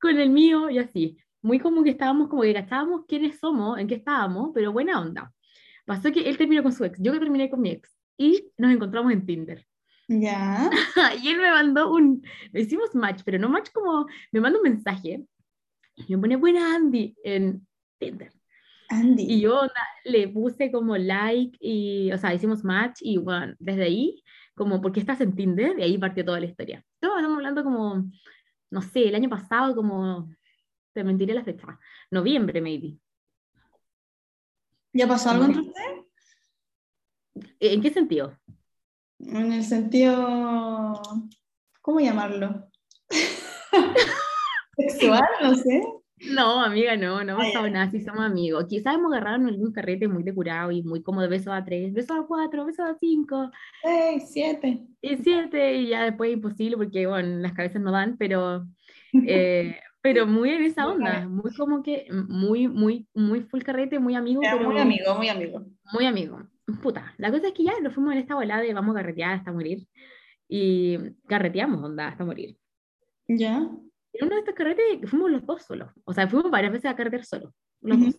con 0.00 0.18
el 0.18 0.30
mío 0.30 0.70
y 0.70 0.78
así. 0.78 1.18
Muy 1.42 1.58
como 1.58 1.82
que 1.82 1.90
estábamos, 1.90 2.28
como 2.28 2.42
que 2.42 2.54
cachábamos 2.54 3.04
quiénes 3.06 3.38
somos, 3.38 3.78
en 3.78 3.88
qué 3.88 3.96
estábamos, 3.96 4.50
pero 4.54 4.72
buena 4.72 5.00
onda. 5.00 5.32
Pasó 5.86 6.12
que 6.12 6.28
él 6.28 6.36
terminó 6.38 6.62
con 6.62 6.72
su 6.72 6.84
ex, 6.84 6.98
yo 7.00 7.12
que 7.12 7.18
terminé 7.18 7.50
con 7.50 7.60
mi 7.60 7.70
ex, 7.70 7.90
y 8.16 8.50
nos 8.56 8.72
encontramos 8.72 9.12
en 9.12 9.26
Tinder. 9.26 9.66
¿Ya? 10.08 10.70
y 11.22 11.28
él 11.28 11.38
me 11.38 11.50
mandó 11.50 11.92
un, 11.92 12.24
hicimos 12.52 12.94
match, 12.94 13.22
pero 13.24 13.38
no 13.38 13.48
match 13.48 13.70
como, 13.72 14.06
me 14.30 14.40
mandó 14.40 14.58
un 14.58 14.64
mensaje, 14.64 15.24
y 15.94 16.16
me 16.16 16.20
pone, 16.20 16.36
buena 16.36 16.74
Andy, 16.74 17.14
en 17.24 17.66
Tinder. 17.98 18.32
Andy. 18.88 19.24
Y 19.24 19.40
yo 19.40 19.62
le 20.04 20.28
puse 20.28 20.70
como 20.70 20.96
like, 20.96 21.56
y, 21.60 22.10
o 22.12 22.18
sea, 22.18 22.34
hicimos 22.34 22.64
match, 22.64 22.98
y 23.00 23.18
bueno, 23.18 23.54
desde 23.58 23.84
ahí, 23.84 24.22
como, 24.54 24.80
¿por 24.80 24.92
qué 24.92 25.00
estás 25.00 25.20
en 25.20 25.34
Tinder? 25.34 25.76
De 25.76 25.84
ahí 25.84 25.98
partió 25.98 26.24
toda 26.24 26.40
la 26.40 26.46
historia. 26.46 26.84
Todo 27.00 27.16
estamos 27.16 27.36
hablando 27.36 27.64
como, 27.64 28.10
no 28.70 28.82
sé, 28.82 29.08
el 29.08 29.14
año 29.14 29.30
pasado, 29.30 29.74
como, 29.74 30.28
te 30.92 31.04
mentiré 31.04 31.34
la 31.34 31.44
fecha, 31.44 31.78
noviembre, 32.10 32.60
maybe. 32.60 32.98
¿Ya 34.92 35.06
pasó 35.06 35.30
algo 35.30 35.44
entre 35.44 35.62
ustedes? 35.62 36.04
¿En 37.60 37.80
qué 37.80 37.90
sentido? 37.90 38.38
En 39.26 39.52
el 39.52 39.64
sentido, 39.64 41.00
¿cómo 41.80 42.00
llamarlo? 42.00 42.68
Sexual, 44.76 45.22
no 45.42 45.54
sé. 45.54 45.82
No, 46.30 46.62
amiga, 46.62 46.96
no, 46.96 47.24
no 47.24 47.40
hemos 47.42 47.70
nada, 47.70 47.90
si 47.90 48.00
somos 48.00 48.20
amigos. 48.24 48.66
Quizás 48.68 48.94
hemos 48.94 49.12
agarrado 49.12 49.36
en 49.36 49.48
algún 49.48 49.72
carrete 49.72 50.06
muy 50.06 50.22
depurado 50.22 50.70
y 50.70 50.82
muy 50.82 51.02
como 51.02 51.20
de 51.20 51.28
besos 51.28 51.52
a 51.52 51.64
tres, 51.64 51.92
besos 51.92 52.16
a 52.16 52.26
cuatro, 52.26 52.64
besos 52.64 52.86
a 52.86 52.94
cinco, 52.94 53.50
Seis, 53.82 54.24
siete. 54.30 54.86
y 55.00 55.16
siete, 55.16 55.76
y 55.78 55.88
ya 55.88 56.04
después 56.04 56.32
imposible 56.32 56.76
porque, 56.76 57.06
bueno, 57.06 57.40
las 57.40 57.52
cabezas 57.54 57.82
no 57.82 57.90
dan, 57.90 58.16
pero, 58.18 58.66
eh, 59.26 59.76
pero 60.00 60.26
muy 60.26 60.50
en 60.50 60.62
esa 60.62 60.88
onda, 60.88 61.28
muy 61.28 61.52
como 61.54 61.82
que, 61.82 62.06
muy, 62.10 62.68
muy, 62.68 63.08
muy 63.14 63.40
full 63.42 63.62
carrete, 63.62 63.98
muy 63.98 64.14
amigo, 64.14 64.42
pero 64.42 64.70
muy 64.70 64.80
amigo, 64.80 65.14
muy 65.16 65.28
amigo. 65.28 65.64
muy 65.92 66.06
amigo. 66.06 66.51
Puta, 66.82 67.14
la 67.18 67.30
cosa 67.30 67.48
es 67.48 67.52
que 67.54 67.64
ya 67.64 67.78
nos 67.80 67.92
fuimos 67.94 68.12
en 68.12 68.20
esta 68.20 68.34
volada 68.34 68.60
de 68.62 68.72
vamos 68.74 68.94
a 68.94 69.00
carretear 69.00 69.34
hasta 69.34 69.52
morir, 69.52 69.86
y 70.48 70.98
carreteamos, 71.26 71.82
onda, 71.82 72.08
hasta 72.08 72.24
morir. 72.24 72.56
Ya. 73.26 73.56
En 74.12 74.26
uno 74.26 74.34
de 74.34 74.40
estos 74.40 74.54
carretes 74.54 75.08
fuimos 75.10 75.30
los 75.30 75.46
dos 75.46 75.62
solos. 75.62 75.90
O 76.04 76.12
sea, 76.12 76.28
fuimos 76.28 76.50
varias 76.50 76.72
veces 76.72 76.90
a 76.90 76.96
carretear 76.96 77.24
solos. 77.24 77.52
Los 77.80 77.96
Ujú. 77.96 78.06
dos. 78.06 78.18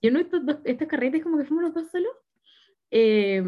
Y 0.00 0.08
en 0.08 0.12
uno 0.14 0.18
de 0.18 0.24
estos, 0.24 0.46
dos- 0.46 0.60
estos 0.64 0.88
carretes, 0.88 1.22
como 1.22 1.38
que 1.38 1.44
fuimos 1.44 1.64
los 1.64 1.74
dos 1.74 1.90
solos, 1.90 2.12
eh, 2.90 3.42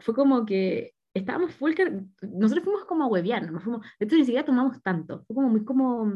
fue 0.00 0.14
como 0.14 0.44
que 0.44 0.94
estábamos 1.14 1.54
full. 1.54 1.72
Nosotros 2.22 2.64
fuimos 2.64 2.84
como 2.84 3.04
a 3.04 3.06
huevear, 3.06 3.50
no 3.50 3.60
fuimos. 3.60 3.86
De 3.98 4.06
hecho, 4.06 4.16
ni 4.16 4.24
siquiera 4.24 4.44
tomamos 4.44 4.82
tanto. 4.82 5.24
Fue 5.26 5.36
como 5.36 5.48
muy 5.48 5.64
como. 5.64 6.12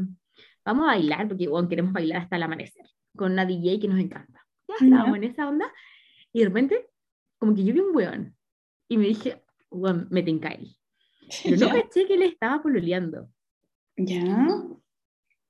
Vamos 0.64 0.84
a 0.84 0.86
bailar, 0.88 1.28
porque 1.28 1.48
bueno, 1.48 1.68
queremos 1.68 1.92
bailar 1.92 2.22
hasta 2.22 2.36
el 2.36 2.42
amanecer. 2.42 2.84
Con 3.16 3.32
una 3.32 3.46
DJ 3.46 3.78
que 3.80 3.88
nos 3.88 3.98
encanta. 4.00 4.44
Ya 4.68 4.74
Ya. 4.80 4.86
estábamos 4.86 5.16
en 5.18 5.24
esa 5.24 5.48
onda. 5.48 5.72
Y 6.32 6.40
de 6.40 6.44
repente, 6.46 6.89
como 7.40 7.54
que 7.54 7.64
yo 7.64 7.72
vi 7.72 7.80
un 7.80 7.96
weón. 7.96 8.36
Y 8.88 8.98
me 8.98 9.06
dije, 9.06 9.42
weón, 9.70 10.06
me 10.10 10.20
él. 10.20 10.76
Pero 11.44 11.56
no 11.56 11.68
caché 11.68 12.06
que 12.06 12.14
él 12.14 12.22
estaba 12.22 12.62
pololeando. 12.62 13.28
Ya. 13.96 14.46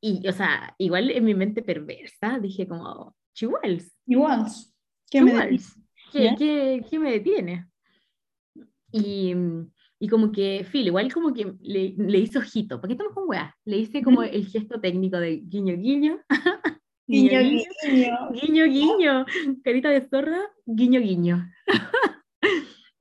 Y, 0.00 0.26
o 0.26 0.32
sea, 0.32 0.74
igual 0.78 1.10
en 1.10 1.24
mi 1.24 1.34
mente 1.34 1.62
perversa 1.62 2.38
dije 2.40 2.66
como, 2.66 3.14
chihuahuas, 3.34 3.94
Igual. 4.06 4.46
¿Qué 5.10 5.22
me 5.22 5.32
chihuahuas, 5.32 5.76
¿qué, 6.12 6.34
qué, 6.38 6.84
qué 6.88 6.98
me 6.98 7.12
detiene? 7.12 7.66
Y, 8.92 9.34
y 9.98 10.08
como 10.08 10.32
que, 10.32 10.64
Phil, 10.70 10.86
igual 10.86 11.12
como 11.12 11.32
que 11.34 11.54
le, 11.60 11.94
le 11.96 12.18
hizo 12.18 12.38
ojito, 12.38 12.80
porque 12.80 12.94
estamos 12.94 13.12
con 13.12 13.28
weá, 13.28 13.54
le 13.64 13.78
hice 13.78 14.02
como 14.02 14.22
el 14.22 14.46
gesto 14.46 14.80
técnico 14.80 15.18
de 15.18 15.36
guiño, 15.44 15.76
guiño, 15.76 16.20
Guiño, 17.10 17.40
guiño, 17.40 17.64
guiño. 17.82 18.30
guiño, 18.30 18.64
guiño, 18.66 19.26
carita 19.64 19.88
de 19.90 20.08
zorra, 20.08 20.38
guiño, 20.64 21.00
guiño. 21.00 21.50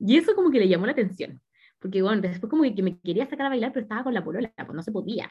y 0.00 0.16
eso 0.16 0.34
como 0.34 0.50
que 0.50 0.58
le 0.58 0.66
llamó 0.66 0.86
la 0.86 0.92
atención, 0.92 1.40
porque 1.78 2.02
bueno, 2.02 2.20
después 2.20 2.50
como 2.50 2.64
que, 2.64 2.82
me 2.82 2.98
quería 2.98 3.26
sacar 3.26 3.46
a 3.46 3.50
bailar, 3.50 3.72
pero 3.72 3.84
estaba 3.84 4.02
con 4.02 4.12
la 4.12 4.24
polola, 4.24 4.52
pues 4.56 4.74
no 4.74 4.82
se 4.82 4.90
podía. 4.90 5.30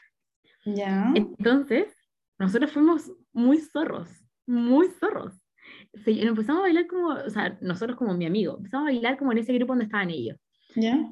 Ya. 0.63 1.11
Entonces, 1.13 1.93
nosotros 2.37 2.71
fuimos 2.71 3.11
muy 3.33 3.57
zorros, 3.57 4.07
muy 4.47 4.87
zorros. 4.87 5.33
Sí, 6.05 6.21
empezamos 6.21 6.59
a 6.59 6.63
bailar 6.63 6.87
como, 6.87 7.09
o 7.09 7.29
sea, 7.29 7.57
nosotros 7.59 7.97
como 7.97 8.13
mi 8.13 8.25
amigo, 8.27 8.55
empezamos 8.57 8.87
a 8.87 8.91
bailar 8.91 9.17
como 9.17 9.33
en 9.33 9.39
ese 9.39 9.53
grupo 9.53 9.73
donde 9.73 9.85
estaban 9.85 10.09
ellos. 10.09 10.37
Ya. 10.75 11.05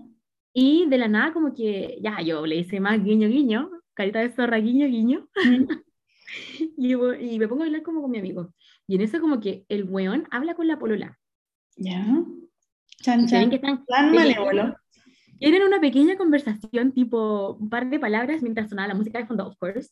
Y 0.54 0.86
de 0.88 0.98
la 0.98 1.10
nada 1.10 1.34
como 1.34 1.54
que, 1.54 2.00
ya, 2.02 2.22
yo 2.22 2.46
le 2.46 2.56
hice 2.56 2.80
más 2.80 3.04
guiño, 3.04 3.28
guiño, 3.28 3.72
carita 3.94 4.20
de 4.20 4.30
zorra, 4.30 4.58
guiño, 4.58 4.88
guiño, 4.88 5.28
Mm. 5.36 5.68
y, 6.78 6.94
y 6.94 7.40
me 7.40 7.48
pongo 7.48 7.64
a 7.64 7.66
bailar 7.66 7.84
como 7.84 8.02
con 8.02 8.12
mi 8.12 8.20
amigo. 8.20 8.54
Y 8.88 8.96
en 8.96 9.02
eso 9.02 9.20
como 9.20 9.40
que 9.40 9.66
el 9.70 9.84
weón 9.84 10.28
habla 10.32 10.56
con 10.56 10.68
la 10.68 10.80
polola. 10.80 11.18
Ya. 11.76 12.06
Chan, 13.02 13.28
chan. 13.28 13.50
que 13.50 13.58
están 13.58 13.86
Plan 13.86 14.14
malévolo. 14.14 14.76
Tienen 15.40 15.64
una 15.64 15.80
pequeña 15.80 16.18
conversación, 16.18 16.94
tipo 16.94 17.54
un 17.60 17.70
par 17.70 17.90
de 17.90 18.00
palabras 18.00 18.42
mientras 18.42 18.70
sonaba 18.70 18.88
la 18.88 18.96
música 18.96 19.20
de 19.20 19.28
fondo, 19.28 19.48
of 19.48 19.56
course. 19.58 19.92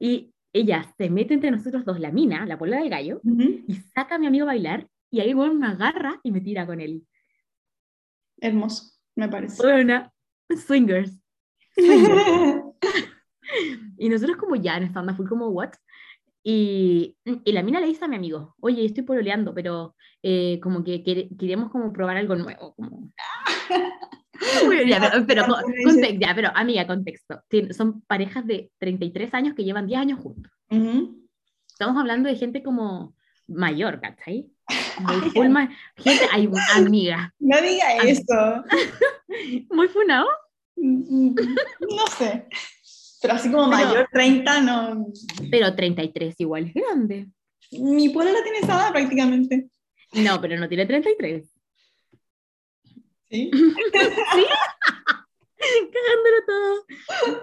Y 0.00 0.34
ella 0.52 0.84
se 0.98 1.08
mete 1.08 1.34
entre 1.34 1.52
nosotros 1.52 1.84
dos, 1.84 2.00
la 2.00 2.10
mina, 2.10 2.44
la 2.44 2.58
polola 2.58 2.80
del 2.80 2.90
gallo, 2.90 3.20
Ujú. 3.22 3.62
y 3.68 3.74
saca 3.94 4.16
a 4.16 4.18
mi 4.18 4.26
amigo 4.26 4.44
a 4.44 4.46
bailar, 4.46 4.88
y 5.10 5.20
ahí 5.20 5.32
weón 5.32 5.58
me 5.58 5.68
agarra 5.68 6.20
y 6.24 6.32
me 6.32 6.40
tira 6.40 6.66
con 6.66 6.80
él. 6.80 7.06
Hermoso, 8.38 8.98
me 9.14 9.28
parece. 9.28 9.62
Bueno, 9.62 10.12
swingers. 10.56 11.22
Y 13.98 14.08
nosotros 14.08 14.36
como 14.36 14.56
ya 14.56 14.76
en 14.76 14.84
esta 14.84 15.00
onda 15.00 15.14
fue 15.14 15.26
como, 15.28 15.48
what? 15.48 15.70
Y, 16.44 17.16
y 17.44 17.52
la 17.52 17.62
mina 17.62 17.78
le 17.80 17.86
dice 17.86 18.04
a 18.04 18.08
mi 18.08 18.16
amigo, 18.16 18.56
oye, 18.60 18.84
estoy 18.84 19.04
pololeando, 19.04 19.54
pero 19.54 19.94
eh, 20.22 20.58
como 20.60 20.82
que 20.82 21.04
quere- 21.04 21.28
queremos 21.38 21.70
como 21.70 21.92
probar 21.92 22.16
algo 22.16 22.34
nuevo. 22.36 22.74
Como... 22.74 23.12
Ya, 24.86 24.98
pero, 25.00 25.26
pero, 25.26 25.46
co- 25.46 25.60
conte- 25.84 26.18
ya, 26.18 26.32
pero, 26.34 26.50
amiga, 26.54 26.86
contexto. 26.86 27.40
Son 27.70 28.00
parejas 28.02 28.44
de 28.46 28.70
33 28.78 29.32
años 29.34 29.54
que 29.54 29.62
llevan 29.64 29.86
10 29.86 30.00
años 30.00 30.18
juntos. 30.20 30.50
Ujú. 30.68 31.16
Estamos 31.68 31.96
hablando 31.96 32.28
de 32.28 32.34
gente 32.36 32.62
como 32.62 33.14
mayor, 33.46 34.00
¿cachai? 34.00 34.50
Muy 35.00 35.30
full 35.30 35.48
ma- 35.48 35.70
gente, 35.96 36.24
hay 36.32 36.50
amiga, 36.74 37.32
No 37.38 37.60
diga 37.62 37.84
Ah. 38.00 38.04
eso. 38.04 38.64
muy 39.70 39.88
funado. 39.88 40.26
Mm, 40.76 41.34
No 41.80 42.06
sé. 42.18 42.46
Pero 43.22 43.34
así 43.34 43.50
como 43.50 43.70
Pero- 43.70 43.84
mayor 43.88 44.08
30, 44.12 44.60
no. 44.60 45.06
Pero 45.50 45.74
33 45.74 46.34
igual 46.40 46.66
es 46.66 46.74
grande. 46.74 47.28
Mi 47.70 48.08
pueblo 48.10 48.34
tiene 48.42 48.58
esa 48.58 48.74
edad 48.74 48.92
prácticamente. 48.92 49.68
No, 50.12 50.40
pero 50.40 50.58
no 50.58 50.68
tiene 50.68 50.84
33. 50.84 51.48
¿Sí? 53.30 53.50
cagándolo 55.62 56.44
todo. 56.46 56.84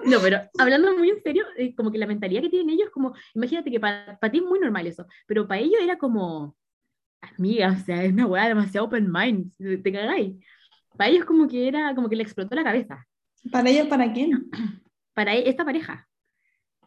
No, 0.05 0.19
pero 0.21 0.41
hablando 0.59 0.95
muy 0.97 1.09
en 1.09 1.23
serio, 1.23 1.45
eh, 1.57 1.73
como 1.73 1.91
que 1.91 1.97
la 1.97 2.05
mentalidad 2.05 2.41
que 2.41 2.49
tienen 2.49 2.69
ellos, 2.69 2.89
como, 2.91 3.13
imagínate 3.34 3.71
que 3.71 3.80
para 3.80 4.19
ti 4.32 4.38
es 4.39 4.43
muy 4.43 4.59
normal 4.59 4.86
eso, 4.88 5.05
pero 5.25 5.47
para 5.47 5.61
ellos 5.61 5.80
era 5.82 5.97
como, 5.97 6.55
amiga, 7.38 7.75
o 7.80 7.86
sea, 7.86 8.03
es 8.03 8.11
una 8.11 8.25
weá 8.27 8.47
demasiado 8.47 8.88
open 8.88 9.11
mind, 9.11 9.51
te 9.82 9.91
cagáis. 9.91 10.36
Para 10.97 11.09
ellos 11.09 11.25
como 11.25 11.47
que 11.47 11.67
era, 11.67 11.95
como 11.95 12.09
que 12.09 12.15
le 12.17 12.23
explotó 12.23 12.55
la 12.55 12.63
cabeza, 12.63 13.05
¿Para 13.51 13.69
ellos 13.69 13.88
para 13.88 14.11
quién? 14.11 14.49
para 15.20 15.36
e- 15.36 15.49
esta 15.49 15.65
pareja. 15.65 16.07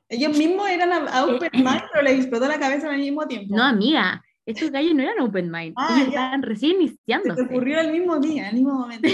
Ellos 0.08 0.36
mismos 0.38 0.66
eran 0.70 0.90
a, 0.90 0.96
a 1.18 1.26
open 1.26 1.50
mind, 1.52 1.82
pero 1.92 2.02
les 2.04 2.14
explotó 2.20 2.48
la 2.48 2.58
cabeza 2.58 2.88
al 2.90 2.98
mismo 2.98 3.26
tiempo. 3.26 3.54
No, 3.54 3.62
amiga, 3.64 4.22
estos 4.46 4.70
gallos 4.70 4.94
no 4.94 5.02
eran 5.02 5.20
open 5.20 5.50
mind, 5.50 5.74
Ah, 5.76 5.88
ellos 5.96 6.04
ya. 6.06 6.20
estaban 6.24 6.42
recién 6.42 6.72
Se 6.72 6.76
te 6.78 6.82
iniciándose. 6.84 7.42
ocurrió 7.42 7.78
al 7.80 7.92
mismo 7.92 8.18
día, 8.18 8.48
al 8.48 8.54
mismo 8.54 8.72
momento. 8.74 9.08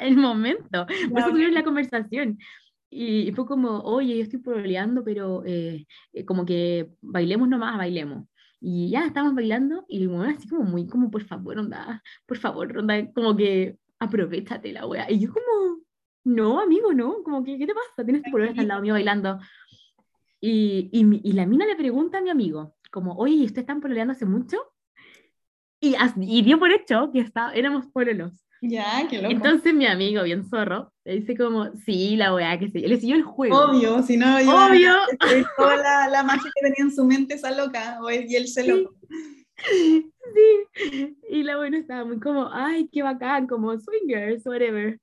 el 0.00 0.16
momento. 0.16 0.86
Por 1.10 1.18
eso 1.20 1.30
tuvieron 1.30 1.54
la 1.54 1.64
conversación. 1.64 2.38
Y 2.90 3.32
fue 3.32 3.46
como, 3.46 3.78
oye, 3.80 4.16
yo 4.18 4.22
estoy 4.24 4.40
pololeando, 4.40 5.02
pero 5.04 5.42
eh, 5.46 5.86
eh, 6.12 6.24
como 6.26 6.44
que 6.44 6.90
bailemos 7.00 7.48
nomás, 7.48 7.78
bailemos. 7.78 8.26
Y 8.60 8.90
ya 8.90 9.06
estábamos 9.06 9.34
bailando 9.36 9.86
y 9.88 10.02
el 10.02 10.08
weón 10.08 10.26
así 10.28 10.46
como 10.48 10.64
muy, 10.64 10.86
como 10.86 11.10
por 11.10 11.22
favor, 11.24 11.56
onda, 11.58 12.02
por 12.26 12.36
favor, 12.36 12.76
onda, 12.76 13.10
como 13.12 13.34
que 13.36 13.76
aprovechate 13.98 14.72
la 14.72 14.86
wea. 14.86 15.10
Y 15.10 15.18
yo 15.20 15.32
como, 15.32 15.78
no, 16.24 16.60
amigo, 16.60 16.92
no, 16.92 17.22
como 17.22 17.42
que, 17.44 17.58
¿qué 17.58 17.66
te 17.66 17.74
pasa? 17.74 18.04
Tienes 18.04 18.22
tu 18.22 18.30
polola 18.30 18.52
al 18.56 18.68
lado 18.68 18.82
mío 18.82 18.94
bailando. 18.94 19.38
Y, 20.40 20.88
y, 20.92 21.20
y 21.28 21.32
la 21.32 21.46
mina 21.46 21.66
le 21.66 21.76
pregunta 21.76 22.18
a 22.18 22.20
mi 22.22 22.30
amigo, 22.30 22.76
como, 22.90 23.14
oye, 23.14 23.34
¿y 23.34 23.44
ustedes 23.44 23.62
están 23.62 23.80
pololeando 23.80 24.12
hace 24.12 24.26
mucho? 24.26 24.56
Y, 25.80 25.94
y 26.20 26.42
dio 26.42 26.58
por 26.58 26.70
hecho 26.72 27.10
que 27.12 27.20
está, 27.20 27.52
éramos 27.52 27.86
pololos. 27.86 28.32
Ya, 28.62 29.06
qué 29.08 29.16
loco. 29.22 29.32
Entonces 29.32 29.72
mi 29.72 29.86
amigo, 29.86 30.22
bien 30.22 30.44
zorro, 30.44 30.92
le 31.04 31.20
dice 31.20 31.34
como, 31.36 31.72
sí, 31.86 32.16
la 32.16 32.34
weá, 32.34 32.58
que 32.58 32.68
sí. 32.68 32.80
Le 32.80 32.98
siguió 32.98 33.16
el 33.16 33.22
juego. 33.22 33.58
Obvio, 33.58 34.02
si 34.02 34.18
no, 34.18 34.38
yo 34.40 34.66
Obvio. 34.66 34.92
toda 35.56 35.76
la, 35.78 36.08
la 36.08 36.22
magia 36.22 36.50
que 36.54 36.60
tenía 36.60 36.84
en 36.90 36.94
su 36.94 37.04
mente 37.06 37.34
esa 37.34 37.50
loca, 37.52 37.98
y 38.28 38.36
él 38.36 38.48
se 38.48 38.62
Sí. 38.64 38.68
loco. 38.68 38.94
Sí. 40.34 41.16
Y 41.28 41.42
la 41.42 41.56
buena 41.56 41.78
estaba 41.78 42.04
muy 42.04 42.20
como, 42.20 42.48
ay, 42.52 42.88
qué 42.92 43.02
bacán, 43.02 43.46
como 43.46 43.78
swingers, 43.78 44.46
whatever. 44.46 45.00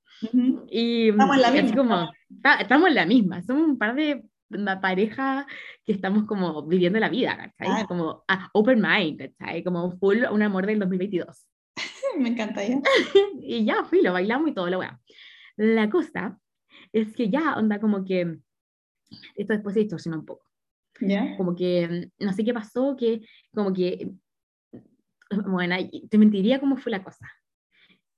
Y 0.69 1.09
Estamos 1.09 1.35
en 1.35 1.41
la 1.41 1.51
misma, 1.51 1.75
como, 1.75 2.11
"Ah, 2.43 2.57
estamos 2.61 2.87
en 2.89 2.95
la 2.95 3.05
misma, 3.05 3.41
somos 3.43 3.67
un 3.67 3.77
par 3.77 3.95
de 3.95 4.23
una 4.49 4.79
pareja 4.79 5.45
que 5.85 5.91
estamos 5.93 6.25
como 6.25 6.63
viviendo 6.65 6.99
la 6.99 7.09
vida, 7.09 7.35
¿cachai? 7.35 7.67
Claro. 7.67 7.87
Como 7.87 8.23
ah, 8.27 8.49
open 8.53 8.81
mind, 8.81 9.33
¿cachai? 9.37 9.63
Como 9.63 9.91
full 9.97 10.23
un 10.31 10.41
amor 10.41 10.65
del 10.65 10.79
2022. 10.79 11.47
Me 12.19 12.29
encanta 12.29 12.65
ya. 12.65 12.81
y 13.41 13.65
ya, 13.65 13.83
fui, 13.85 14.01
lo 14.01 14.13
bailamos 14.13 14.49
y 14.49 14.53
todo 14.53 14.69
lo 14.69 14.79
weá. 14.79 14.99
La 15.57 15.89
cosa 15.89 16.39
es 16.93 17.13
que 17.15 17.29
ya, 17.29 17.55
onda, 17.57 17.79
como 17.79 18.05
que 18.05 18.37
esto 19.35 19.53
después 19.53 19.73
se 19.73 19.81
distorsiona 19.81 20.17
un 20.17 20.25
poco. 20.25 20.45
Ya. 21.01 21.35
Como 21.37 21.55
que 21.55 22.11
mm, 22.19 22.25
no 22.25 22.33
sé 22.33 22.43
qué 22.43 22.53
pasó, 22.53 22.95
que 22.97 23.21
como 23.53 23.73
que, 23.73 24.11
bueno, 25.47 25.75
te 26.09 26.17
mentiría 26.17 26.59
cómo 26.59 26.77
fue 26.77 26.91
la 26.91 27.03
cosa. 27.03 27.29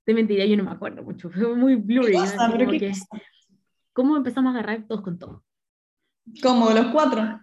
Te 0.06 0.14
mentiría, 0.14 0.46
yo 0.46 0.58
no 0.58 0.64
me 0.64 0.72
acuerdo 0.72 1.04
mucho, 1.04 1.30
fue 1.30 1.56
muy 1.56 1.76
blurry. 1.76 2.12
¿Qué 2.12 2.18
¿no? 2.18 2.24
cosa? 2.24 2.52
¿Pero 2.52 2.72
que? 2.72 2.94
¿Cómo 3.94 4.18
empezamos 4.18 4.56
a 4.56 4.60
agarrar 4.60 4.88
todos 4.88 5.02
con 5.02 5.20
todo? 5.20 5.44
Como 6.42 6.72
los 6.72 6.88
cuatro. 6.88 7.42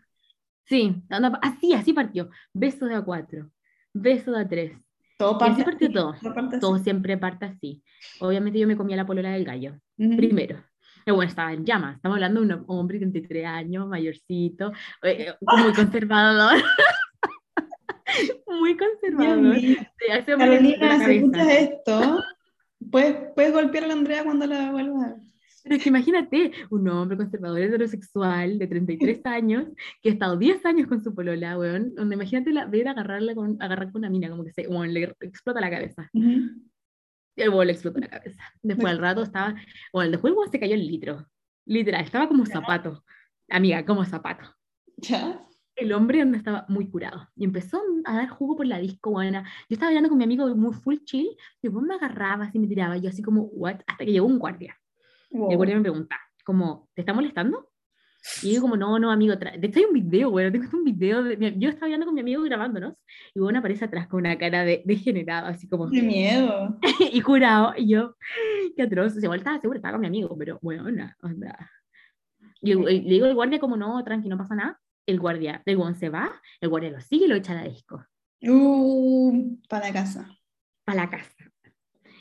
Sí, 0.65 1.03
así, 1.43 1.75
así 1.75 1.93
partió. 1.93 2.31
Beso 2.53 2.87
de 2.87 2.97
a 2.97 3.03
cuatro, 3.03 3.51
beso 3.93 4.33
de 4.33 4.41
a 4.41 4.49
tres, 4.49 4.73
Todo 5.17 5.39
Y 5.41 5.49
así 5.51 5.63
parte 5.63 5.87
partió 5.87 5.93
todo. 5.93 6.15
todo 6.21 6.35
parte 6.35 6.59
Todo 6.59 6.79
siempre 6.79 7.17
parte 7.17 7.47
así. 7.47 7.83
Obviamente 8.21 8.59
yo 8.59 8.67
me 8.67 8.77
comía 8.77 8.97
la 8.97 9.07
polola 9.07 9.31
del 9.31 9.45
gallo, 9.45 9.79
Ujú. 9.97 10.17
primero. 10.17 10.63
Y 11.07 11.13
bueno, 11.13 11.29
estaba 11.29 11.53
en 11.53 11.65
llamas. 11.65 11.97
Estamos 11.97 12.17
hablando 12.17 12.41
de 12.41 12.47
un 12.55 12.65
hombre 12.67 12.99
de 12.99 13.07
33 13.07 13.47
años, 13.47 13.87
mayorcito, 13.87 14.73
eh, 15.03 15.29
eh, 15.29 15.35
muy 15.41 15.73
conservador. 15.75 16.57
Muy 18.47 18.77
conservador. 18.77 19.57
explotó 20.11 20.39
Carolina, 20.39 21.05
si 21.05 21.17
escuchas 21.17 21.49
esto, 21.49 22.23
puedes, 22.91 23.33
puedes 23.35 23.53
golpear 23.53 23.85
a 23.85 23.87
la 23.89 23.95
Andrea 23.95 24.25
cuando 24.25 24.47
la 24.47 24.71
vuelvas 24.71 25.03
a. 25.05 25.17
Pero 25.67 25.79
es 25.79 25.83
que 25.83 25.89
imagínate, 25.89 26.53
un 26.71 26.89
hombre 26.89 27.17
conservador 27.17 27.59
heterosexual 27.59 28.57
de 28.57 28.69
33 28.69 29.21
años 29.25 29.67
que 30.01 30.11
ha 30.11 30.13
estado 30.13 30.37
10 30.37 30.65
años 30.65 30.87
con 30.87 31.03
su 31.03 31.13
polola, 31.13 31.59
weón, 31.59 31.93
donde 31.97 32.15
imagínate 32.15 32.53
la, 32.53 32.67
ver 32.67 32.87
agarrarla 32.87 33.35
con, 33.35 33.61
agarrar 33.61 33.91
con 33.91 34.03
una 34.03 34.11
mina, 34.11 34.31
como 34.31 34.45
que 34.45 34.53
se, 34.53 34.69
weón, 34.69 34.95
le 34.95 35.13
explota 35.21 35.61
la 35.61 35.71
cabeza. 35.71 36.09
Ujú. 36.13 36.63
Y 37.35 37.43
el 37.43 37.49
weón 37.49 37.67
le 37.67 37.73
explotó 37.73 37.99
la 37.99 38.09
cabeza. 38.09 38.45
Después 38.63 38.93
al 38.93 38.99
rato 38.99 39.23
estaba, 39.23 39.57
bueno, 39.93 40.13
después 40.13 40.31
el 40.31 40.39
weón 40.39 40.53
se 40.53 40.61
cayó 40.61 40.75
el 40.75 40.87
litro, 40.87 41.27
literal, 41.65 42.05
estaba 42.05 42.29
como 42.29 42.47
zapato, 42.47 43.05
amiga, 43.51 43.85
como 43.85 44.05
zapato. 44.05 44.45
¿Ya? 44.99 45.41
El 45.77 45.93
hombre 45.93 46.21
donde 46.21 46.39
estaba 46.39 46.65
muy 46.69 46.89
curado 46.89 47.29
y 47.37 47.45
empezó 47.45 47.83
a 48.07 48.17
dar 48.17 48.29
jugo 48.29 48.57
por 48.57 48.67
la 48.67 48.79
disco, 48.79 49.11
buena. 49.11 49.43
Yo 49.69 49.75
estaba 49.75 49.89
hablando 49.89 50.09
con 50.09 50.17
mi 50.17 50.25
amigo 50.25 50.49
muy 50.57 50.73
full 50.73 50.97
chill 51.05 51.29
y 51.63 51.69
me 51.69 51.95
agarraba 51.95 52.47
así, 52.47 52.59
me 52.59 52.67
tiraba, 52.67 52.97
yo 52.97 53.11
así 53.11 53.23
como, 53.23 53.43
what, 53.43 53.77
hasta 53.87 54.05
que 54.05 54.13
llegó 54.13 54.27
un 54.27 54.39
guardia. 54.39 54.77
Y 55.31 55.37
el 55.37 55.43
Wow. 55.43 55.57
guardia 55.57 55.77
me 55.77 55.83
pregunta, 55.83 56.17
como, 56.45 56.89
¿te 56.95 57.03
está 57.03 57.13
molestando? 57.13 57.69
Y 58.43 58.55
yo 58.55 58.61
como, 58.63 58.77
no, 58.77 58.99
no, 58.99 59.11
amigo, 59.11 59.37
de 59.37 59.67
hecho 59.67 59.81
hay 59.81 59.85
un 59.85 59.93
video, 59.93 60.31
güey, 60.31 60.51
tengo 60.51 60.67
un 60.73 60.85
video, 60.85 61.23
de, 61.23 61.55
yo 61.59 61.69
estaba 61.69 61.87
hablando 61.87 62.07
con 62.07 62.15
mi 62.15 62.23
amigo 62.23 62.43
grabándonos, 62.43 62.95
y 63.35 63.41
bueno, 63.41 63.59
aparece 63.59 63.85
atrás 63.85 64.09
con 64.09 64.21
una 64.21 64.39
cara 64.39 64.65
de 64.65 64.83
degenerado, 64.87 65.49
así 65.49 65.69
como, 65.69 65.91
Qué 65.91 66.01
miedo. 66.01 66.79
y 67.13 67.21
curado, 67.21 67.75
y 67.77 67.89
yo, 67.89 68.17
qué 68.77 68.83
atroz, 68.83 69.23
igual 69.23 69.41
estaba 69.41 69.61
seguro, 69.61 69.77
estaba 69.77 69.93
con 69.93 70.01
mi 70.01 70.07
amigo, 70.07 70.35
pero 70.39 70.59
bueno, 70.63 70.85
onda. 71.23 71.71
Y, 72.63 72.73
y 72.73 72.75
le 73.03 73.11
digo 73.11 73.27
al 73.27 73.35
guardia 73.35 73.59
como, 73.59 73.77
no, 73.77 74.03
tranqui, 74.03 74.29
no 74.29 74.39
pasa 74.39 74.55
nada, 74.55 74.81
el 75.07 75.21
guardia, 75.21 75.63
el 75.65 75.77
guan 75.77 75.95
se 75.97 76.09
va, 76.09 76.41
el 76.61 76.69
guardia 76.69 76.91
lo 76.91 77.01
sigue 77.01 77.27
y 77.27 77.29
lo 77.29 77.37
echa 77.37 77.53
a 77.53 77.63
la 77.63 77.69
disco, 77.69 78.05
Uh, 78.43 79.57
para 79.69 79.87
la 79.89 79.93
casa. 79.95 80.29
para 80.85 81.03
la 81.05 81.11
casa. 81.11 81.33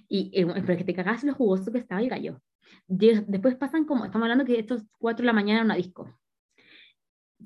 Y, 0.08 0.32
eh, 0.34 0.46
pero 0.66 0.78
que 0.78 0.84
te 0.86 0.94
cagás 0.94 1.24
lo 1.24 1.34
jugoso 1.34 1.72
que 1.72 1.80
estaba 1.80 2.02
el 2.02 2.10
gallo. 2.10 2.42
Después 2.88 3.56
pasan 3.56 3.86
como, 3.86 4.06
estamos 4.06 4.24
hablando 4.26 4.46
que 4.46 4.58
estos 4.60 4.84
4 5.00 5.24
de 5.24 5.28
la 5.28 5.34
mañana 5.34 5.60
en 5.60 5.66
una 5.66 5.76
disco. 5.76 6.18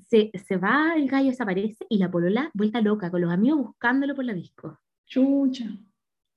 Se, 0.07 0.31
se 0.47 0.57
va 0.57 0.93
el 0.95 1.07
gallo, 1.09 1.29
desaparece 1.29 1.85
y 1.89 1.97
la 1.97 2.11
polola 2.11 2.51
vuelta 2.53 2.79
loca 2.81 3.09
con 3.09 3.21
los 3.21 3.31
amigos 3.31 3.59
buscándolo 3.59 4.13
por 4.15 4.25
la 4.25 4.33
disco. 4.33 4.79
Chucha. 5.05 5.65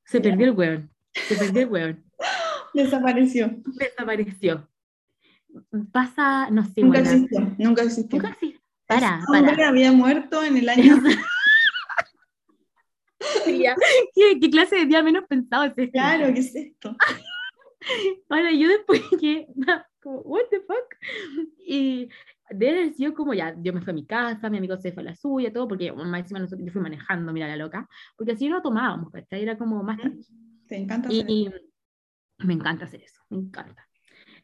Se 0.04 0.20
perdió 0.20 0.46
el 0.46 0.52
weón. 0.52 0.90
Se 1.12 1.36
perdió 1.36 1.62
el 1.62 1.68
weón. 1.68 2.04
Desapareció. 2.74 3.50
Desapareció. 3.78 4.68
Pasa, 5.92 6.48
no 6.50 6.64
sé, 6.64 6.80
Nunca 6.80 7.00
existió. 7.00 7.40
Nunca 7.58 7.82
existió. 7.82 8.18
Nunca 8.18 8.30
existe. 8.30 8.51
Para, 8.94 9.18
Ese 9.18 9.38
hombre 9.38 9.54
para. 9.56 9.68
había 9.68 9.92
muerto 9.92 10.42
en 10.42 10.56
el 10.56 10.68
año. 10.68 10.96
¿Qué, 13.44 14.40
qué 14.40 14.50
clase 14.50 14.76
de 14.76 14.86
día 14.86 15.02
menos 15.02 15.24
pensado 15.28 15.64
es 15.64 15.70
este? 15.70 15.90
claro, 15.90 16.32
¿qué 16.32 16.40
es 16.40 16.54
esto? 16.54 16.96
Para, 18.28 18.52
yo 18.52 18.68
después 18.68 19.00
que, 19.20 19.46
como, 20.00 20.20
what 20.20 20.44
the 20.50 20.60
fuck? 20.60 20.94
Y 21.58 22.08
haber 22.50 22.92
sido 22.94 23.14
como 23.14 23.34
ya, 23.34 23.54
yo 23.60 23.72
me 23.72 23.80
fui 23.80 23.90
a 23.90 23.94
mi 23.94 24.06
casa, 24.06 24.50
mi 24.50 24.58
amigo 24.58 24.76
se 24.76 24.92
fue 24.92 25.02
a 25.02 25.06
la 25.06 25.16
suya, 25.16 25.52
todo, 25.52 25.68
porque 25.68 25.92
más 25.92 26.20
encima 26.20 26.40
nosotros, 26.40 26.64
yo 26.66 26.72
fui 26.72 26.82
manejando, 26.82 27.32
mira 27.32 27.48
la 27.48 27.56
loca, 27.56 27.88
porque 28.16 28.32
así 28.32 28.48
no 28.48 28.62
tomábamos, 28.62 29.10
¿cachai? 29.10 29.42
Era 29.42 29.58
como 29.58 29.82
más. 29.82 29.98
Te 30.68 30.76
encanta 30.76 31.08
hacer 31.08 31.24
Y 31.28 31.50
me 32.38 32.54
encanta 32.54 32.84
hacer 32.84 33.02
eso, 33.02 33.20
me 33.30 33.38
encanta. 33.38 33.88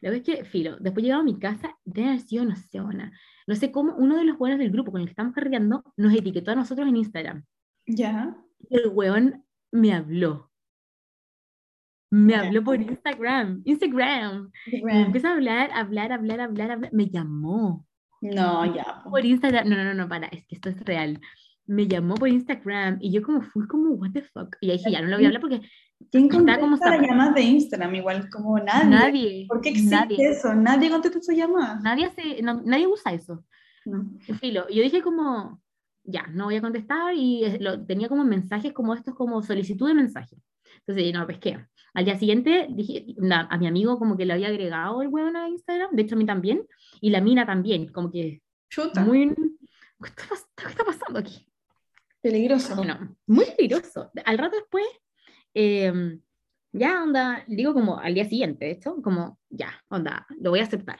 La 0.01 0.09
verdad 0.09 0.29
es 0.29 0.37
que, 0.37 0.45
filo, 0.45 0.77
después 0.79 1.03
llegaba 1.03 1.21
a 1.21 1.25
mi 1.25 1.37
casa, 1.37 1.77
debe 1.83 2.09
haber 2.09 2.21
sido, 2.21 2.45
no 2.45 2.55
sé, 2.55 2.81
una, 2.81 3.11
no 3.47 3.55
sé 3.55 3.71
cómo, 3.71 3.95
uno 3.95 4.17
de 4.17 4.23
los 4.23 4.37
buenos 4.37 4.59
del 4.59 4.71
grupo 4.71 4.91
con 4.91 5.01
el 5.01 5.07
que 5.07 5.11
estamos 5.11 5.33
carreando 5.33 5.83
nos 5.97 6.13
etiquetó 6.13 6.51
a 6.51 6.55
nosotros 6.55 6.87
en 6.87 6.97
Instagram. 6.97 7.43
Ya. 7.85 8.37
El 8.69 8.89
weón 8.89 9.43
me 9.71 9.93
habló. 9.93 10.49
Me 12.11 12.35
habló 12.35 12.63
por 12.63 12.81
Instagram, 12.81 13.61
Instagram. 13.65 14.51
Y 14.65 14.81
me 14.83 15.01
empieza 15.01 15.29
a 15.29 15.33
hablar, 15.33 15.69
hablar, 15.73 16.11
hablar, 16.11 16.41
hablar, 16.41 16.71
hablar. 16.71 16.93
Me 16.93 17.07
llamó 17.09 17.85
No, 18.21 18.65
ya. 18.73 19.01
po. 19.03 19.11
por 19.11 19.25
Instagram. 19.25 19.69
No, 19.69 19.75
no, 19.75 19.83
no, 19.83 19.93
no, 19.93 20.09
para, 20.09 20.27
es 20.27 20.45
que 20.47 20.55
esto 20.55 20.69
es 20.69 20.79
real. 20.85 21.19
Me 21.67 21.87
llamó 21.87 22.15
por 22.15 22.29
Instagram 22.29 22.97
y 22.99 23.11
yo 23.11 23.21
como 23.21 23.41
fui 23.41 23.67
como, 23.67 23.91
what 23.91 24.11
the 24.11 24.23
fuck. 24.23 24.55
Y 24.59 24.71
ahí 24.71 24.77
dije, 24.77 24.91
ya 24.91 25.01
no 25.01 25.07
lo 25.07 25.17
voy 25.17 25.25
a 25.25 25.27
hablar 25.27 25.41
porque 25.41 25.61
¿Quién 26.11 26.29
contesta 26.29 26.61
como 26.61 26.77
las 26.77 27.01
llamadas 27.01 27.35
de 27.35 27.41
Instagram? 27.41 27.95
Igual 27.95 28.29
como 28.29 28.57
nadie. 28.57 28.89
nadie, 28.89 29.45
¿Por 29.47 29.61
qué 29.61 29.69
existe 29.69 29.95
nadie, 29.95 30.29
eso? 30.29 30.53
Nadie 30.55 30.89
contesta 30.89 31.21
sus 31.21 31.35
llamadas. 31.35 31.81
nadie, 31.81 32.05
hace, 32.05 32.41
no- 32.41 32.61
nadie 32.65 32.87
usa 32.87 33.13
eso. 33.13 33.43
No. 33.85 34.09
Filo, 34.39 34.67
yo 34.69 34.81
dije 34.81 35.01
como, 35.01 35.61
ya, 36.03 36.25
no 36.27 36.45
voy 36.45 36.55
a 36.55 36.61
contestar 36.61 37.13
y 37.15 37.57
lo, 37.59 37.85
tenía 37.85 38.07
como 38.09 38.23
mensajes 38.23 38.73
como 38.73 38.93
estos, 38.93 39.13
como 39.15 39.41
solicitud 39.43 39.87
de 39.87 39.93
mensaje. 39.93 40.35
Entonces, 40.85 41.13
no, 41.13 41.27
pesqué. 41.27 41.65
Al 41.93 42.05
día 42.05 42.17
siguiente 42.17 42.67
dije, 42.69 43.05
na- 43.17 43.47
a 43.51 43.57
mi 43.57 43.67
amigo 43.67 43.97
como 43.99 44.15
que 44.15 44.25
le 44.25 44.33
había 44.33 44.47
agregado 44.47 45.01
el 45.01 45.07
weón 45.09 45.35
a 45.35 45.49
Instagram, 45.49 45.89
de 45.91 46.01
hecho 46.03 46.15
a 46.15 46.17
mí 46.17 46.25
también, 46.25 46.65
y 47.01 47.09
la 47.09 47.19
mina 47.21 47.45
también, 47.45 47.91
como 47.91 48.09
que 48.11 48.41
Chuta. 48.69 49.01
muy... 49.01 49.33
¿Qué 49.35 50.07
está, 50.07 50.35
qué 50.55 50.67
está 50.69 50.83
pasando 50.85 51.19
aquí? 51.19 51.45
Peligroso. 52.21 52.75
Bueno, 52.75 53.15
muy 53.27 53.45
peligroso. 53.57 54.11
Al 54.25 54.37
rato 54.37 54.55
después, 54.57 54.85
eh, 55.59 56.19
ya 56.71 57.03
onda, 57.03 57.43
digo 57.47 57.73
como 57.73 57.99
al 57.99 58.13
día 58.13 58.25
siguiente, 58.25 58.65
de 58.65 58.71
hecho, 58.71 59.01
como 59.01 59.39
ya, 59.49 59.71
onda, 59.89 60.25
lo 60.39 60.51
voy 60.51 60.59
a 60.59 60.63
aceptar. 60.63 60.99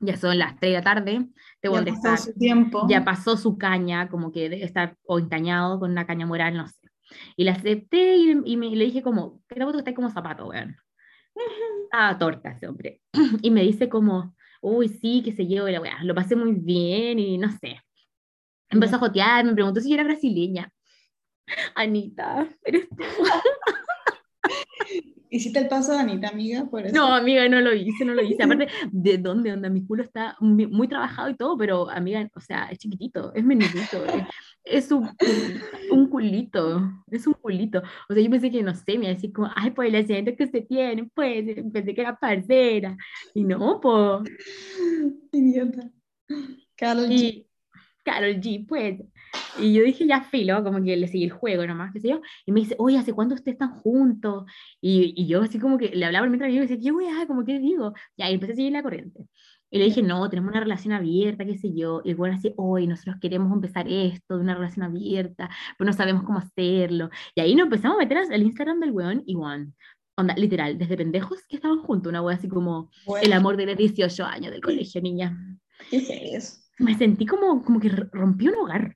Ya 0.00 0.16
son 0.16 0.36
las 0.36 0.58
3 0.58 0.72
de 0.72 0.78
la 0.78 0.82
tarde, 0.82 1.28
tengo 1.60 1.76
Ya 1.76 1.84
que 1.84 1.92
pasó 1.92 2.32
su 2.32 2.38
tiempo. 2.38 2.86
ya 2.88 3.04
pasó 3.04 3.36
su 3.36 3.56
caña, 3.56 4.08
como 4.08 4.32
que 4.32 4.48
debe 4.48 4.64
estar 4.64 4.96
o 5.04 5.18
encañado 5.18 5.78
con 5.78 5.92
una 5.92 6.06
caña 6.06 6.26
moral, 6.26 6.56
no 6.56 6.66
sé. 6.66 6.88
Y 7.36 7.44
la 7.44 7.52
acepté 7.52 8.16
y, 8.16 8.36
y 8.44 8.56
me, 8.56 8.70
le 8.74 8.84
dije 8.86 9.02
como, 9.02 9.42
que 9.48 9.58
la 9.60 9.66
foto 9.66 9.78
está 9.78 9.94
como 9.94 10.10
zapato, 10.10 10.48
weón. 10.48 10.76
Ah, 11.92 12.16
torta 12.18 12.50
ese 12.50 12.66
hombre. 12.66 13.00
Y 13.42 13.50
me 13.50 13.62
dice 13.62 13.88
como, 13.88 14.34
uy, 14.60 14.88
sí, 14.88 15.22
sé 15.36 15.46
yo, 15.46 15.68
y 15.68 15.72
la 15.72 15.80
weá, 15.80 16.02
lo 16.04 16.14
pasé 16.14 16.36
muy 16.36 16.52
bien 16.52 17.18
y 17.18 17.38
no 17.38 17.50
sé. 17.58 17.80
Empezó 18.70 18.96
a 18.96 19.00
jotear, 19.00 19.44
me 19.44 19.54
preguntó 19.54 19.80
si 19.80 19.88
yo 19.88 19.94
era 19.94 20.04
brasileña. 20.04 20.72
Anita, 21.74 22.48
eres 22.64 22.88
tú. 22.88 22.96
¿Hiciste 25.32 25.60
el 25.60 25.68
paso 25.68 25.92
de 25.92 25.98
Anita, 25.98 26.28
amiga? 26.28 26.66
Por 26.66 26.84
eso. 26.84 26.94
No, 26.94 27.14
amiga, 27.14 27.48
no 27.48 27.62
lo 27.62 27.74
hice, 27.74 28.04
no 28.04 28.12
lo 28.12 28.22
hice. 28.22 28.42
Aparte, 28.42 28.68
¿de 28.90 29.16
dónde? 29.16 29.50
Onda, 29.50 29.70
mi 29.70 29.82
culo 29.86 30.02
está 30.02 30.36
muy, 30.40 30.86
trabajado 30.88 31.30
y 31.30 31.36
todo, 31.36 31.56
pero 31.56 31.88
amiga, 31.88 32.28
o 32.34 32.40
sea, 32.40 32.66
es 32.66 32.76
chiquitito, 32.76 33.32
es 33.34 33.42
menudito, 33.42 34.04
es, 34.04 34.24
es 34.62 34.92
un, 34.92 35.08
un 35.90 36.10
culito, 36.10 36.82
es 37.10 37.26
un 37.26 37.32
culito. 37.32 37.82
O 38.10 38.12
sea, 38.12 38.22
yo 38.22 38.28
pensé 38.28 38.50
que, 38.50 38.62
no 38.62 38.74
sé, 38.74 38.98
me 38.98 39.04
iba 39.04 39.06
a 39.06 39.14
decir 39.14 39.32
como, 39.32 39.50
ay, 39.56 39.70
pues 39.70 39.88
el 39.88 40.04
acento 40.04 40.36
que 40.36 40.44
usted 40.44 40.66
tiene, 40.66 41.08
pues, 41.14 41.46
pensé 41.72 41.94
que 41.94 42.00
era 42.02 42.14
parcera. 42.14 42.94
Y 43.32 43.44
no, 43.44 43.80
pues, 43.80 44.30
Idiota. 45.32 45.90
Carol 46.76 47.08
G. 47.08 47.46
Carol 48.04 48.34
G, 48.34 48.66
pues. 48.68 49.00
Y 49.58 49.72
yo 49.74 49.82
dije, 49.82 50.06
ya 50.06 50.22
filo, 50.22 50.62
como 50.64 50.82
que 50.82 50.96
le 50.96 51.08
seguí 51.08 51.24
el 51.24 51.30
juego 51.30 51.66
nomás, 51.66 51.92
qué 51.92 52.00
sé 52.00 52.08
yo. 52.08 52.20
Y 52.46 52.52
me 52.52 52.60
dice, 52.60 52.74
oye, 52.78 52.98
¿hace 52.98 53.12
cuánto 53.12 53.34
ustedes 53.34 53.54
están 53.54 53.78
juntos? 53.80 54.44
Y, 54.80 55.14
y 55.16 55.26
yo 55.26 55.42
así 55.42 55.58
como 55.58 55.78
que 55.78 55.88
le 55.94 56.04
hablaba 56.04 56.26
mientras 56.26 56.52
yo 56.52 56.60
decía, 56.60 56.78
¿qué 56.80 56.92
weá? 56.92 57.26
Como, 57.26 57.44
¿qué 57.44 57.58
digo? 57.58 57.92
Ya, 58.16 58.30
y 58.30 58.34
empecé 58.34 58.52
a 58.52 58.56
seguir 58.56 58.72
la 58.72 58.82
corriente. 58.82 59.26
Y 59.72 59.78
le 59.78 59.86
dije, 59.86 60.02
no, 60.02 60.28
tenemos 60.28 60.50
una 60.50 60.60
relación 60.60 60.92
abierta, 60.92 61.46
qué 61.46 61.56
sé 61.56 61.72
yo. 61.72 62.02
Y 62.04 62.10
el 62.10 62.16
bueno 62.16 62.36
así, 62.36 62.52
hoy 62.58 62.86
nosotros 62.86 63.16
queremos 63.20 63.50
empezar 63.50 63.86
esto, 63.88 64.36
de 64.36 64.42
una 64.42 64.54
relación 64.54 64.84
abierta, 64.84 65.48
pero 65.78 65.90
no 65.90 65.96
sabemos 65.96 66.24
cómo 66.24 66.40
hacerlo. 66.40 67.08
Y 67.34 67.40
ahí 67.40 67.54
nos 67.54 67.64
empezamos 67.64 67.96
a 67.96 68.00
meter 68.00 68.18
al 68.18 68.42
Instagram 68.42 68.80
del 68.80 68.90
weón 68.90 69.22
y 69.26 69.34
one. 69.34 69.72
Onda, 70.14 70.34
literal, 70.34 70.76
desde 70.76 70.98
pendejos 70.98 71.46
que 71.48 71.56
estaban 71.56 71.78
juntos, 71.78 72.10
una 72.10 72.20
wea 72.20 72.36
así 72.36 72.48
como 72.48 72.90
Bueno, 73.06 73.24
el 73.24 73.32
amor 73.32 73.56
de 73.56 73.64
los 73.64 73.78
18 73.78 74.24
años 74.26 74.52
del 74.52 74.60
colegio, 74.60 75.00
niña. 75.00 75.38
¿Qué 75.88 75.96
es 75.96 76.10
eso? 76.10 76.62
Me 76.78 76.94
sentí 76.98 77.24
como, 77.24 77.64
como 77.64 77.80
que 77.80 77.88
rompí 77.88 78.48
un 78.48 78.56
hogar. 78.56 78.94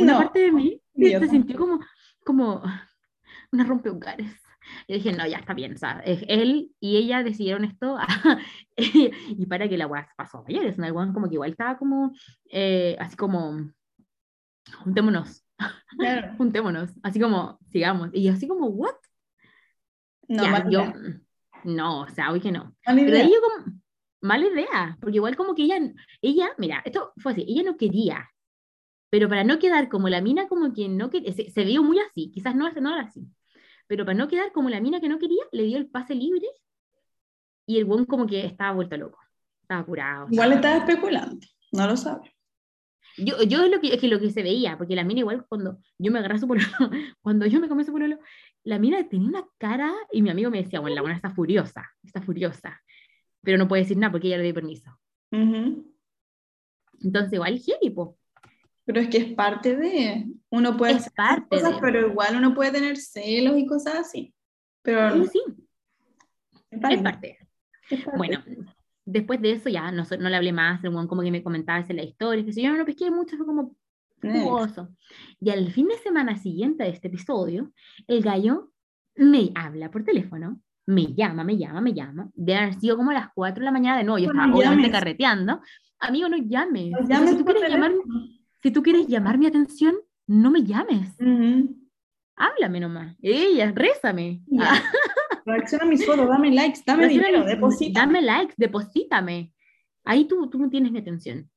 Una 0.00 0.12
No. 0.12 0.18
parte 0.18 0.40
de 0.40 0.52
mí 0.52 0.80
se- 0.94 1.04
idiota. 1.06 1.26
se 1.26 1.30
sintió 1.32 1.58
como, 1.58 1.80
como 2.24 2.62
una 3.52 3.64
rompehogares. 3.64 4.32
Yo 4.88 4.94
dije, 4.96 5.12
no, 5.12 5.26
ya 5.26 5.36
está 5.38 5.52
bien, 5.52 5.74
o 5.74 5.78
sea, 5.78 6.00
él 6.06 6.72
y 6.80 6.96
ella 6.96 7.22
decidieron 7.22 7.64
esto 7.64 7.98
y 8.76 9.44
para 9.46 9.68
que 9.68 9.76
la 9.76 9.86
weá 9.86 10.08
pasó 10.16 10.38
a 10.38 10.42
mayores. 10.42 10.78
El 10.78 10.92
weón 10.92 11.12
como 11.12 11.28
que 11.28 11.34
igual 11.34 11.50
estaba 11.50 11.76
como, 11.76 12.12
eh, 12.50 12.96
así 12.98 13.14
como, 13.16 13.70
juntémonos, 14.82 15.44
Claro. 15.98 16.34
juntémonos, 16.38 16.90
así 17.02 17.20
como, 17.20 17.58
sigamos. 17.70 18.10
Y 18.12 18.28
así 18.28 18.48
como, 18.48 18.66
¿what? 18.68 18.94
No, 20.28 20.42
Ya, 20.44 20.64
yo, 20.70 20.80
idea. 20.84 21.20
no, 21.64 22.00
o 22.02 22.08
sea, 22.08 22.32
hoy 22.32 22.40
que 22.40 22.50
no. 22.50 22.74
Mala 22.86 23.00
Pero 23.00 23.10
idea. 23.10 23.24
ahí 23.24 23.30
yo 23.32 23.40
como, 23.42 23.78
mala 24.22 24.46
idea, 24.46 24.96
porque 25.00 25.16
igual 25.16 25.36
como 25.36 25.54
que 25.54 25.64
ella, 25.64 25.78
ella, 26.22 26.48
mira, 26.58 26.82
esto 26.86 27.12
fue 27.18 27.32
así, 27.32 27.44
ella 27.46 27.62
no 27.70 27.76
quería, 27.76 28.26
Pero 29.14 29.28
para 29.28 29.44
no 29.44 29.60
quedar 29.60 29.88
como 29.88 30.08
la 30.08 30.20
mina 30.20 30.48
como 30.48 30.72
que 30.72 30.88
no 30.88 31.08
quería, 31.08 31.32
se, 31.32 31.48
se 31.48 31.62
vio 31.62 31.84
muy 31.84 32.00
así, 32.00 32.32
quizás 32.32 32.56
no, 32.56 32.68
no 32.68 32.94
era 32.94 33.04
así, 33.04 33.24
pero 33.86 34.04
para 34.04 34.18
no 34.18 34.26
quedar 34.26 34.50
como 34.50 34.70
la 34.70 34.80
mina 34.80 35.00
que 35.00 35.08
no 35.08 35.20
quería, 35.20 35.44
le 35.52 35.62
dio 35.62 35.78
el 35.78 35.86
pase 35.86 36.16
libre 36.16 36.48
y 37.64 37.78
el 37.78 37.84
buen 37.84 38.06
como 38.06 38.26
que 38.26 38.44
estaba 38.44 38.72
vuelto 38.72 38.96
loco, 38.96 39.20
estaba 39.62 39.86
curado. 39.86 40.26
Igual 40.32 40.54
estaba 40.54 40.78
especulando, 40.78 41.46
no 41.70 41.86
lo 41.86 41.96
sabe. 41.96 42.34
Yo, 43.16 43.40
yo 43.44 43.62
es 43.62 43.70
lo 43.70 43.80
que, 43.80 43.94
es 43.94 44.00
que 44.00 44.08
lo 44.08 44.18
que 44.18 44.32
se 44.32 44.42
veía, 44.42 44.76
porque 44.76 44.96
la 44.96 45.04
mina 45.04 45.20
igual 45.20 45.46
cuando 45.48 45.78
yo 45.96 46.10
me 46.10 46.18
agarré 46.18 46.40
su 46.40 46.48
pololo, 46.48 46.66
cuando 47.22 47.46
yo 47.46 47.60
me 47.60 47.68
comí 47.68 47.84
su 47.84 47.92
pololo, 47.92 48.18
la 48.64 48.80
mina 48.80 49.08
tenía 49.08 49.28
una 49.28 49.46
cara 49.58 49.94
y 50.10 50.22
mi 50.22 50.30
amigo 50.30 50.50
me 50.50 50.60
decía, 50.60 50.80
bueno, 50.80 50.96
la 50.96 51.02
buena 51.02 51.14
está 51.14 51.30
furiosa, 51.30 51.88
está 52.02 52.20
furiosa, 52.20 52.82
pero 53.42 53.58
no 53.58 53.68
puede 53.68 53.82
decir 53.82 53.96
nada 53.96 54.10
porque 54.10 54.26
ella 54.26 54.38
le 54.38 54.42
dio 54.42 54.54
permiso. 54.54 54.90
Ujú. 55.30 55.94
Entonces 57.00 57.32
igual 57.34 57.60
heavy, 57.60 57.90
po. 57.90 58.18
Pero 58.86 59.00
es 59.00 59.08
que 59.08 59.16
es 59.18 59.32
parte 59.34 59.76
de. 59.76 60.26
Uno 60.50 60.76
puede 60.76 60.92
Es 60.92 60.98
hacer 60.98 61.12
parte 61.14 61.46
cosas, 61.56 61.74
de. 61.74 61.80
pero 61.80 62.06
igual 62.08 62.36
uno 62.36 62.54
puede 62.54 62.70
tener 62.72 62.96
celos 62.96 63.56
y 63.58 63.66
cosas 63.66 63.94
así. 63.96 64.34
Pero 64.82 65.24
Sí, 65.24 65.30
sí, 65.32 65.42
es 66.70 66.76
es 66.90 67.02
parte. 67.02 67.38
es 67.90 68.02
parte. 68.04 68.18
Bueno, 68.18 68.42
después 69.06 69.40
de 69.40 69.52
eso 69.52 69.68
ya 69.70 69.90
no, 69.90 70.04
no 70.18 70.28
le 70.28 70.36
hablé 70.36 70.52
más, 70.52 70.80
como 70.82 71.22
que 71.22 71.30
me 71.30 71.42
comentaba 71.42 71.78
esa 71.80 71.92
la 71.94 72.02
historia, 72.02 72.44
que 72.44 72.52
si 72.52 72.62
yo 72.62 72.70
no 72.70 72.76
lo 72.76 72.84
pesqué 72.84 73.10
mucho, 73.10 73.36
fue 73.36 73.46
como 73.46 73.74
Next. 74.22 74.42
jugoso. 74.42 74.88
Y 75.40 75.50
al 75.50 75.70
fin 75.72 75.88
de 75.88 75.96
semana 75.98 76.36
siguiente 76.36 76.84
de 76.84 76.90
este 76.90 77.08
episodio, 77.08 77.72
el 78.06 78.22
gallo 78.22 78.70
me 79.16 79.50
habla 79.54 79.90
por 79.90 80.04
teléfono, 80.04 80.60
me 80.86 81.14
llama, 81.14 81.44
me 81.44 81.56
llama, 81.56 81.80
me 81.80 81.94
llama, 81.94 82.30
de 82.34 82.54
haber 82.56 82.74
sido 82.74 82.96
como 82.98 83.10
a 83.12 83.14
las 83.14 83.28
4 83.34 83.60
de 83.60 83.64
la 83.66 83.72
mañana 83.72 83.96
de 83.98 84.04
nuevo, 84.04 84.18
yo 84.18 84.32
No 84.32 84.40
estaba 84.42 84.54
obviamente 84.56 84.82
llames. 84.88 85.00
carreteando, 85.00 85.60
amigo, 86.00 86.28
no 86.28 86.36
llames, 86.36 86.90
No 86.90 87.08
llames 87.08 87.30
si, 87.30 87.36
tú 87.38 87.44
quieres 87.44 87.62
teléfono. 87.62 87.94
Si 88.64 88.70
tú 88.70 88.82
quieres 88.82 89.06
llamar 89.06 89.36
mi 89.36 89.46
atención, 89.46 89.94
no 90.26 90.50
me 90.50 90.62
llames, 90.64 91.14
Ujú. 91.20 91.76
háblame 92.34 92.80
nomás, 92.80 93.14
ella, 93.20 93.70
rézame, 93.76 94.40
Ya. 94.46 94.72
Ah, 94.72 94.82
Reacciona 95.46 95.84
a 95.84 95.88
mis 95.88 96.06
fotos, 96.06 96.26
dame 96.26 96.50
likes, 96.50 96.80
dame 96.86 97.02
Reacciona 97.02 97.26
dinero, 97.28 97.44
mi- 97.44 97.50
deposita. 97.50 98.00
Dame 98.00 98.22
likes, 98.22 98.54
deposítame. 98.56 99.52
Ahí 100.06 100.24
tú, 100.26 100.48
tú 100.48 100.70
tienes 100.70 100.90
mi 100.90 101.00
atención. 101.00 101.50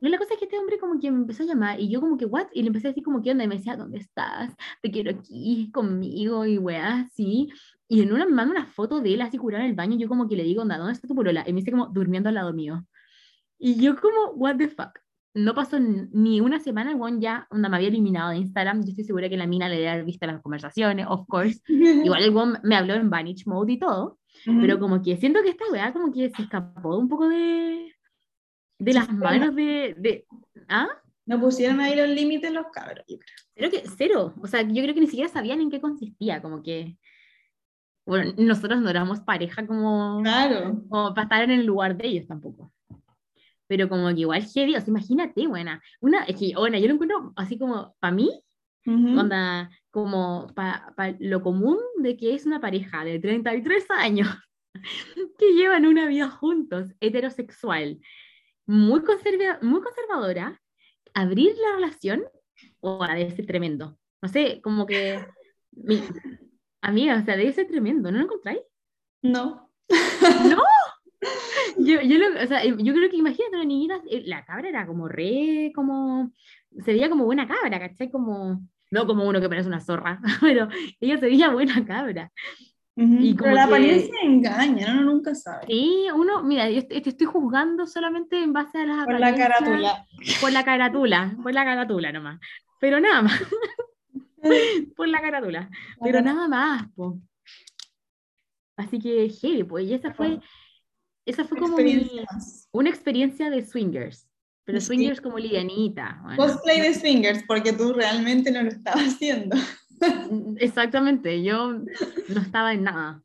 Y 0.00 0.08
la 0.08 0.18
cosa 0.18 0.34
es 0.34 0.40
que 0.40 0.46
este 0.46 0.58
hombre 0.58 0.76
como 0.80 0.98
que 0.98 1.08
me 1.12 1.18
empezó 1.18 1.44
a 1.44 1.46
llamar 1.46 1.78
y 1.80 1.88
yo 1.88 2.00
como 2.00 2.16
que, 2.18 2.24
¿what? 2.26 2.48
Y 2.52 2.62
le 2.62 2.66
empecé 2.68 2.88
a 2.88 2.90
decir 2.90 3.04
como, 3.04 3.22
¿qué 3.22 3.30
onda? 3.30 3.44
Y 3.44 3.48
me 3.48 3.56
decía, 3.58 3.76
¿dónde 3.76 3.98
estás? 3.98 4.52
Te 4.82 4.90
quiero 4.90 5.12
aquí, 5.12 5.70
conmigo, 5.72 6.44
y 6.46 6.58
weá, 6.58 7.02
así. 7.02 7.48
Y 7.86 8.02
en 8.02 8.12
una 8.12 8.26
me 8.26 8.32
manda 8.32 8.50
una 8.58 8.66
foto 8.66 9.00
de 9.00 9.14
él 9.14 9.22
así 9.22 9.38
curado 9.38 9.62
en 9.62 9.70
el 9.70 9.76
baño, 9.76 9.96
yo 9.96 10.08
como 10.08 10.28
que 10.28 10.34
le 10.34 10.42
digo, 10.42 10.62
onda, 10.62 10.76
¿dónde 10.76 10.94
está 10.94 11.06
tu 11.06 11.14
polola? 11.14 11.44
Y 11.46 11.52
me 11.52 11.60
dice 11.60 11.70
como, 11.70 11.86
durmiendo 11.86 12.28
al 12.28 12.34
lado 12.34 12.52
mío. 12.52 12.84
Y 13.56 13.80
yo 13.80 13.94
como, 14.00 14.32
what 14.32 14.56
the 14.56 14.66
fuck? 14.68 14.98
No 15.38 15.54
pasó 15.54 15.78
ni 15.78 16.40
una 16.40 16.58
semana, 16.58 16.92
el 16.92 17.20
ya, 17.20 17.46
onda, 17.50 17.68
me 17.68 17.76
había 17.76 17.88
eliminado 17.88 18.30
de 18.30 18.38
Instagram. 18.38 18.82
Yo 18.82 18.90
estoy 18.90 19.04
segura 19.04 19.28
que 19.28 19.36
la 19.36 19.46
mina 19.46 19.68
le 19.68 19.76
haber 19.88 20.04
visto 20.04 20.26
las 20.26 20.40
conversaciones, 20.42 21.06
of 21.08 21.26
course. 21.28 21.60
Igual 21.68 22.22
el 22.24 22.34
weón 22.34 22.58
me 22.62 22.74
habló 22.76 22.94
en 22.94 23.08
vanish 23.10 23.46
mode 23.46 23.72
y 23.74 23.78
todo. 23.78 24.18
Ujú. 24.46 24.60
Pero 24.60 24.78
como 24.78 25.00
que 25.02 25.16
siento 25.16 25.40
que 25.42 25.50
esta 25.50 25.64
weá 25.70 25.92
como 25.92 26.12
que 26.12 26.30
se 26.30 26.42
escapó 26.42 26.96
un 26.96 27.08
poco 27.08 27.28
de, 27.28 27.92
de 28.78 28.92
las 28.92 29.12
manos 29.12 29.54
de, 29.54 29.94
de... 29.98 30.26
¿Ah? 30.68 30.88
No 31.26 31.38
pusieron 31.40 31.80
ahí 31.80 31.94
los 31.94 32.08
límites 32.08 32.50
los 32.52 32.66
cabros. 32.72 33.04
yo 33.06 33.18
creo. 33.18 33.36
Creo 33.54 33.70
que 33.70 33.88
cero. 33.96 34.34
O 34.42 34.46
sea, 34.46 34.62
yo 34.62 34.82
creo 34.82 34.94
que 34.94 35.00
ni 35.00 35.06
siquiera 35.06 35.28
sabían 35.28 35.60
en 35.60 35.70
qué 35.70 35.80
consistía. 35.80 36.40
Como 36.42 36.62
que... 36.62 36.96
Bueno, 38.06 38.32
nosotros 38.38 38.80
no 38.80 38.88
éramos 38.88 39.20
pareja 39.20 39.66
como, 39.66 40.20
Claro. 40.22 40.82
como 40.88 41.12
para 41.14 41.24
estar 41.24 41.42
en 41.44 41.50
el 41.50 41.66
lugar 41.66 41.96
de 41.96 42.08
ellos 42.08 42.26
tampoco. 42.26 42.72
Pero 43.68 43.88
como 43.88 44.08
que 44.08 44.20
igual 44.20 44.42
heavy, 44.42 44.74
o 44.74 44.80
sea, 44.80 44.88
imagínate, 44.88 45.46
buena. 45.46 45.80
Una, 46.00 46.24
es 46.24 46.36
que, 46.36 46.52
bueno, 46.56 46.78
yo 46.78 46.88
lo 46.88 46.94
encuentro 46.94 47.32
así 47.36 47.58
como, 47.58 47.94
para 48.00 48.14
mí, 48.14 48.42
Ujú. 48.86 49.20
onda, 49.20 49.70
como 49.90 50.46
para 50.54 50.94
lo 51.20 51.42
común 51.42 51.78
de 51.98 52.16
que 52.16 52.34
es 52.34 52.46
una 52.46 52.60
pareja 52.60 53.04
de 53.04 53.18
33 53.18 53.84
años 53.90 54.28
que 55.38 55.52
llevan 55.52 55.86
una 55.86 56.06
vida 56.06 56.28
juntos, 56.30 56.94
heterosexual, 57.00 58.00
muy, 58.66 59.00
conserva- 59.00 59.60
muy 59.62 59.80
conservadora, 59.82 60.60
abrir 61.14 61.54
la 61.56 61.76
relación, 61.76 62.24
o 62.80 63.04
debe 63.06 63.30
ser 63.30 63.46
tremendo. 63.46 63.98
No 64.22 64.28
sé, 64.28 64.60
como 64.62 64.86
que, 64.86 65.24
mi, 65.72 66.02
amiga, 66.80 67.18
o 67.18 67.24
sea, 67.24 67.36
debe 67.36 67.52
ser 67.52 67.66
tremendo, 67.66 68.10
¿no 68.10 68.18
lo 68.18 68.24
encontráis? 68.24 68.60
No. 69.22 69.70
Yo, 71.78 72.00
yo, 72.02 72.18
lo- 72.18 72.42
o 72.42 72.46
sea, 72.46 72.64
yo 72.64 72.94
creo 72.94 73.08
que 73.10 73.16
imagínate 73.16 73.56
una 73.56 73.64
niñita, 73.64 74.00
eh, 74.10 74.22
la 74.26 74.44
cabra 74.44 74.68
era 74.68 74.86
como 74.86 75.08
re, 75.08 75.70
como, 75.74 76.32
se 76.84 76.92
veía 76.92 77.08
como 77.08 77.24
buena 77.24 77.46
cabra, 77.46 77.78
¿cachai? 77.78 78.10
Como, 78.10 78.60
no 78.90 79.06
como 79.06 79.26
uno 79.28 79.40
que 79.40 79.48
parece 79.48 79.68
una 79.68 79.80
zorra, 79.80 80.20
pero 80.40 80.68
ella 81.00 81.18
se 81.18 81.26
veía 81.26 81.50
buena 81.50 81.84
cabra. 81.84 82.30
Ujú. 82.96 83.14
Y 83.20 83.34
Pero 83.34 83.44
como 83.44 83.54
la 83.54 83.60
que- 83.62 83.74
apariencia 83.74 84.14
engaña, 84.24 84.92
uno 84.92 85.02
nunca 85.12 85.34
sabe. 85.34 85.66
Sí, 85.68 86.06
uno, 86.12 86.42
mira, 86.42 86.68
yo 86.68 86.84
te 86.86 87.08
estoy 87.08 87.26
juzgando 87.28 87.86
solamente 87.86 88.42
en 88.42 88.52
base 88.52 88.78
a 88.78 88.86
las 88.86 89.04
Por 89.04 89.20
la 89.20 89.34
carátula. 89.36 90.06
Por 90.40 90.52
la 90.52 90.64
carátula, 90.64 91.36
por 91.40 91.54
la 91.54 91.64
carátula 91.64 92.10
nomás. 92.12 92.40
Pero 92.80 92.98
nada 92.98 93.22
más, 93.22 93.40
por 94.96 95.06
la 95.08 95.20
carátula. 95.20 95.70
Pero 96.02 96.20
nada 96.22 96.48
más, 96.48 96.88
po. 96.96 97.20
Así 98.76 98.98
que, 98.98 99.28
heavy, 99.28 99.64
pues, 99.64 99.86
y 99.86 99.94
esa 99.94 100.12
fue, 100.14 100.38
esa 101.30 101.44
fue 101.44 101.58
como 101.58 101.76
mi- 101.76 102.10
una 102.72 102.90
experiencia 102.90 103.50
de 103.50 103.64
swingers. 103.64 104.28
Pero 104.64 104.80
Sí. 104.80 104.86
swingers 104.88 105.20
como 105.20 105.38
livianita. 105.38 106.20
bueno. 106.22 106.36
Cosplay 106.44 106.80
de 106.80 106.94
swingers, 106.94 107.42
porque 107.44 107.72
tú 107.72 107.92
realmente 107.92 108.50
no 108.50 108.62
lo 108.62 108.68
estabas 108.68 109.14
haciendo. 109.14 109.56
Exactamente, 110.58 111.42
yo 111.42 111.72
no 111.72 112.40
estaba 112.40 112.74
en 112.74 112.84
nada. 112.84 113.22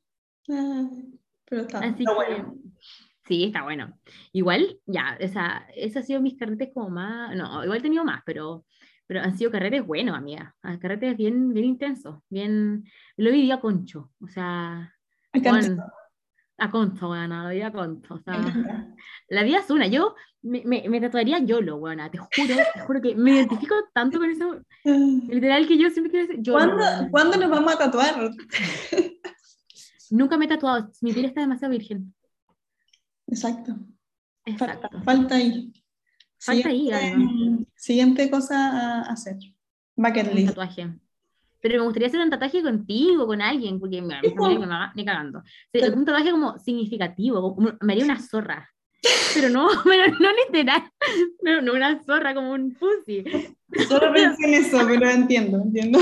Ay, 0.47 1.19
Pero 1.45 1.61
está, 1.63 1.79
Así 1.79 2.03
está 2.03 2.11
que, 2.11 2.15
bueno. 2.15 2.55
sí, 3.27 3.43
está 3.45 3.63
bueno. 3.63 3.99
Igual, 4.31 4.79
ya, 4.85 5.17
esa, 5.19 5.67
esos 5.75 5.97
han 5.97 6.03
sido 6.05 6.21
mis 6.21 6.37
carretes 6.37 6.69
como 6.73 6.89
más, 6.89 7.35
no, 7.35 7.63
igual 7.63 7.79
he 7.79 7.81
tenido 7.81 8.03
más, 8.05 8.21
pero, 8.25 8.65
pero 9.05 9.21
han 9.21 9.37
sido 9.37 9.51
carretes 9.51 9.85
buenos, 9.85 10.15
amiga. 10.17 10.55
Ah, 10.63 10.79
Carretes 10.79 11.15
bien, 11.17 11.53
bien 11.53 11.65
intensos, 11.65 12.19
bien, 12.29 12.85
lo 13.17 13.29
he 13.29 13.33
vivido 13.33 13.55
a 13.55 13.59
concho, 13.61 14.11
o 14.21 14.27
sea, 14.27 14.93
bueno, 15.33 15.59
a 16.63 16.71
concho, 16.71 17.07
bueno, 17.07 17.43
lo 17.43 17.49
viví 17.49 17.61
a 17.61 17.71
concho, 17.71 18.15
o 18.15 18.19
sea, 18.19 18.33
la 19.29 19.43
vida 19.43 19.59
es 19.59 19.69
una, 19.69 19.87
yo 19.87 20.15
me, 20.41 20.61
me, 20.65 20.87
me 20.89 20.99
tatuaría 21.01 21.39
YOLO, 21.39 21.77
bueno, 21.79 22.09
te 22.11 22.17
juro, 22.17 22.29
te 22.73 22.79
juro 22.81 23.01
que 23.01 23.15
me 23.15 23.31
identifico 23.31 23.75
tanto 23.93 24.19
con 24.19 24.29
eso, 24.29 24.59
literal 24.83 25.67
que 25.67 25.77
yo 25.77 25.89
siempre 25.89 26.11
quiero 26.11 26.27
decir 26.27 26.41
YOLO, 26.43 26.57
¿Cuándo, 26.59 26.75
weona. 26.83 27.11
¿Cuándo 27.11 27.37
nos 27.37 27.49
vamos 27.49 27.73
a 27.73 27.77
tatuar? 27.77 28.31
Nunca 30.11 30.37
me 30.37 30.45
he 30.45 30.47
tatuado, 30.47 30.91
mi 31.01 31.13
piel 31.13 31.25
está 31.25 31.41
demasiado 31.41 31.71
virgen. 31.71 32.13
Exacto. 33.27 33.73
Falta, 34.45 34.73
Exacto. 34.73 35.01
falta 35.03 35.35
ahí. 35.35 35.71
Falta 36.39 36.69
ahí 36.69 36.89
Siguiente- 36.91 37.65
Siguiente 37.75 38.29
cosa 38.29 38.99
a 38.99 39.01
hacer. 39.03 39.37
Bucket 39.95 40.33
un 40.33 40.45
tatuaje. 40.45 40.99
Pero 41.63 41.79
me 41.79 41.85
gustaría 41.85 42.09
hacer 42.09 42.19
un 42.19 42.29
tatuaje 42.29 42.61
contigo, 42.61 43.25
con 43.25 43.41
alguien, 43.41 43.79
porque 43.79 44.01
me 44.01 44.19
ni 44.95 45.05
cagando. 45.05 45.41
Un 45.95 46.03
tatuaje 46.05 46.29
como 46.31 46.59
significativo, 46.59 47.55
como- 47.55 47.77
me 47.79 47.93
haría 47.93 48.03
una 48.03 48.19
zorra. 48.29 48.69
Pero 49.33 49.49
no, 49.49 49.67
pero 49.85 50.13
no 50.19 50.29
literal, 50.45 50.83
no, 51.41 51.61
no 51.61 51.73
una 51.73 52.03
zorra 52.03 52.33
como 52.35 52.51
un 52.51 52.73
pussy. 52.75 53.23
Solo 53.87 54.11
pensé 54.13 54.45
en 54.45 54.53
eso, 54.55 54.77
pero 54.85 55.09
entiendo, 55.09 55.61
entiendo. 55.61 55.99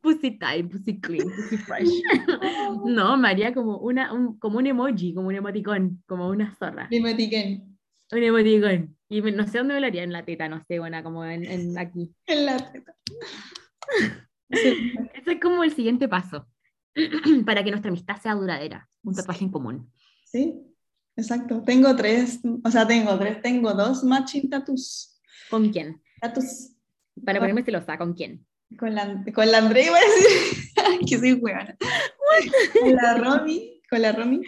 Pussy 0.00 0.32
tight, 0.38 0.68
pussy 0.70 0.98
clean, 0.98 1.28
pussy 1.30 1.58
fresh. 1.58 2.02
No, 2.86 3.16
me 3.18 3.28
haría 3.28 3.52
como, 3.54 3.76
una, 3.78 4.12
un, 4.14 4.38
como 4.38 4.58
un 4.58 4.66
emoji, 4.66 5.14
como 5.14 5.28
un 5.28 5.34
emoticón, 5.34 6.02
como 6.06 6.28
una 6.28 6.54
zorra. 6.56 6.88
Tiken. 6.88 7.78
Un 8.12 8.22
emoticón. 8.22 8.96
Y 9.08 9.20
me- 9.22 9.32
no 9.32 9.46
sé 9.46 9.58
dónde 9.58 9.74
me 9.74 9.80
lo 9.80 9.86
haría, 9.86 10.02
en 10.02 10.12
la 10.12 10.24
teta, 10.24 10.48
no 10.48 10.60
sé, 10.66 10.78
bueno, 10.78 11.02
como 11.02 11.24
en, 11.24 11.44
en 11.44 11.78
aquí. 11.78 12.10
En 12.26 12.46
la 12.46 12.56
teta. 12.72 12.94
Sí. 14.50 14.94
Ese 15.14 15.32
es 15.32 15.40
como 15.40 15.64
el 15.64 15.74
siguiente 15.74 16.08
paso. 16.08 16.46
Para 17.46 17.64
que 17.64 17.70
nuestra 17.70 17.88
amistad 17.88 18.20
sea 18.20 18.34
duradera. 18.34 18.88
Un 19.02 19.14
tatuaje 19.14 19.44
en 19.44 19.50
común. 19.50 19.90
Sí, 20.26 20.60
exacto. 21.16 21.62
Tengo 21.64 21.94
tres, 21.96 22.40
o 22.62 22.70
sea, 22.70 22.86
tengo 22.86 23.18
tres, 23.18 23.40
tengo 23.42 23.72
dos 23.72 24.04
matching 24.04 24.50
tattoos. 24.50 25.20
¿Con 25.50 25.70
quién? 25.70 26.02
Tattoos. 26.20 26.76
Para 27.24 27.40
ponerme 27.40 27.64
celosa, 27.64 27.98
¿con 27.98 28.14
quién? 28.14 28.46
Con 28.78 28.94
la, 28.94 29.22
con 29.34 29.50
la 29.50 29.58
Andrea 29.58 29.86
iba 29.86 29.96
a 29.96 30.00
decir 30.00 31.00
que 31.08 31.18
soy 31.18 31.32
huevona. 31.34 31.76
Con 32.80 32.94
la 32.94 33.14
Romy, 33.18 33.82
con 33.88 34.00
la 34.00 34.12
Romy 34.12 34.40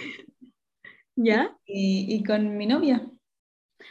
¿Ya? 1.17 1.57
y, 1.67 2.15
y 2.15 2.25
con 2.25 2.57
mi 2.57 2.67
novia. 2.67 3.07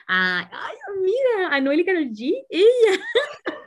Ay, 0.08 0.46
ay, 0.52 0.76
mira, 1.02 1.56
Anuel 1.56 1.82
y 1.82 1.86
Karol 1.86 2.10
G. 2.10 2.46
Ella. 2.50 3.00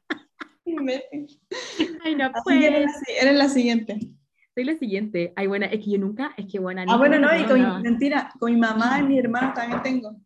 Ay, 2.05 2.15
no, 2.17 2.33
que 2.47 2.67
eres 2.67 2.91
pues. 3.05 3.25
la, 3.25 3.33
la 3.33 3.49
siguiente. 3.49 3.99
Soy 4.55 4.65
la 4.65 4.79
siguiente. 4.79 5.33
Ay, 5.37 5.47
buena, 5.47 5.67
es 5.67 5.85
que 5.85 5.93
yo 5.93 5.99
nunca, 5.99 6.35
es 6.37 6.47
que 6.51 6.59
buena. 6.59 6.85
Ah, 6.89 6.97
bueno, 6.97 7.19
no, 7.19 7.29
y 7.39 7.45
con 7.45 7.61
no. 7.61 7.81
mentira, 7.81 8.33
con 8.39 8.53
mi 8.53 8.59
mamá 8.59 8.99
y 9.01 9.05
mi 9.05 9.19
hermano 9.19 9.53
también 9.55 9.83
tengo. 9.83 10.17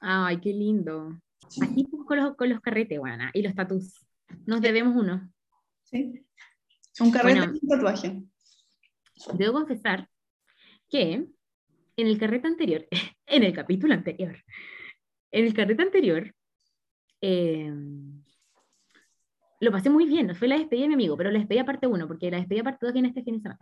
Ay, 0.00 0.40
qué 0.40 0.52
lindo. 0.52 1.20
Pues, 1.40 1.70
con 2.06 2.16
los, 2.18 2.36
con 2.36 2.48
los 2.48 2.60
carretes, 2.60 2.98
bueno, 2.98 3.24
y 3.32 3.42
los 3.42 3.54
tatus. 3.54 4.06
Nos 4.46 4.60
debemos 4.60 4.96
uno. 4.96 5.30
Sí. 5.82 6.24
Un 7.00 7.10
carrete 7.10 7.40
Bueno. 7.40 7.54
y 7.54 7.58
un 7.62 7.68
tatuaje. 7.68 8.22
Debo 9.34 9.52
confesar 9.52 10.08
que 10.88 11.26
en 11.96 12.06
el 12.06 12.18
carrete 12.18 12.48
anterior, 12.48 12.86
en 13.26 13.44
el 13.44 13.52
capítulo 13.52 13.94
anterior, 13.94 14.36
en 15.30 15.44
el 15.44 15.54
carrete 15.54 15.82
anterior, 15.82 16.34
eh, 17.20 17.72
lo 19.64 19.72
pasé 19.72 19.90
muy 19.90 20.06
bien. 20.06 20.34
Fue 20.36 20.46
la 20.48 20.56
despedida 20.58 20.82
de 20.82 20.88
mi 20.88 20.94
amigo, 20.94 21.16
pero 21.16 21.30
la 21.30 21.38
despedida 21.38 21.64
parte 21.64 21.86
1, 21.86 22.06
porque 22.06 22.30
la 22.30 22.38
despedida 22.38 22.62
parte 22.64 22.86
2 22.86 22.92
viene 22.92 23.08
este 23.08 23.22
fin 23.22 23.36
de 23.36 23.40
semana. 23.42 23.60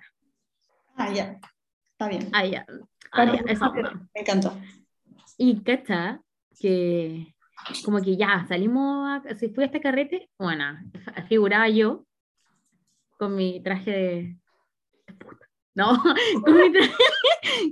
Ah, 0.96 1.12
ya. 1.12 1.40
Está 1.92 2.08
bien. 2.08 2.28
Ah, 2.32 2.44
ya. 2.44 2.66
Ah, 3.12 3.36
eso. 3.46 3.72
Me 3.72 4.20
encantó. 4.20 4.52
Y 5.38 5.60
cacha 5.62 6.20
que 6.58 7.34
como 7.84 8.00
que 8.02 8.16
ya 8.16 8.44
salimos, 8.48 9.22
a, 9.24 9.34
se 9.34 9.48
fue 9.50 9.64
a 9.64 9.66
este 9.66 9.80
carrete, 9.80 10.28
bueno, 10.38 10.64
figuraba 11.28 11.68
yo 11.68 12.04
con 13.18 13.36
mi 13.36 13.62
traje 13.62 13.90
de. 13.90 14.36
No, 15.74 16.02
con 16.44 16.56
mi, 16.58 16.72
traje, 16.72 16.92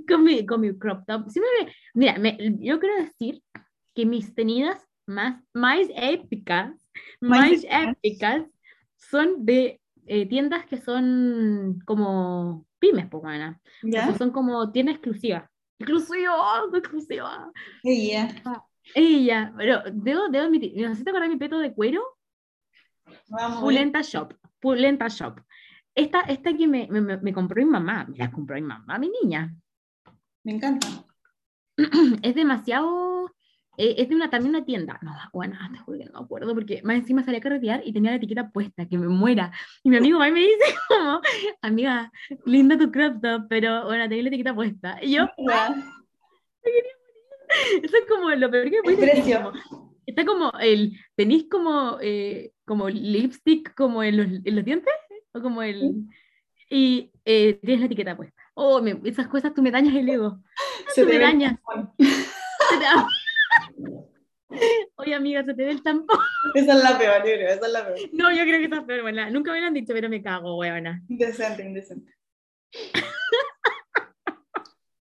con 0.07 0.23
mi, 0.23 0.45
con 0.45 0.61
mi 0.61 0.77
crop 0.77 1.05
top. 1.05 1.29
Siempre 1.29 1.51
me- 1.65 1.73
mira, 1.93 2.17
me- 2.17 2.37
yo 2.59 2.79
quiero 2.79 2.95
decir 2.95 3.43
que 3.93 4.05
mis 4.05 4.33
tenidas 4.33 4.87
más, 5.13 5.43
más 5.53 5.79
épicas, 5.95 6.73
Más 7.19 7.63
épicas. 7.69 8.43
son 8.95 9.45
de 9.45 9.79
eh, 10.07 10.25
tiendas 10.27 10.65
que 10.65 10.77
son 10.77 11.79
como 11.85 12.65
pymes, 12.79 13.07
pues, 13.09 13.23
mana. 13.23 13.59
O 13.83 13.91
sea, 13.91 14.09
¿Ya? 14.09 14.17
son 14.17 14.31
como 14.31 14.71
tiendas 14.71 14.95
exclusivas. 14.95 15.49
Exclusiva, 15.79 16.63
exclusiva. 16.73 17.51
Ya. 17.83 18.29
Ella, 18.95 19.53
pero 19.57 19.83
debo, 19.93 20.29
debo 20.29 20.45
admitir, 20.45 20.73
no 20.81 20.89
sé 20.89 20.95
si 20.95 21.03
te 21.03 21.09
acuerdas 21.11 21.29
de 21.29 21.35
mi 21.35 21.39
peto 21.39 21.59
de 21.59 21.73
cuero, 21.73 22.01
Vamos. 23.29 23.61
Pulenta 23.61 24.01
Shop, 24.01 24.33
Pulenta 24.59 25.07
Shop. 25.07 25.39
Esta, 25.93 26.21
esta 26.21 26.55
que 26.55 26.67
me, 26.67 26.87
me, 26.89 27.17
me 27.17 27.33
compró 27.33 27.63
mi 27.63 27.69
mamá, 27.69 28.05
me 28.05 28.17
la 28.17 28.31
compró 28.31 28.55
mi 28.55 28.61
mamá, 28.61 28.97
mi 28.97 29.11
niña. 29.21 29.53
Me 30.43 30.53
encanta. 30.53 30.87
Es 32.23 32.35
demasiado, 32.35 33.20
eh, 33.83 33.95
es 33.97 34.09
de 34.09 34.15
una, 34.15 34.29
también 34.29 34.55
una 34.55 34.63
tienda. 34.65 34.99
No, 35.01 35.11
bueno, 35.33 35.57
te 35.71 35.79
juro 35.79 35.97
que 35.97 36.05
no 36.05 36.19
me 36.19 36.25
acuerdo, 36.25 36.53
porque 36.53 36.81
más 36.83 36.97
encima 36.97 37.23
salí 37.23 37.37
a 37.37 37.41
carretear 37.41 37.81
y 37.83 37.91
tenía 37.93 38.11
la 38.11 38.17
etiqueta 38.17 38.49
puesta, 38.51 38.85
que 38.87 38.97
me 38.97 39.07
muera. 39.07 39.51
Y 39.83 39.89
mi 39.89 39.97
amigo 39.97 40.23
y 40.25 40.31
me 40.31 40.39
dice 40.41 40.65
como, 40.87 41.21
amiga, 41.61 42.11
linda 42.45 42.77
tu 42.77 42.91
crop 42.91 43.21
top, 43.21 43.47
pero 43.49 43.85
bueno, 43.85 44.07
tenía 44.07 44.23
la 44.23 44.29
etiqueta 44.29 44.53
puesta. 44.55 44.97
Y 45.01 45.13
yo, 45.15 45.27
Ya. 45.47 45.75
eso 47.83 47.97
es 47.97 48.05
como 48.07 48.29
lo 48.29 48.49
peor 48.51 48.69
que 48.69 48.81
me 48.85 48.95
decir, 48.95 49.35
como- 49.37 49.51
Está 50.05 50.25
como 50.25 50.51
el, 50.59 50.97
tenéis 51.15 51.45
como, 51.49 51.97
eh, 52.01 52.51
como 52.65 52.89
lipstick 52.89 53.73
como 53.75 54.03
en 54.03 54.17
los, 54.17 54.27
en 54.45 54.55
los 54.55 54.65
dientes, 54.65 54.93
o 55.33 55.41
como 55.41 55.61
el, 55.63 56.05
y 56.69 57.11
eh, 57.25 57.59
tienes 57.61 57.79
la 57.81 57.85
etiqueta 57.85 58.15
puesta. 58.17 58.41
Oh, 58.53 58.81
me- 58.81 58.99
esas 59.05 59.27
cosas 59.27 59.53
tú 59.53 59.61
me 59.61 59.71
dañas 59.71 59.95
el 59.95 60.09
ego. 60.09 60.39
Se 60.93 61.03
Tú 61.03 61.07
me 61.09 61.17
dañas. 61.19 61.59
Oye, 64.95 65.13
amiga, 65.15 65.43
se 65.43 65.53
te 65.53 65.63
ve 65.63 65.71
el 65.71 65.81
tampón. 65.83 66.17
Esa 66.55 66.73
es 66.77 66.83
la 66.83 66.97
peor, 66.97 67.17
yo 67.19 67.23
creo. 67.23 67.49
Esa 67.49 67.65
es 67.65 67.71
la 67.71 67.85
peor. 67.85 67.99
No, 68.13 68.31
yo 68.31 68.43
creo 68.43 68.57
que 68.59 68.63
estás 68.65 68.83
peor, 68.83 69.01
buena. 69.01 69.29
Nunca 69.29 69.51
me 69.51 69.61
lo 69.61 69.67
han 69.67 69.73
dicho, 69.73 69.93
pero 69.93 70.09
me 70.09 70.21
cago, 70.21 70.57
weona. 70.57 71.01
Indecente, 71.07 71.63
indecente. 71.63 72.13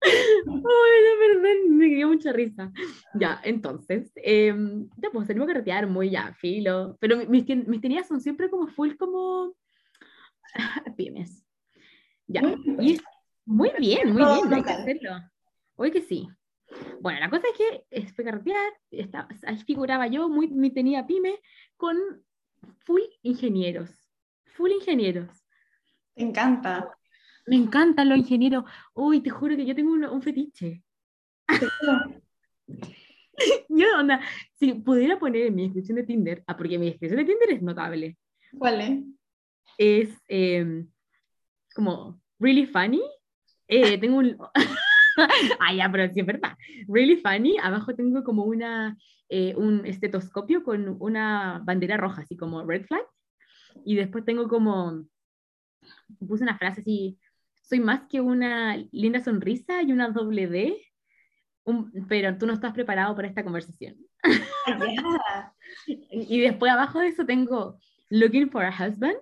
Ay, 0.02 0.52
no, 0.62 1.18
perdón, 1.42 1.76
me 1.76 1.86
dio 1.86 2.08
mucha 2.08 2.32
risa. 2.32 2.72
Ya, 3.14 3.40
entonces, 3.44 4.10
eh, 4.16 4.54
ya 4.96 5.10
pues 5.12 5.26
salimos 5.26 5.48
a 5.48 5.52
carretear 5.52 5.86
muy 5.86 6.10
ya, 6.10 6.32
filo. 6.34 6.96
Pero 7.00 7.16
mi- 7.18 7.26
mis, 7.26 7.46
mis 7.66 7.80
tenidas 7.80 8.08
son 8.08 8.20
siempre 8.20 8.48
como 8.48 8.66
full 8.68 8.94
como 8.96 9.54
pymes. 10.96 11.44
Ya, 12.26 12.42
y 12.78 12.92
es 12.94 13.02
muy 13.44 13.72
bien, 13.78 14.12
muy 14.12 14.22
bien, 14.24 14.52
hay 14.54 14.62
que 14.62 14.70
hacerlo. 14.70 15.10
Hoy 15.76 15.90
que 15.90 16.00
sí. 16.02 16.28
Bueno, 17.00 17.20
la 17.20 17.30
cosa 17.30 17.46
es 17.48 17.56
que 17.56 17.84
es- 17.90 18.12
fue 18.14 18.24
carretear, 18.24 18.72
estaba, 18.90 19.28
ahí 19.46 19.56
figuraba 19.58 20.06
yo, 20.06 20.28
muy, 20.28 20.48
mi 20.48 20.70
tenía 20.70 21.06
pyme, 21.06 21.40
con 21.76 21.96
full 22.84 23.00
ingenieros. 23.22 23.90
Full 24.56 24.70
ingenieros. 24.72 25.28
Me 26.16 26.24
encanta. 26.24 26.90
Me 27.46 27.56
encantan 27.56 28.08
los 28.08 28.18
ingenieros. 28.18 28.64
Uy, 28.94 29.20
te 29.22 29.30
juro 29.30 29.56
que 29.56 29.64
yo 29.66 29.74
tengo 29.74 29.92
un, 29.92 30.04
un 30.04 30.22
fetiche. 30.22 30.82
Yo, 33.70 33.86
onda, 33.98 34.20
si 34.58 34.74
pudiera 34.74 35.18
poner 35.18 35.46
en 35.46 35.54
mi 35.54 35.62
descripción 35.64 35.96
de 35.96 36.02
Tinder, 36.02 36.44
ah, 36.46 36.54
porque 36.56 36.78
mi 36.78 36.90
descripción 36.90 37.18
de 37.20 37.24
Tinder 37.24 37.50
es 37.50 37.62
notable, 37.62 38.18
¿Cuál 38.58 38.80
es? 38.82 39.00
es 39.78 40.10
em, 40.28 40.86
como 41.74 42.20
really 42.38 42.66
funny. 42.66 43.00
Eh, 43.66 43.96
tengo 43.98 44.18
un. 44.18 44.36
ah, 45.60 45.74
ya, 45.74 45.88
pero 45.90 46.12
sí 46.12 46.20
es 46.20 46.26
verdad. 46.26 46.56
Really 46.88 47.16
funny. 47.16 47.56
Abajo 47.62 47.94
tengo 47.94 48.22
como 48.24 48.44
una, 48.44 48.96
eh, 49.28 49.54
un 49.56 49.84
estetoscopio 49.86 50.62
con 50.62 50.96
una 51.00 51.60
bandera 51.64 51.96
roja, 51.96 52.22
así 52.22 52.36
como 52.36 52.64
red 52.64 52.84
flag. 52.86 53.02
Y 53.84 53.96
después 53.96 54.24
tengo 54.24 54.48
como. 54.48 55.04
Puse 56.26 56.42
una 56.44 56.58
frase 56.58 56.80
así: 56.82 57.18
soy 57.62 57.80
más 57.80 58.02
que 58.08 58.20
una 58.20 58.76
linda 58.92 59.20
sonrisa 59.20 59.82
y 59.82 59.92
una 59.92 60.08
doble 60.10 60.46
D. 60.46 60.76
un- 61.64 61.92
pero 62.08 62.36
tú 62.36 62.46
no 62.46 62.52
estás 62.54 62.72
preparado 62.72 63.14
para 63.14 63.28
esta 63.28 63.44
conversación. 63.44 63.96
Ah, 64.66 65.52
Y 65.86 66.40
después 66.40 66.72
abajo 66.72 66.98
de 67.00 67.08
eso 67.08 67.24
tengo 67.24 67.78
looking 68.08 68.50
for 68.50 68.64
a 68.64 68.70
husband. 68.70 69.16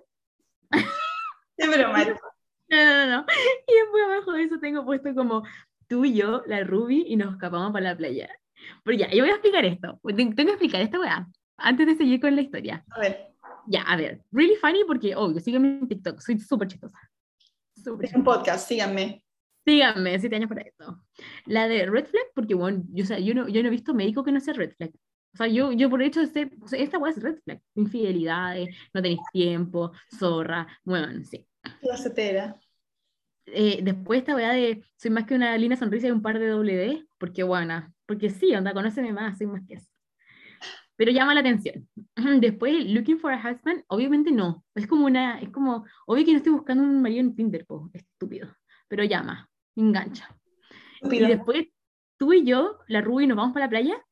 pero 1.57 1.91
mal. 1.91 2.17
No, 2.71 2.77
no, 2.85 3.07
no. 3.07 3.25
Y 3.67 3.73
después 3.81 4.03
abajo 4.05 4.31
de 4.33 4.43
eso 4.43 4.59
tengo 4.59 4.85
puesto 4.85 5.15
como 5.15 5.43
tú 5.89 6.05
y 6.05 6.13
yo, 6.13 6.43
la 6.45 6.63
Ruby, 6.63 7.03
y 7.07 7.17
nos 7.17 7.33
escapamos 7.33 7.73
para 7.73 7.89
la 7.89 7.97
playa. 7.97 8.29
Pero 8.83 8.97
ya, 8.97 9.09
yo 9.09 9.23
voy 9.23 9.31
a 9.31 9.33
explicar 9.33 9.65
esto. 9.65 9.99
Tengo 10.15 10.35
que 10.35 10.43
explicar 10.43 10.81
esta 10.81 10.99
weá. 10.99 11.27
Antes 11.57 11.87
de 11.87 11.95
seguir 11.95 12.21
con 12.21 12.35
la 12.35 12.41
historia. 12.41 12.85
A 12.91 12.99
ver, 12.99 13.33
Ya, 13.67 13.81
a 13.81 13.97
ver. 13.97 14.21
Really 14.31 14.55
funny 14.55 14.83
porque, 14.85 15.15
obvio, 15.15 15.39
síganme 15.39 15.79
en 15.79 15.87
TikTok. 15.87 16.21
Soy 16.21 16.39
súper 16.39 16.67
chistosa. 16.69 16.97
Súper 17.75 18.07
es 18.07 18.15
un 18.15 18.23
podcast, 18.23 18.67
síganme. 18.67 19.23
Síganme, 19.65 20.17
siete 20.19 20.35
años 20.35 20.49
para 20.49 20.61
esto. 20.61 21.01
La 21.45 21.67
de 21.67 21.85
Red 21.85 22.05
Flag, 22.05 22.25
porque, 22.33 22.53
bueno, 22.53 22.83
yo, 22.91 23.03
o 23.03 23.07
sea, 23.07 23.19
yo, 23.19 23.33
no, 23.33 23.47
yo 23.49 23.61
no 23.61 23.67
he 23.67 23.71
visto 23.71 23.93
médico 23.93 24.23
que 24.23 24.31
no 24.31 24.39
sea 24.39 24.53
Red 24.53 24.73
Flag. 24.75 24.91
O 25.33 25.37
sea, 25.37 25.47
yo, 25.47 25.71
yo 25.71 25.89
por 25.89 26.01
hecho 26.01 26.25
sea, 26.25 26.49
esta 26.71 26.97
weá 26.97 27.11
es 27.11 27.21
Red 27.21 27.39
Flag. 27.43 27.61
Infidelidades, 27.75 28.75
no 28.93 29.01
tenéis 29.01 29.21
tiempo, 29.31 29.91
zorra, 30.17 30.67
bueno, 30.83 31.23
sí. 31.23 31.45
La 31.81 31.97
cetera. 31.97 32.59
Eh, 33.53 33.79
después 33.83 34.19
esta 34.19 34.35
weá 34.35 34.51
de 34.51 34.83
soy 34.95 35.11
más 35.11 35.25
que 35.25 35.35
una 35.35 35.57
linda 35.57 35.75
sonrisa 35.75 36.07
y 36.07 36.11
un 36.11 36.21
par 36.21 36.39
de 36.39 36.47
D, 36.47 37.07
porque 37.17 37.43
buena, 37.43 37.93
porque 38.05 38.29
sí, 38.29 38.53
onda, 38.55 38.73
conóceme 38.73 39.13
más, 39.13 39.37
soy 39.37 39.47
más 39.47 39.61
que 39.67 39.75
eso. 39.75 39.87
Pero 40.95 41.11
llama 41.11 41.33
la 41.33 41.39
atención. 41.39 41.87
Después, 42.41 42.85
looking 42.85 43.19
for 43.19 43.31
a 43.31 43.37
husband, 43.37 43.83
obviamente 43.87 44.31
no. 44.31 44.65
Es 44.75 44.85
como 44.85 45.05
una, 45.05 45.39
es 45.39 45.49
como, 45.49 45.85
obvio 46.05 46.25
que 46.25 46.31
no 46.31 46.37
estoy 46.37 46.51
buscando 46.51 46.83
un 46.83 47.01
marido 47.01 47.21
en 47.21 47.35
Tinder, 47.35 47.65
po, 47.65 47.89
estúpido. 47.93 48.53
Pero 48.89 49.03
llama, 49.05 49.49
engancha. 49.75 50.27
Y 51.01 51.05
Estúpido. 51.05 51.27
después, 51.29 51.67
tú 52.17 52.33
y 52.33 52.43
yo, 52.43 52.79
la 52.87 52.99
Ruby, 52.99 53.27
nos 53.27 53.37
vamos 53.37 53.53
para 53.53 53.67
la 53.67 53.69
playa. 53.69 54.05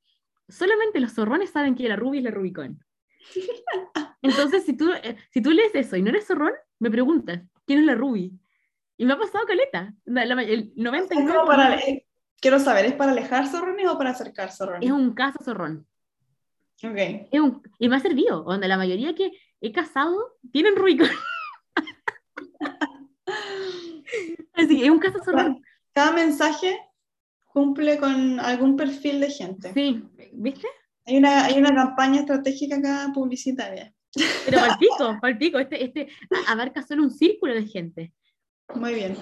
Solamente 0.47 1.01
los 1.01 1.11
zorrones 1.11 1.49
saben 1.49 1.75
que 1.75 1.89
la 1.89 1.97
Ruby 1.97 2.19
es 2.19 2.23
la 2.23 2.31
Rubicon. 2.31 2.79
Entonces, 4.21 4.63
si 4.63 4.77
tú, 4.77 4.89
eh, 4.91 5.17
si 5.29 5.41
tú 5.41 5.51
lees 5.51 5.75
eso 5.75 5.97
y 5.97 6.01
no 6.01 6.09
eres 6.09 6.25
zorrón, 6.25 6.53
me 6.79 6.89
preguntas, 6.89 7.43
¿quién 7.65 7.79
es 7.79 7.85
la 7.85 7.95
Ruby? 7.95 8.31
Y 8.97 9.05
me 9.05 9.13
ha 9.13 9.17
pasado 9.17 9.45
caleta. 9.45 9.93
El 10.05 10.17
Es 10.17 10.29
99% 10.75 11.33
como 11.33 11.45
para, 11.45 11.79
quiero 12.41 12.59
saber, 12.59 12.85
¿es 12.85 12.93
para 12.93 13.11
alejar 13.11 13.47
zorrones 13.47 13.87
o 13.87 13.97
para 13.97 14.11
acercar 14.11 14.51
zorrones? 14.51 14.87
es 14.87 14.91
un 14.93 15.13
caso 15.13 15.39
zorrón. 15.43 15.85
Ok. 16.83 16.97
Es 17.31 17.39
un- 17.39 17.61
y 17.79 17.89
me 17.89 17.95
ha 17.95 17.99
servido, 17.99 18.43
donde 18.43 18.67
la 18.67 18.77
mayoría 18.77 19.15
que 19.15 19.31
he 19.61 19.71
casado 19.71 20.37
tienen 20.51 20.75
Rubicon. 20.75 21.09
Así, 24.53 24.83
es 24.83 24.89
un 24.89 24.99
caso 24.99 25.23
zorrón. 25.23 25.61
Cada 25.93 26.11
mensaje 26.11 26.79
cumple 27.45 27.97
con 27.99 28.39
algún 28.39 28.75
perfil 28.75 29.19
de 29.19 29.29
gente. 29.31 29.73
Sí, 29.73 30.03
¿viste? 30.33 30.67
Hay, 31.05 31.17
una, 31.17 31.45
hay 31.45 31.57
una 31.57 31.73
campaña 31.73 32.21
estratégica 32.21 32.77
acá 32.77 33.11
publicitaria. 33.13 33.93
Pero 34.45 34.59
palpico, 34.59 35.17
palpico. 35.21 35.59
Este, 35.59 35.83
este 35.83 36.07
abarca 36.47 36.81
solo 36.81 37.03
un 37.03 37.11
círculo 37.11 37.53
de 37.53 37.65
gente. 37.65 38.13
Muy 38.75 38.93
bien. 38.93 39.17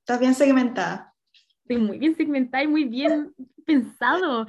Estás 0.00 0.20
bien 0.20 0.34
segmentada. 0.34 1.14
Estoy 1.62 1.78
muy 1.78 1.98
bien 1.98 2.16
segmentada 2.16 2.64
y 2.64 2.68
muy 2.68 2.84
bien 2.84 3.34
pensado. 3.64 4.46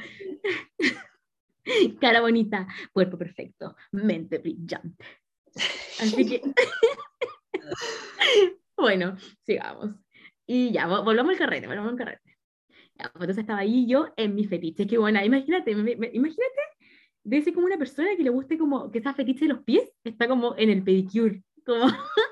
Cara 2.01 2.21
bonita, 2.21 2.67
cuerpo 2.91 3.17
perfecto, 3.17 3.75
mente 3.91 4.37
brillante. 4.37 5.05
Así 5.99 6.25
que, 6.25 6.41
bueno, 8.77 9.15
sigamos. 9.45 9.91
Y 10.45 10.71
ya, 10.71 10.87
vo- 10.87 11.03
volvamos 11.03 11.33
al 11.33 11.37
carrete, 11.39 11.67
volvamos 11.67 11.91
al 11.93 11.97
carrete. 11.97 12.37
Ya, 12.95 13.09
pues 13.13 13.23
entonces 13.23 13.37
estaba 13.39 13.59
ahí 13.61 13.87
yo 13.87 14.07
en 14.17 14.35
mi 14.35 14.45
fetiche, 14.45 14.87
que 14.87 14.97
bueno, 14.97 15.23
imagínate, 15.23 15.75
me- 15.75 15.95
me- 15.95 16.09
imagínate 16.13 16.51
ser 17.43 17.53
como 17.53 17.67
una 17.67 17.77
persona 17.77 18.09
que 18.17 18.23
le 18.23 18.29
guste 18.31 18.57
como, 18.57 18.91
que 18.91 18.97
está 18.99 19.13
fetiche 19.13 19.45
de 19.47 19.53
los 19.53 19.63
pies, 19.63 19.89
está 20.03 20.27
como 20.27 20.55
en 20.57 20.69
el 20.69 20.83
pedicure, 20.83 21.43
como 21.65 21.85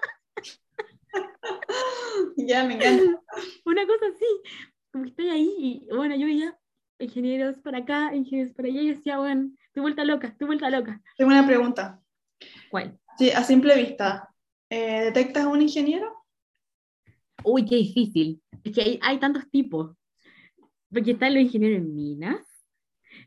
Ya, 2.37 2.63
me 2.65 2.75
encanta. 2.75 3.03
una 3.65 3.85
cosa 3.87 4.05
así, 4.13 4.25
como 4.91 5.03
que 5.05 5.09
estoy 5.11 5.29
ahí 5.29 5.55
y 5.59 5.95
bueno, 5.95 6.15
yo 6.15 6.25
veía 6.25 6.57
ingenieros 6.99 7.57
para 7.59 7.79
acá, 7.79 8.13
ingenieros 8.15 8.53
para 8.53 8.67
allá 8.67 8.81
y 8.81 8.89
decía, 8.89 9.17
bueno, 9.17 9.51
estoy 9.67 9.81
vuelta 9.81 10.03
loca, 10.05 10.27
estoy 10.27 10.47
vuelta 10.47 10.69
loca. 10.69 11.01
Tengo 11.17 11.31
una 11.31 11.45
pregunta. 11.45 11.99
¿Cuál? 12.69 12.97
Sí, 13.17 13.31
a 13.31 13.43
simple 13.43 13.75
vista, 13.75 14.29
eh, 14.69 15.01
¿detectas 15.05 15.43
a 15.43 15.47
un 15.47 15.61
ingeniero? 15.61 16.15
Uy, 17.43 17.65
qué 17.65 17.75
difícil. 17.75 18.41
Es 18.63 18.73
que 18.73 18.81
hay, 18.81 18.99
hay 19.01 19.19
tantos 19.19 19.49
tipos. 19.49 19.95
Porque 20.93 21.11
están 21.11 21.33
los 21.33 21.43
ingenieros 21.43 21.77
en 21.79 21.95
minas, 21.95 22.45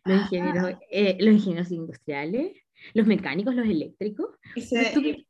los, 0.04 0.20
Ah. 0.20 0.28
ingenieros, 0.30 0.78
eh, 0.90 1.16
los 1.20 1.34
ingenieros 1.34 1.70
industriales, 1.72 2.56
los 2.92 3.06
mecánicos, 3.06 3.54
los 3.54 3.66
eléctricos. 3.66 4.36
¿Y 4.54 4.60
se- 4.62 4.90
Tú- 4.92 5.00
y 5.00 5.26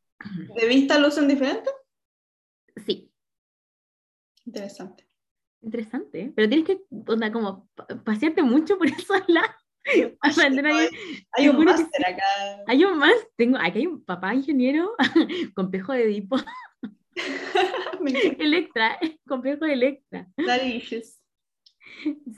¿De 0.56 0.66
vista 0.66 0.98
lucen 0.98 1.28
diferentes? 1.28 1.72
Sí, 2.86 3.10
Interesante. 4.46 5.06
interesante. 5.62 6.32
Pero 6.36 6.48
tienes 6.48 6.66
que, 6.66 6.82
onda, 7.06 7.32
como 7.32 7.68
pa- 7.74 7.86
pasearte 8.04 8.42
mucho 8.42 8.76
por 8.78 8.86
esos 9.08 9.22
lados. 9.28 9.50
Aprender 10.20 10.66
a- 10.66 10.88
Hay 11.32 11.48
un 11.48 11.56
juro 11.56 11.74
que 11.74 11.82
máster 11.82 12.06
acá. 12.06 12.24
Hay 12.66 12.84
un 12.84 12.98
más, 12.98 13.14
tengo, 13.36 13.58
aquí 13.60 13.78
hay 13.80 13.86
un 13.86 14.04
papá 14.04 14.34
ingeniero, 14.34 14.92
complejo 15.54 15.92
de 15.92 16.04
Edipo. 16.04 16.36
Electra, 18.38 18.98
complejo 19.26 19.64
de 19.64 19.72
Electra. 19.72 20.28
Daddy 20.36 20.76
issues. 20.76 21.20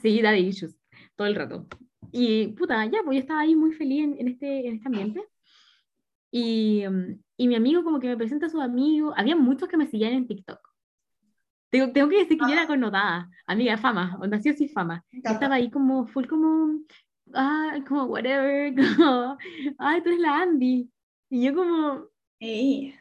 Sí, 0.01 0.21
daddy 0.21 0.39
issues, 0.47 0.77
todo 1.15 1.27
el 1.27 1.35
rato. 1.35 1.67
Y 2.11 2.47
puta, 2.49 2.85
ya, 2.85 2.99
pues 3.03 3.15
yo 3.15 3.21
estaba 3.21 3.41
ahí 3.41 3.55
muy 3.55 3.73
feliz 3.73 4.03
en, 4.03 4.17
en 4.19 4.27
este, 4.29 4.67
en 4.67 4.75
este 4.75 4.87
ambiente. 4.87 5.23
Y, 6.31 6.83
mm, 6.87 7.19
y 7.37 7.47
mi 7.47 7.55
amigo 7.55 7.83
como 7.83 7.99
que 7.99 8.07
me 8.07 8.17
presenta 8.17 8.45
a 8.45 8.49
sus 8.49 8.61
amigos, 8.61 9.13
había 9.17 9.35
muchos 9.35 9.67
que 9.67 9.77
me 9.77 9.87
seguían 9.87 10.13
en 10.13 10.27
TikTok. 10.27 10.59
Tengo, 11.69 11.91
tengo 11.91 12.09
que 12.09 12.19
decir 12.19 12.37
que 12.37 12.45
yo 12.47 12.53
era 12.53 12.65
connotada, 12.67 13.29
amiga, 13.45 13.77
fama, 13.77 14.17
onda 14.21 14.39
sí 14.39 14.49
o 14.49 14.53
sí 14.53 14.69
fama. 14.69 15.03
Encanta. 15.11 15.33
estaba 15.33 15.55
ahí 15.55 15.69
como, 15.69 16.05
full 16.07 16.25
como, 16.25 16.79
ah, 17.33 17.77
como 17.87 18.05
whatever, 18.05 18.73
como, 18.97 19.37
ay, 19.77 20.01
tú 20.01 20.09
eres 20.09 20.21
la 20.21 20.41
Andy. 20.43 20.89
Y 21.29 21.43
yo 21.45 21.55
como, 21.55 22.05
Ey. 22.39 22.95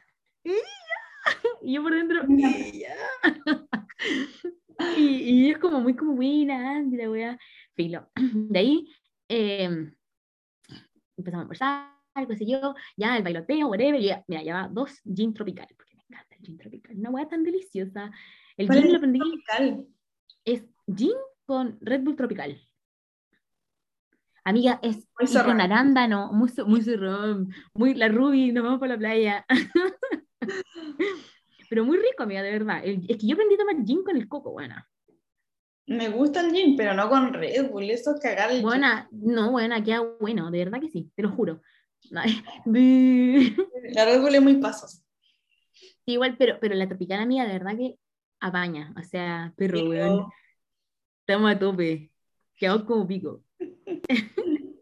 y 1.62 1.72
yo 1.74 1.82
por 1.82 1.94
dentro. 1.94 2.22
"Ella". 2.28 2.96
y, 4.96 5.02
y 5.02 5.50
es 5.50 5.58
como 5.58 5.80
muy 5.80 5.94
como 5.94 6.14
buena, 6.14 6.76
Andy, 6.76 6.96
la 6.96 7.10
wea, 7.10 7.38
filo. 7.74 8.10
De 8.16 8.58
ahí 8.58 8.88
eh, 9.28 9.92
empezamos 11.16 11.42
a 11.42 11.44
conversar, 11.46 12.28
qué 12.28 12.36
sé 12.36 12.46
yo, 12.46 12.74
ya 12.96 13.16
el 13.16 13.22
bailoteo, 13.22 13.68
whatever, 13.68 14.00
ya, 14.00 14.24
mira, 14.26 14.42
ya 14.42 14.54
va 14.54 14.68
dos 14.68 15.00
gin 15.04 15.32
tropical, 15.34 15.68
porque 15.76 15.94
me 15.94 16.02
encanta 16.02 16.34
el 16.34 16.42
gin 16.42 16.58
tropical, 16.58 16.96
una 16.98 17.10
wea 17.10 17.28
tan 17.28 17.44
deliciosa. 17.44 18.10
El 18.56 18.66
¿Cuál 18.66 18.82
gin 18.82 18.90
lo 18.92 18.96
aprendí, 18.96 19.18
Tropical. 19.18 19.86
es 20.44 20.64
gin 20.96 21.12
con 21.44 21.78
Red 21.80 22.02
Bull 22.02 22.16
tropical. 22.16 22.60
Amiga, 24.44 24.78
es 24.82 24.96
Muy 25.18 25.42
con 25.44 25.60
arándano, 25.60 26.32
muy, 26.32 26.50
muy 26.66 26.82
muy 27.74 27.94
la 27.94 28.08
Ruby, 28.08 28.52
nos 28.52 28.62
vamos 28.64 28.78
para 28.80 28.92
la 28.94 28.98
playa. 28.98 29.44
Pero 31.68 31.84
muy 31.84 31.96
rico, 31.96 32.22
amiga, 32.22 32.42
de 32.42 32.52
verdad. 32.52 32.80
El- 32.84 33.04
es 33.08 33.16
que 33.18 33.26
yo 33.26 33.34
aprendí 33.34 33.56
a 33.56 33.58
tomar 33.58 33.84
gin 33.84 34.04
con 34.04 34.16
el 34.16 34.28
coco, 34.28 34.52
buena. 34.52 34.88
Me 35.88 36.08
gusta 36.08 36.40
el 36.40 36.52
gin, 36.52 36.76
pero 36.76 36.94
no 36.94 37.08
con 37.08 37.32
Red 37.32 37.70
Bull. 37.70 37.90
Eso 37.90 38.14
es 38.14 38.20
cagar 38.20 38.50
el 38.50 38.56
gin. 38.58 38.62
Buena, 38.66 39.08
no, 39.12 39.50
buena, 39.50 39.82
queda 39.82 40.00
bueno, 40.20 40.50
de 40.50 40.58
verdad 40.64 40.80
que 40.80 40.88
sí, 40.90 41.10
te 41.14 41.22
lo 41.22 41.30
juro. 41.30 41.60
La 42.10 44.04
Red 44.04 44.20
Bull 44.20 44.34
es 44.34 44.42
muy 44.42 44.56
pasos. 44.56 45.02
Igual, 46.04 46.36
pero, 46.38 46.58
pero 46.60 46.74
la 46.76 46.86
tropical, 46.88 47.20
amiga, 47.20 47.44
de 47.44 47.52
verdad 47.52 47.76
que 47.76 47.98
apaña. 48.40 48.94
O 48.98 49.02
sea, 49.02 49.52
perro, 49.56 49.88
weón, 49.88 50.26
estamos 51.20 51.50
a 51.50 51.58
tope. 51.58 52.10
Quedamos 52.56 52.84
como 52.84 53.06
pico. 53.06 53.42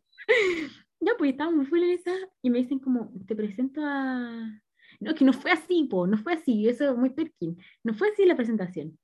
Ya, 1.00 1.12
pues 1.18 1.32
estábamos 1.32 1.58
muy 1.58 1.66
full 1.66 1.82
en 1.82 1.90
esa 1.90 2.12
y 2.40 2.48
me 2.48 2.58
dicen 2.60 2.78
como, 2.78 3.12
te 3.26 3.36
presento 3.36 3.82
a... 3.84 4.58
No, 5.00 5.14
que 5.14 5.22
no 5.24 5.34
fue 5.34 5.50
así, 5.52 5.84
po, 5.84 6.06
no 6.06 6.16
fue 6.16 6.32
así, 6.32 6.66
eso 6.66 6.90
es 6.90 6.96
muy 6.96 7.10
Perkin. 7.10 7.58
No 7.82 7.92
fue 7.92 8.08
así 8.08 8.24
la 8.24 8.34
presentación. 8.36 8.98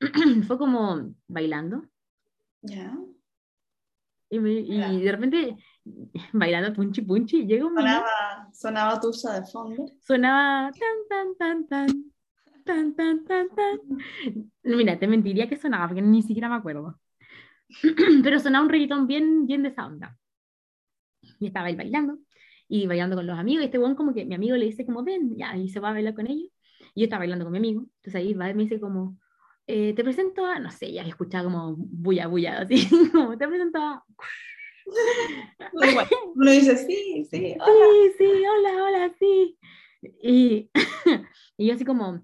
fue 0.46 0.56
como 0.56 1.14
bailando 1.28 1.82
Ya. 2.62 2.96
y, 4.30 4.38
me- 4.38 4.52
y 4.60 5.02
de 5.02 5.12
repente 5.12 5.56
bailando 6.32 6.72
punchi 6.72 7.02
punchi, 7.02 7.44
llega 7.46 7.66
un 7.66 7.74
Sonaba, 7.74 8.48
sonaba 8.54 9.00
Tusa 9.00 9.40
de 9.40 9.46
fondo. 9.46 9.86
sonaba 10.00 10.70
tan 10.72 11.08
tan 11.10 11.36
tan 11.36 11.66
tan 11.66 12.12
tan 12.64 12.94
tan 12.94 13.24
tan 13.24 13.48
tan. 13.50 13.78
Mira, 14.62 14.98
te 14.98 15.06
mentiría 15.06 15.48
que 15.48 15.56
sonaba 15.56 15.88
porque 15.88 16.02
ni 16.02 16.22
siquiera 16.22 16.48
me 16.48 16.56
acuerdo. 16.56 16.98
Pero 18.22 18.38
sonaba 18.40 18.64
un 18.64 18.70
reggaetón 18.70 19.06
bien, 19.06 19.46
bien 19.46 19.62
de 19.62 19.70
esa 19.70 19.86
onda. 19.86 20.18
Y 21.38 21.46
estaba 21.46 21.70
él 21.70 21.76
bailando, 21.76 22.18
y 22.68 22.86
bailando 22.86 23.16
con 23.16 23.26
los 23.26 23.38
amigos, 23.38 23.62
y 23.62 23.66
este 23.66 23.78
weón 23.78 23.94
como 23.94 24.14
que 24.14 24.24
mi 24.24 24.34
amigo 24.34 24.56
le 24.56 24.66
dice 24.66 24.84
como, 24.84 25.02
ven, 25.02 25.36
ya, 25.36 25.56
y 25.56 25.68
se 25.68 25.80
va 25.80 25.90
a 25.90 25.92
bailar 25.92 26.14
con 26.14 26.26
ellos, 26.26 26.50
y 26.94 27.00
yo 27.00 27.04
estaba 27.04 27.20
bailando 27.20 27.44
con 27.44 27.52
mi 27.52 27.58
amigo, 27.58 27.82
entonces 27.82 28.14
ahí 28.14 28.34
va 28.34 28.50
y 28.50 28.54
me 28.54 28.64
dice 28.64 28.80
como, 28.80 29.18
eh, 29.66 29.94
te 29.94 30.04
presento 30.04 30.44
a, 30.44 30.58
no 30.58 30.70
sé, 30.70 30.92
ya 30.92 31.02
escuchaba 31.02 31.44
como 31.44 31.76
bulla, 31.76 32.26
bulla, 32.26 32.60
así, 32.60 32.76
como, 33.12 33.36
te 33.38 33.48
presento 33.48 33.78
a, 33.78 34.04
Uno 36.34 36.50
dice, 36.50 36.76
sí, 36.76 37.26
sí. 37.30 37.56
hola. 37.58 37.86
sí, 38.18 38.24
sí, 38.26 38.44
hola, 38.46 38.84
hola, 38.84 39.14
sí, 39.18 39.58
y, 40.22 40.70
y 41.56 41.66
yo 41.66 41.74
así 41.74 41.84
como, 41.84 42.20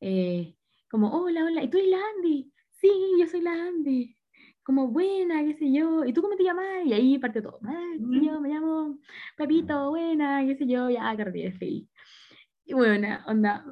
eh, 0.00 0.54
como, 0.90 1.10
hola, 1.12 1.44
hola, 1.44 1.62
¿y 1.62 1.68
tú 1.70 1.76
eres 1.78 1.90
la 1.90 1.98
Andy? 2.16 2.50
Sí, 2.80 2.90
yo 3.20 3.26
soy 3.26 3.40
la 3.42 3.52
Andy. 3.52 4.16
Como 4.62 4.88
buena, 4.88 5.42
qué 5.44 5.54
sé 5.54 5.72
yo, 5.72 6.04
¿y 6.04 6.12
tú 6.12 6.20
cómo 6.22 6.36
te 6.36 6.44
llamas? 6.44 6.84
Y 6.84 6.92
ahí 6.92 7.18
parte 7.18 7.40
todo. 7.42 7.58
Ah, 7.64 7.84
Mm. 7.98 8.22
yo 8.24 8.40
me 8.40 8.48
llamo 8.50 8.98
Pepito, 9.36 9.90
buena, 9.90 10.44
qué 10.46 10.56
sé 10.56 10.66
yo, 10.66 10.88
ya, 10.90 11.16
carrera 11.16 11.52
feliz. 11.58 11.88
Y 12.64 12.74
buena, 12.74 13.24
onda, 13.26 13.64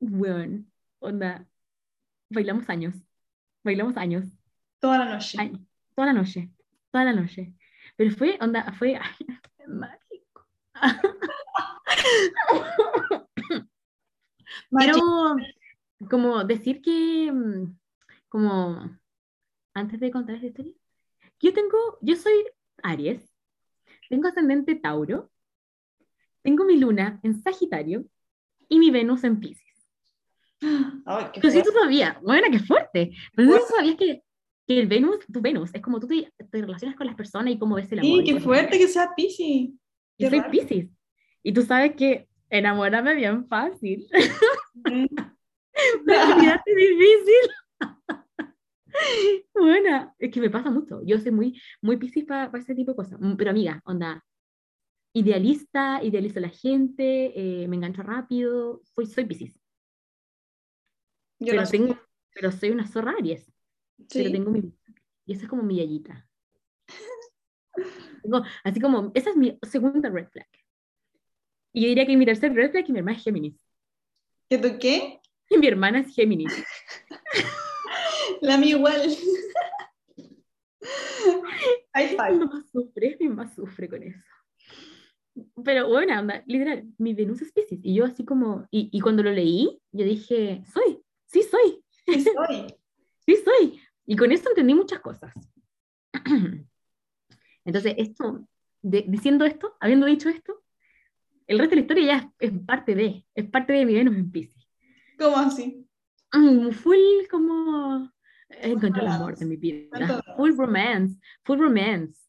bueno, 0.00 0.64
onda, 1.00 1.46
bailamos 2.30 2.68
años, 2.70 2.94
bailamos 3.62 3.96
años, 3.96 4.24
Toda 4.80 4.98
la 4.98 5.04
noche. 5.14 5.38
años, 5.40 5.60
toda 5.94 6.06
la 6.08 6.12
noche, 6.14 6.50
toda 6.90 7.04
la 7.04 7.12
noche. 7.12 7.54
Pero 7.96 8.10
fue, 8.16 8.38
onda, 8.40 8.72
fue 8.72 8.96
ay, 8.96 9.26
mágico. 9.68 10.46
Quiero 14.78 15.36
como 16.08 16.44
decir 16.44 16.80
que, 16.82 17.30
mm, 17.32 17.76
como, 18.28 18.98
antes 19.74 20.00
de 20.00 20.10
contar 20.10 20.36
esta 20.36 20.46
historia, 20.46 20.72
yo 21.40 21.52
tengo, 21.52 21.98
yo 22.00 22.16
soy 22.16 22.32
Aries, 22.82 23.22
tengo 24.08 24.28
ascendente 24.28 24.74
Tauro, 24.74 25.30
tengo 26.42 26.64
mi 26.64 26.78
luna 26.78 27.20
en 27.22 27.40
Sagitario 27.40 28.04
y 28.68 28.78
mi 28.78 28.90
Venus 28.90 29.24
en 29.24 29.38
Pisces. 29.38 29.62
Ay, 31.04 31.26
qué 31.32 31.40
Pero 31.40 31.52
si 31.52 31.62
tú 31.62 31.70
sabías, 31.70 32.20
bueno, 32.22 32.46
qué 32.50 32.58
fuerte, 32.58 33.12
pero 33.34 33.52
si 33.52 33.58
tú 33.58 33.74
sabías 33.76 33.96
que, 33.96 34.22
que 34.66 34.80
el 34.80 34.86
Venus, 34.86 35.18
tu 35.32 35.40
Venus, 35.40 35.70
es 35.74 35.82
como 35.82 36.00
tú 36.00 36.06
te, 36.06 36.32
te 36.50 36.60
relacionas 36.60 36.96
con 36.96 37.06
las 37.06 37.16
personas 37.16 37.52
y 37.52 37.58
cómo 37.58 37.76
ves 37.76 37.90
el 37.92 38.00
amor. 38.00 38.18
Sí, 38.18 38.24
qué 38.24 38.40
fuerte 38.40 38.78
que 38.78 38.88
sea 38.88 39.14
Pisces. 39.14 39.70
Yo 40.18 40.30
qué 40.30 40.40
soy. 40.40 40.50
Pisces. 40.50 40.88
Y 41.42 41.52
tú 41.52 41.62
sabes 41.62 41.94
que 41.96 42.28
enamorarme 42.52 43.14
bien 43.16 43.46
fácil. 43.48 44.06
Mm. 44.74 45.06
Pero 46.06 46.40
es 46.40 46.60
difícil. 46.66 47.50
Buena, 49.54 50.14
es 50.18 50.30
que 50.32 50.40
me 50.40 50.50
pasa 50.50 50.70
mucho. 50.70 51.02
Yo 51.04 51.18
soy 51.18 51.30
muy, 51.30 51.60
muy 51.80 51.96
piscis 51.98 52.24
para 52.24 52.50
ese 52.58 52.74
tipo 52.74 52.92
de 52.92 52.96
cosas. 52.96 53.20
Mm, 53.20 53.36
Pero 53.36 53.50
amiga, 53.50 53.80
onda, 53.84 54.24
idealista, 55.14 56.02
idealizo 56.02 56.38
a 56.38 56.42
la 56.42 56.48
gente, 56.48 57.32
eh, 57.36 57.68
me 57.68 57.76
engancho 57.76 58.02
rápido, 58.02 58.80
soy, 58.94 59.06
soy 59.06 59.24
piscis. 59.26 59.54
Yo 61.38 61.52
Pero, 61.52 61.62
no 61.62 61.68
tengo, 61.68 61.98
pero 62.34 62.50
soy 62.50 62.70
una 62.70 62.86
zorra 62.86 63.12
Aries. 63.18 63.52
Pero 63.96 64.26
Sí. 64.26 64.32
tengo 64.32 64.50
mi... 64.50 64.72
Y 65.26 65.32
esa 65.34 65.42
es 65.44 65.48
como 65.48 65.62
mi 65.62 65.76
yayita. 65.76 66.28
Así 68.64 68.80
como, 68.80 69.10
esa 69.14 69.30
es 69.30 69.36
mi 69.36 69.58
segunda 69.62 70.08
red 70.10 70.28
flag. 70.28 70.48
Y 71.72 71.82
yo 71.82 71.88
diría 71.88 72.06
que 72.06 72.16
mi 72.16 72.24
tercer 72.26 72.52
red 72.54 72.70
flag 72.70 72.84
y 72.88 72.92
mi 72.92 72.98
hermana 72.98 73.16
es 73.16 73.24
Géminis. 73.24 73.54
¿Que 74.48 74.58
tú 74.58 74.78
qué? 74.78 75.20
Y 75.48 75.58
mi 75.58 75.66
hermana 75.66 76.00
es 76.00 76.14
Géminis. 76.14 76.52
La 78.40 78.56
mía 78.58 78.70
igual. 78.76 79.00
High 81.94 82.10
Mi 82.10 82.16
five. 82.16 82.32
mamá 82.38 82.64
sufre, 82.72 83.16
mi 83.20 83.28
mamá 83.28 83.46
sufre 83.54 83.88
con 83.88 84.02
eso. 84.02 84.18
Pero 85.64 85.88
bueno, 85.88 86.18
onda, 86.20 86.42
literal, 86.46 86.84
mi 86.98 87.14
Venus 87.14 87.40
es 87.42 87.52
Pisces. 87.52 87.78
Y 87.82 87.94
yo 87.94 88.04
así 88.04 88.24
como, 88.24 88.66
y, 88.70 88.88
y 88.92 89.00
cuando 89.00 89.22
lo 89.22 89.30
leí, 89.30 89.80
yo 89.92 90.04
dije, 90.04 90.62
soy, 90.72 91.02
sí 91.26 91.42
soy, 91.42 91.82
Sí 92.06 92.20
soy. 92.24 92.66
sí 93.26 93.36
soy. 93.44 93.80
Y 94.06 94.16
con 94.16 94.32
esto 94.32 94.50
entendí 94.50 94.74
muchas 94.74 95.00
cosas. 95.00 95.32
Entonces, 97.64 97.94
esto 97.96 98.46
de- 98.82 99.04
diciendo 99.08 99.44
esto, 99.44 99.76
habiendo 99.80 100.06
dicho 100.06 100.28
esto, 100.28 100.61
el 101.46 101.58
resto 101.58 101.70
de 101.70 101.76
la 101.76 101.82
historia 101.82 102.04
ya 102.06 102.32
es, 102.40 102.50
es 102.52 102.58
parte 102.66 102.94
de, 102.94 103.24
es 103.34 103.48
parte 103.48 103.72
de 103.72 103.84
mi 103.86 103.94
Venus 103.94 104.16
en 104.16 104.30
Pisces. 104.30 104.68
¿Cómo 105.18 105.36
así? 105.36 105.86
Mm, 106.32 106.70
full 106.70 106.96
como 107.30 108.10
encontré 108.50 109.02
el 109.02 109.08
amor 109.08 109.36
de 109.36 109.46
mi 109.46 109.56
vida. 109.56 110.22
Full 110.36 110.56
romance, 110.56 111.18
full 111.44 111.58
romance, 111.58 112.20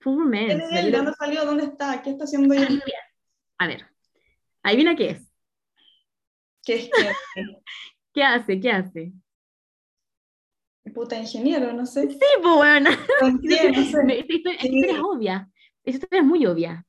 full 0.00 0.18
romance. 0.18 0.46
¿Quién 0.46 0.60
es 0.62 0.70
Me 0.70 0.78
él? 0.80 0.84
¿De 0.86 0.90
dieron- 0.90 1.04
dónde 1.04 1.16
salió? 1.18 1.44
¿Dónde 1.44 1.64
está? 1.64 2.02
¿Qué 2.02 2.10
está 2.10 2.24
haciendo 2.24 2.54
ella? 2.54 2.68
A 3.58 3.66
ver, 3.66 3.86
adivina 4.62 4.96
qué 4.96 5.10
es. 5.10 5.30
¿Qué 6.64 6.74
es 6.76 6.84
que? 6.90 6.90
¿Qué 8.14 8.22
hace? 8.22 8.60
¿Qué 8.60 8.70
hace? 8.70 9.12
Puta 10.94 11.16
ingeniero, 11.18 11.72
no 11.72 11.86
sé. 11.86 12.08
Sí, 12.08 12.18
pues 12.42 12.54
bueno. 12.54 12.90
Esta 13.22 13.80
historia, 13.80 14.20
esta 14.20 14.26
Sí. 14.26 14.36
historia 14.36 14.94
es 14.94 15.00
obvia. 15.02 15.50
Esta 15.82 15.96
historia 16.04 16.20
es 16.20 16.26
muy 16.26 16.46
obvia. 16.46 16.86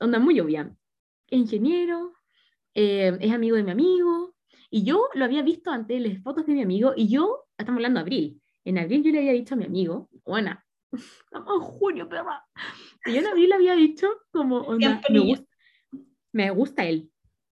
Onda 0.00 0.18
muy 0.18 0.38
obvia. 0.40 0.74
Es 1.26 1.38
ingeniero, 1.38 2.14
eh, 2.74 3.16
es 3.20 3.32
amigo 3.32 3.56
de 3.56 3.64
mi 3.64 3.70
amigo, 3.72 4.34
y 4.70 4.84
yo 4.84 5.08
lo 5.14 5.24
había 5.24 5.42
visto 5.42 5.70
antes 5.70 5.96
en 5.96 6.08
las 6.12 6.22
fotos 6.22 6.46
de 6.46 6.52
mi 6.52 6.62
amigo, 6.62 6.92
y 6.96 7.08
yo, 7.08 7.46
estamos 7.56 7.78
hablando 7.78 7.98
de 7.98 8.02
abril, 8.02 8.42
en 8.64 8.78
abril 8.78 9.02
yo 9.02 9.10
le 9.12 9.18
había 9.18 9.32
dicho 9.32 9.54
a 9.54 9.58
mi 9.58 9.64
amigo, 9.64 10.08
bueno, 10.24 10.58
estamos 10.92 11.54
en 11.54 11.60
junio, 11.60 12.08
perra, 12.08 12.46
y 13.04 13.12
yo 13.14 13.20
en 13.20 13.26
abril 13.26 13.48
le 13.48 13.54
había 13.56 13.74
dicho 13.74 14.08
como, 14.30 14.58
onda, 14.60 15.00
me, 15.10 15.20
gusta, 15.20 15.46
me 16.32 16.50
gusta 16.50 16.84
él, 16.86 17.10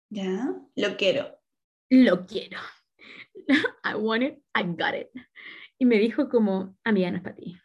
Ya, 0.10 0.54
lo 0.76 0.98
quiero. 0.98 1.40
lo 1.90 2.26
quiero, 2.26 2.60
I 3.84 3.96
want 3.96 4.24
it, 4.24 4.40
I 4.56 4.64
got 4.64 4.96
it, 4.96 5.10
y 5.80 5.86
me 5.86 5.98
dijo 5.98 6.30
como, 6.30 6.78
amiga, 6.84 7.10
no 7.10 7.18
es 7.18 7.24
para 7.24 7.36
ti. 7.36 7.58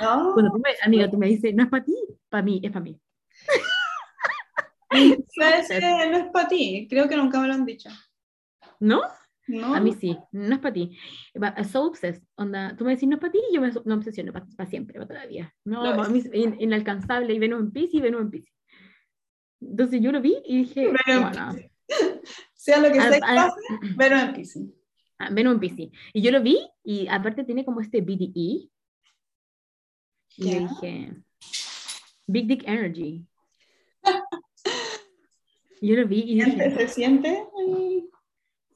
No, 0.00 0.32
Cuando 0.34 0.52
tú 0.52 0.58
me, 0.58 0.70
amiga, 0.82 1.10
tú 1.10 1.18
me 1.18 1.26
dices, 1.26 1.54
no 1.54 1.64
es 1.64 1.68
para 1.70 1.84
ti, 1.84 1.96
para 2.28 2.42
mí, 2.42 2.60
es 2.62 2.70
para 2.70 2.84
mí. 2.84 3.00
¿Sabes 4.90 5.68
que 5.68 5.80
no 5.80 6.16
es 6.18 6.26
para 6.32 6.48
ti. 6.48 6.86
Creo 6.88 7.08
que 7.08 7.16
nunca 7.16 7.40
me 7.40 7.48
lo 7.48 7.54
han 7.54 7.64
dicho. 7.64 7.88
¿No? 8.80 9.02
¿No? 9.48 9.74
A 9.74 9.80
mí 9.80 9.92
sí, 9.92 10.18
no 10.32 10.54
es 10.54 10.60
para 10.60 10.74
ti. 10.74 10.98
So 11.70 11.84
obsessed, 11.84 12.22
onda, 12.34 12.76
tú 12.76 12.84
me 12.84 12.92
decís 12.92 13.08
no 13.08 13.14
es 13.14 13.20
para 13.20 13.32
ti 13.32 13.38
y 13.50 13.54
yo 13.54 13.60
me, 13.60 13.70
me 13.84 13.94
obsesiono 13.94 14.32
para 14.32 14.68
siempre, 14.68 14.94
para 14.94 15.06
toda 15.06 15.20
la 15.20 15.26
vida. 15.26 15.54
No, 15.64 15.84
Lo 15.84 15.96
para 15.96 16.08
mí 16.08 16.18
es 16.18 16.30
in- 16.34 16.56
inalcanzable 16.60 17.32
y 17.32 17.38
Venus 17.38 17.60
en 17.60 17.70
Pisces 17.70 17.94
y 17.94 18.00
Venus 18.00 18.22
en 18.22 18.30
Pisces. 18.30 18.54
Entonces 19.60 20.00
yo 20.00 20.12
lo 20.12 20.20
vi 20.20 20.36
y 20.44 20.58
dije, 20.58 20.88
bueno, 20.88 21.56
Sea 22.54 22.80
lo 22.80 22.88
que 22.88 23.00
sea 23.00 23.12
que 23.12 23.20
pase, 23.20 23.60
pero 23.96 24.18
en 24.18 24.72
ah, 25.20 25.30
Venus 25.30 25.54
en 25.54 25.60
Pisces. 25.60 25.90
Y 26.12 26.22
yo 26.22 26.32
lo 26.32 26.42
vi 26.42 26.58
y 26.82 27.06
aparte 27.06 27.44
tiene 27.44 27.64
como 27.64 27.80
este 27.80 28.00
BDE. 28.00 28.68
Y 30.38 30.50
yo 30.50 30.58
dije, 30.58 31.14
Big 32.26 32.48
Dick 32.48 32.64
Energy. 32.66 33.24
Yo 35.80 35.96
lo 35.96 36.06
vi 36.06 36.20
y 36.20 36.40
¿Siente- 36.42 36.64
dije, 36.70 36.78
¿Se 36.78 36.88
siente? 36.88 37.44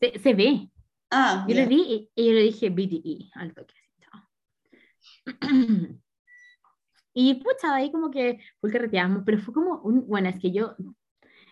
Se, 0.00 0.18
se 0.18 0.34
ve. 0.34 0.70
Ah, 1.10 1.44
Yo 1.48 1.54
ya. 1.54 1.62
le 1.62 1.66
vi 1.68 1.80
y, 1.82 2.10
y 2.14 2.26
yo 2.26 2.32
le 2.32 2.42
dije 2.42 2.70
BDE 2.70 3.30
al 3.34 3.52
toque. 3.54 3.74
así, 3.76 3.90
chao. 4.00 5.40
Y 7.12 7.34
pucha, 7.42 7.74
ahí 7.74 7.90
como 7.90 8.10
que 8.10 8.38
fue 8.60 8.70
carreteamos, 8.70 9.22
pero 9.26 9.38
fue 9.38 9.52
como 9.52 9.80
un, 9.82 10.06
bueno, 10.06 10.28
es 10.28 10.38
que 10.38 10.52
yo, 10.52 10.76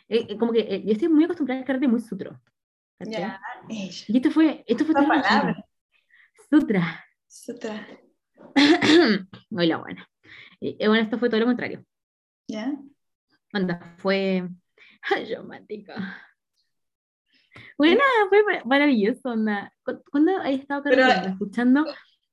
eh, 0.09 0.27
eh, 0.29 0.39
como 0.39 0.53
que 0.53 0.61
eh, 0.61 0.83
yo 0.85 0.93
estoy 0.93 1.09
muy 1.09 1.25
acostumbrada 1.25 1.61
al 1.61 1.67
carrete 1.67 1.89
muy 1.89 2.01
sutro. 2.01 2.41
ella. 3.01 3.41
Y 3.69 4.17
esto 4.17 4.31
fue, 4.31 4.65
esto 4.67 4.85
fue 4.85 5.01
lo 5.01 5.09
palabra. 5.09 5.65
Sutra. 6.49 7.05
Sutra. 7.27 7.87
Muy 9.51 9.67
la 9.67 9.77
buena. 9.79 10.09
Y, 10.61 10.77
eh, 10.79 10.89
bueno, 10.89 11.03
esto 11.03 11.19
fue 11.19 11.29
todo 11.29 11.41
lo 11.41 11.47
contrario. 11.47 11.85
¿Ya? 12.49 12.73
Onda, 13.53 13.97
fue 13.99 14.49
ay, 15.15 15.35
romántico. 15.35 15.93
Bueno, 17.77 18.01
fue 18.29 18.43
mar- 18.45 18.67
maravilloso. 18.67 19.35
¿Cu- 19.85 20.03
¿Cuándo 20.11 20.37
has 20.39 20.51
estado 20.51 20.83
Pero- 20.85 20.97
carreteando, 21.03 21.29
escuchando? 21.31 21.87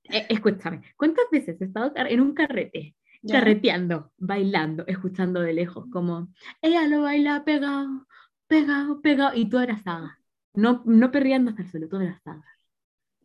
eh, 0.04 0.26
escúchame, 0.30 0.82
¿cuántas 0.98 1.26
veces 1.32 1.60
he 1.60 1.66
estado 1.66 1.92
en 1.96 2.22
un 2.22 2.34
carrete, 2.36 2.96
¿Ya? 3.24 3.40
carreteando, 3.40 4.12
bailando, 4.18 4.84
escuchando 4.88 5.40
de 5.42 5.54
lejos, 5.54 5.86
como 5.92 6.28
ella 6.62 6.88
lo 6.88 7.02
baila 7.02 7.44
pegado, 7.44 8.06
pegado, 8.48 9.02
pegado, 9.02 9.36
y 9.36 9.50
tú 9.50 9.58
abrazada? 9.58 10.20
No, 10.54 10.84
no 10.86 11.12
perreando 11.12 11.50
hasta 11.52 11.64
el 11.64 11.72
suelo, 11.72 11.90
tú 11.90 11.96
abrazada. 11.98 12.44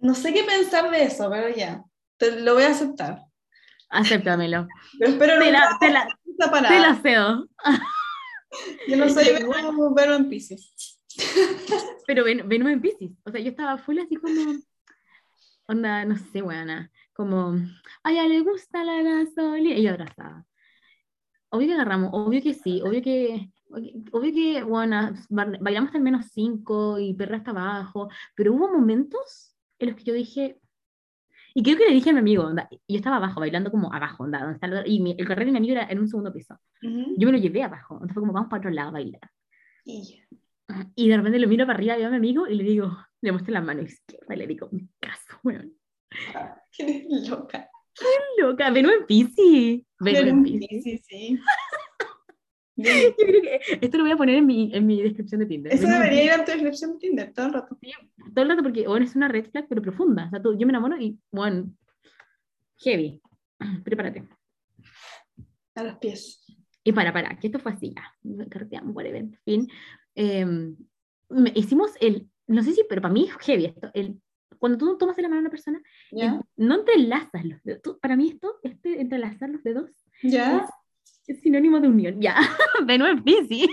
No 0.01 0.15
sé 0.15 0.33
qué 0.33 0.43
pensar 0.45 0.91
de 0.91 1.05
eso, 1.05 1.29
pero 1.31 1.49
ya. 1.55 1.85
Te 2.17 2.41
lo 2.41 2.55
voy 2.55 2.63
a 2.65 2.71
aceptar. 2.71 3.21
Acéptamelo. 3.91 4.67
Pero 4.99 5.11
espero 5.13 5.39
Te 5.39 5.53
la, 5.53 5.77
te 5.79 5.91
la, 5.91 6.01
esa 6.03 6.45
te 6.47 6.51
palabra. 6.51 6.81
la 6.81 6.95
cedo. 6.97 7.47
Yo 8.89 8.97
no 8.97 9.09
soy 9.09 9.25
Vero, 9.25 9.95
Vero 9.95 10.15
en 10.15 10.29
Pisces. 10.29 11.01
Pero 12.07 12.25
ven, 12.25 12.49
Venus 12.49 12.71
en 12.71 12.81
Pisces. 12.81 13.11
O 13.25 13.31
sea, 13.31 13.41
yo 13.41 13.51
estaba 13.51 13.79
full 13.79 13.99
así 13.99 14.17
como. 14.17 14.55
Onda, 15.67 16.05
no 16.05 16.17
sé, 16.17 16.43
buena. 16.43 16.91
Como, 17.13 17.57
a 18.03 18.11
ella 18.13 18.27
le 18.27 18.41
gusta 18.41 18.85
la 18.85 19.03
gasolina. 19.03 19.77
Y 19.77 19.83
yo 19.83 19.91
abrazada. 19.91 20.47
Obvio 21.51 21.69
que 21.69 21.75
agarramos, 21.75 22.11
obvio 22.13 22.43
que 22.43 22.55
sí, 22.55 22.81
obvio 22.83 23.03
que. 23.03 23.51
Obvio 24.13 24.33
que, 24.33 24.63
bueno, 24.65 25.13
ba- 25.29 25.53
bailamos 25.61 25.89
hasta 25.89 25.99
el 25.99 26.05
menos 26.05 26.27
cinco 26.33 26.99
y 26.99 27.15
perra 27.15 27.37
hasta 27.37 27.53
abajo, 27.53 28.09
pero 28.35 28.53
hubo 28.53 28.67
momentos 28.73 29.55
en 29.79 29.91
los 29.91 29.97
que 29.97 30.03
yo 30.05 30.13
dije, 30.13 30.60
y 31.55 31.63
creo 31.63 31.77
que 31.77 31.87
le 31.87 31.93
dije 31.95 32.11
a 32.11 32.13
mi 32.13 32.19
amigo, 32.21 32.45
onda, 32.45 32.69
yo 32.71 32.97
estaba 32.97 33.17
abajo, 33.17 33.41
bailando 33.41 33.71
como 33.71 33.93
abajo, 33.93 34.25
onda, 34.25 34.39
donde 34.41 34.55
está 34.55 34.67
el, 34.67 34.87
y 34.91 35.01
mi- 35.01 35.15
el 35.19 35.27
carrete 35.27 35.47
de 35.47 35.53
mi 35.53 35.59
amigo 35.59 35.73
era 35.75 35.87
en 35.91 35.99
un 35.99 36.09
segundo 36.09 36.33
piso. 36.33 36.59
Ujú. 36.83 37.15
Yo 37.19 37.27
me 37.27 37.33
lo 37.33 37.39
llevé 37.39 37.63
abajo, 37.63 37.95
entonces 37.95 38.15
fue 38.15 38.21
como, 38.23 38.33
vamos 38.33 38.49
para 38.51 38.61
otro 38.61 38.71
lado 38.71 38.89
a 38.89 38.93
bailar. 38.93 39.21
Y. 39.85 40.21
Y 40.95 41.09
de 41.09 41.17
repente 41.17 41.39
lo 41.41 41.49
miro 41.49 41.67
para 41.67 41.77
arriba, 41.79 41.97
veo 41.97 42.07
a 42.07 42.11
mi 42.11 42.17
amigo 42.17 42.47
y 42.47 42.55
le 42.55 42.63
digo, 42.65 42.97
le 43.23 43.33
muestro 43.33 43.53
la 43.53 43.61
mano 43.61 43.83
izquierda 43.83 44.35
y 44.35 44.39
le 44.39 44.47
digo, 44.47 44.69
mi 44.71 44.89
caso, 45.01 45.39
weón. 45.43 45.73
Eres 46.79 47.29
loca. 47.29 47.69
Loca, 48.39 48.71
Venus 48.71 48.93
en. 48.93 49.07
Venus 49.09 49.85
Vero 49.99 50.29
en. 50.29 50.43
Pisces, 50.45 51.03
sí. 51.07 51.39
Yo 53.19 53.27
creo 53.27 53.43
que 53.43 53.61
esto 53.81 53.97
lo 53.99 54.05
voy 54.05 54.13
a 54.13 54.17
poner 54.17 54.37
en 54.37 54.47
mi, 54.47 54.71
en 54.75 54.87
mi 54.87 55.03
descripción 55.03 55.41
de 55.41 55.47
Tinder. 55.47 55.73
Eso 55.73 55.87
debería 55.89 56.25
ir 56.25 56.31
a 56.33 56.45
tu 56.45 56.53
descripción 56.53 56.93
de 56.93 56.99
Tinder 56.99 57.33
todo 57.33 57.47
el 57.47 57.53
rato. 57.53 57.79
Todo 58.35 58.43
el 58.45 58.49
rato 58.51 58.63
porque, 58.63 58.87
bueno, 58.87 59.05
es 59.05 59.15
una 59.17 59.29
red 59.29 59.47
flag, 59.51 59.67
pero 59.69 59.83
profunda. 59.83 60.27
O 60.27 60.31
sea, 60.31 60.43
tú- 60.43 60.57
yo 60.59 60.67
me 60.67 60.73
enamoro 60.73 60.97
y, 61.01 61.19
bueno, 61.31 61.73
heavy. 62.79 63.21
Prepárate. 63.85 64.29
A 65.75 65.83
los 65.85 65.97
pies. 65.99 66.45
Y 66.83 66.93
para, 66.93 67.13
para, 67.13 67.39
que 67.39 67.47
esto 67.49 67.59
fue 67.59 67.73
así 67.73 67.95
ya. 67.95 68.47
Carteamos, 68.49 68.95
whatever, 68.95 69.21
en 69.23 69.39
fin. 69.45 69.69
Eh, 70.15 70.45
me- 70.45 71.53
hicimos 71.55 71.93
el, 72.01 72.29
no 72.47 72.63
sé 72.63 72.73
si, 72.73 72.85
pero 72.89 73.01
para 73.03 73.13
mí 73.15 73.25
es 73.29 73.37
heavy 73.47 73.67
esto. 73.67 73.91
El, 73.95 74.21
cuando 74.59 74.77
tú 74.79 74.99
tomas 74.99 75.17
de 75.17 75.23
la 75.23 75.29
mano 75.29 75.39
a 75.39 75.43
una 75.43 75.51
persona, 75.51 75.81
no 76.57 76.75
entrelazas 76.75 77.45
los 77.45 77.63
dedos. 77.63 77.83
Tú- 77.83 77.99
para 78.01 78.17
mí 78.17 78.31
esto, 78.31 78.57
este 78.63 79.01
entrelazar 79.01 79.51
los 79.51 79.63
dedos, 79.63 79.91
¿Ya? 80.23 80.69
Es 81.27 81.41
sinónimo 81.41 81.81
de 81.81 81.89
unión. 81.89 82.21
Ya, 82.21 82.37
Venus 82.85 83.09
en 83.11 83.23
Pisces. 83.25 83.69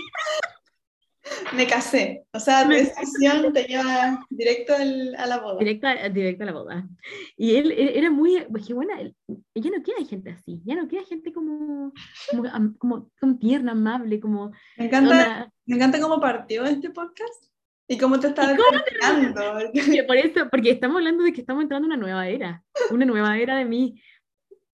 Me 1.54 1.66
casé. 1.66 2.24
O 2.32 2.40
sea, 2.40 2.62
tu 2.62 2.70
Me 2.70 2.76
decisión 2.76 3.52
te 3.52 3.64
lleva 3.64 4.24
directo 4.30 4.74
al- 4.74 5.14
a 5.16 5.26
la 5.26 5.38
boda. 5.38 5.58
Directo, 5.58 5.86
a- 5.86 6.08
directo 6.08 6.42
a 6.44 6.46
la 6.46 6.52
boda. 6.52 6.88
Y 7.36 7.56
él, 7.56 7.70
él 7.72 7.90
era 7.94 8.10
muy, 8.10 8.46
dije, 8.48 8.72
bueno, 8.72 8.92
él- 8.98 9.14
ya 9.54 9.70
no 9.70 9.82
queda 9.82 10.06
gente 10.08 10.30
así, 10.30 10.62
ya 10.64 10.74
no 10.74 10.88
queda 10.88 11.02
gente 11.04 11.30
como, 11.32 11.92
como, 12.30 12.74
como, 12.78 13.10
como 13.20 13.38
tierna, 13.38 13.72
amable, 13.72 14.20
como... 14.20 14.52
Me 14.78 14.86
encanta, 14.86 15.10
onda- 15.10 15.52
me 15.66 15.76
encanta 15.76 16.00
cómo 16.00 16.18
partió 16.18 16.64
este 16.64 16.88
podcast 16.90 17.44
y 17.86 17.98
cómo 17.98 18.18
te 18.18 18.28
está 18.28 18.50
¿Y 18.52 18.56
cómo 18.56 18.82
terminando. 18.82 19.70
que 19.96 20.04
por 20.04 20.16
eso, 20.16 20.48
porque 20.50 20.70
estamos 20.70 20.96
hablando 20.96 21.24
de 21.24 21.32
que 21.34 21.40
estamos 21.42 21.62
entrando 21.62 21.86
en 21.88 21.92
una 21.92 22.00
nueva 22.00 22.26
era, 22.28 22.64
una 22.90 23.04
nueva 23.04 23.36
era 23.36 23.56
de 23.56 23.64
mí. 23.66 24.00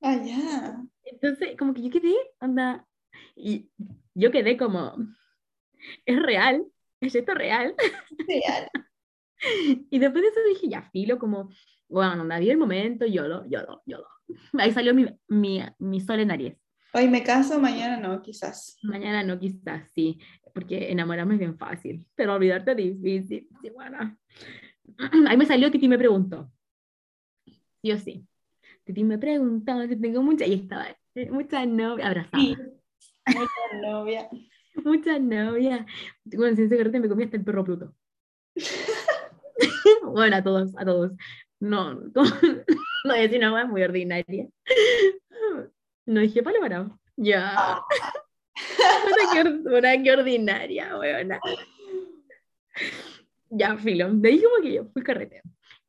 Ah, 0.01 0.17
ya. 0.23 0.81
Entonces, 1.05 1.57
como 1.59 1.75
que 1.75 1.83
yo 1.83 1.91
quedé, 1.91 2.15
onda, 2.41 2.87
y 3.37 3.71
yo 4.15 4.31
quedé 4.31 4.57
como, 4.57 4.97
es 6.07 6.23
real, 6.23 6.65
es 7.01 7.15
esto 7.15 7.35
real. 7.35 7.75
Real. 8.27 8.69
Y 9.91 9.99
después 9.99 10.23
de 10.23 10.29
eso 10.29 10.41
dije, 10.49 10.69
ya, 10.71 10.83
filo, 10.91 11.19
como, 11.19 11.51
bueno, 11.87 12.23
onda, 12.23 12.39
vi 12.39 12.49
el 12.49 12.57
momento, 12.57 13.05
yo 13.05 13.29
lo, 13.29 13.47
yo 13.47 13.61
lo, 13.61 13.83
yo 13.85 13.99
lo. 13.99 14.07
Ahí 14.59 14.73
salió 14.73 14.95
mi, 14.95 15.05
mi, 15.29 15.61
mi 15.79 16.01
sol 16.01 16.21
en 16.21 16.31
Aries. 16.31 16.57
Hoy 16.95 17.09
me 17.09 17.23
caso, 17.23 17.59
mañana 17.59 17.99
no, 17.99 18.23
quizás. 18.23 18.79
Mañana 18.83 19.23
no, 19.23 19.39
quizás 19.39 19.91
sí, 19.93 20.19
porque 20.55 20.91
enamorarme 20.91 21.35
es 21.35 21.41
bien 21.41 21.59
fácil, 21.59 22.07
pero 22.15 22.35
olvidarte 22.35 22.71
es 22.71 22.77
difícil. 22.77 23.49
Sí, 23.61 23.71
bueno. 23.71 24.17
Ahí 25.29 25.37
me 25.37 25.45
salió 25.45 25.71
Titi 25.71 25.89
me 25.89 25.99
preguntó. 25.99 26.51
Sí 27.83 27.93
o 27.93 27.99
sí. 27.99 28.27
Titi 28.85 29.03
me 29.05 29.19
preguntó 29.19 29.87
si 29.87 29.97
tengo 29.97 30.23
mucha, 30.23 30.47
y 30.47 30.55
estaba 30.55 30.87
eh, 31.15 31.31
mucha 31.31 31.65
novia, 31.65 32.07
abrazada. 32.07 32.43
Sí. 32.43 32.57
Mucha 33.27 33.81
novia. 33.83 34.29
Muchas 34.85 35.21
novias. 35.21 35.87
Bueno, 36.25 36.57
sin 36.57 36.69
secreto 36.69 36.99
me 37.01 37.09
comí 37.09 37.25
hasta 37.25 37.37
el 37.37 37.45
perro 37.45 37.65
Pluto. 37.65 37.95
bueno, 40.03 40.37
a 40.37 40.43
todos, 40.43 40.77
a 40.77 40.85
todos. 40.85 41.13
No, 41.61 41.95
no, 41.95 42.11
no 42.15 42.25
voy 43.05 43.19
a 43.19 43.23
decir 43.23 43.39
una 43.39 43.65
muy 43.65 43.83
ordinaria. 43.83 44.49
No 46.07 46.21
dije 46.21 46.43
palo 46.43 46.61
parado. 46.61 47.01
Ya. 47.17 47.81
Una, 49.65 50.03
qué 50.03 50.13
ordinaria, 50.13 50.97
weona. 50.99 51.41
Ya, 53.51 53.77
filo. 53.77 54.13
De 54.13 54.29
ahí 54.29 54.43
como 54.43 54.63
que 54.63 54.75
yo 54.75 54.85
fui 54.93 55.03
carreteo. 55.03 55.43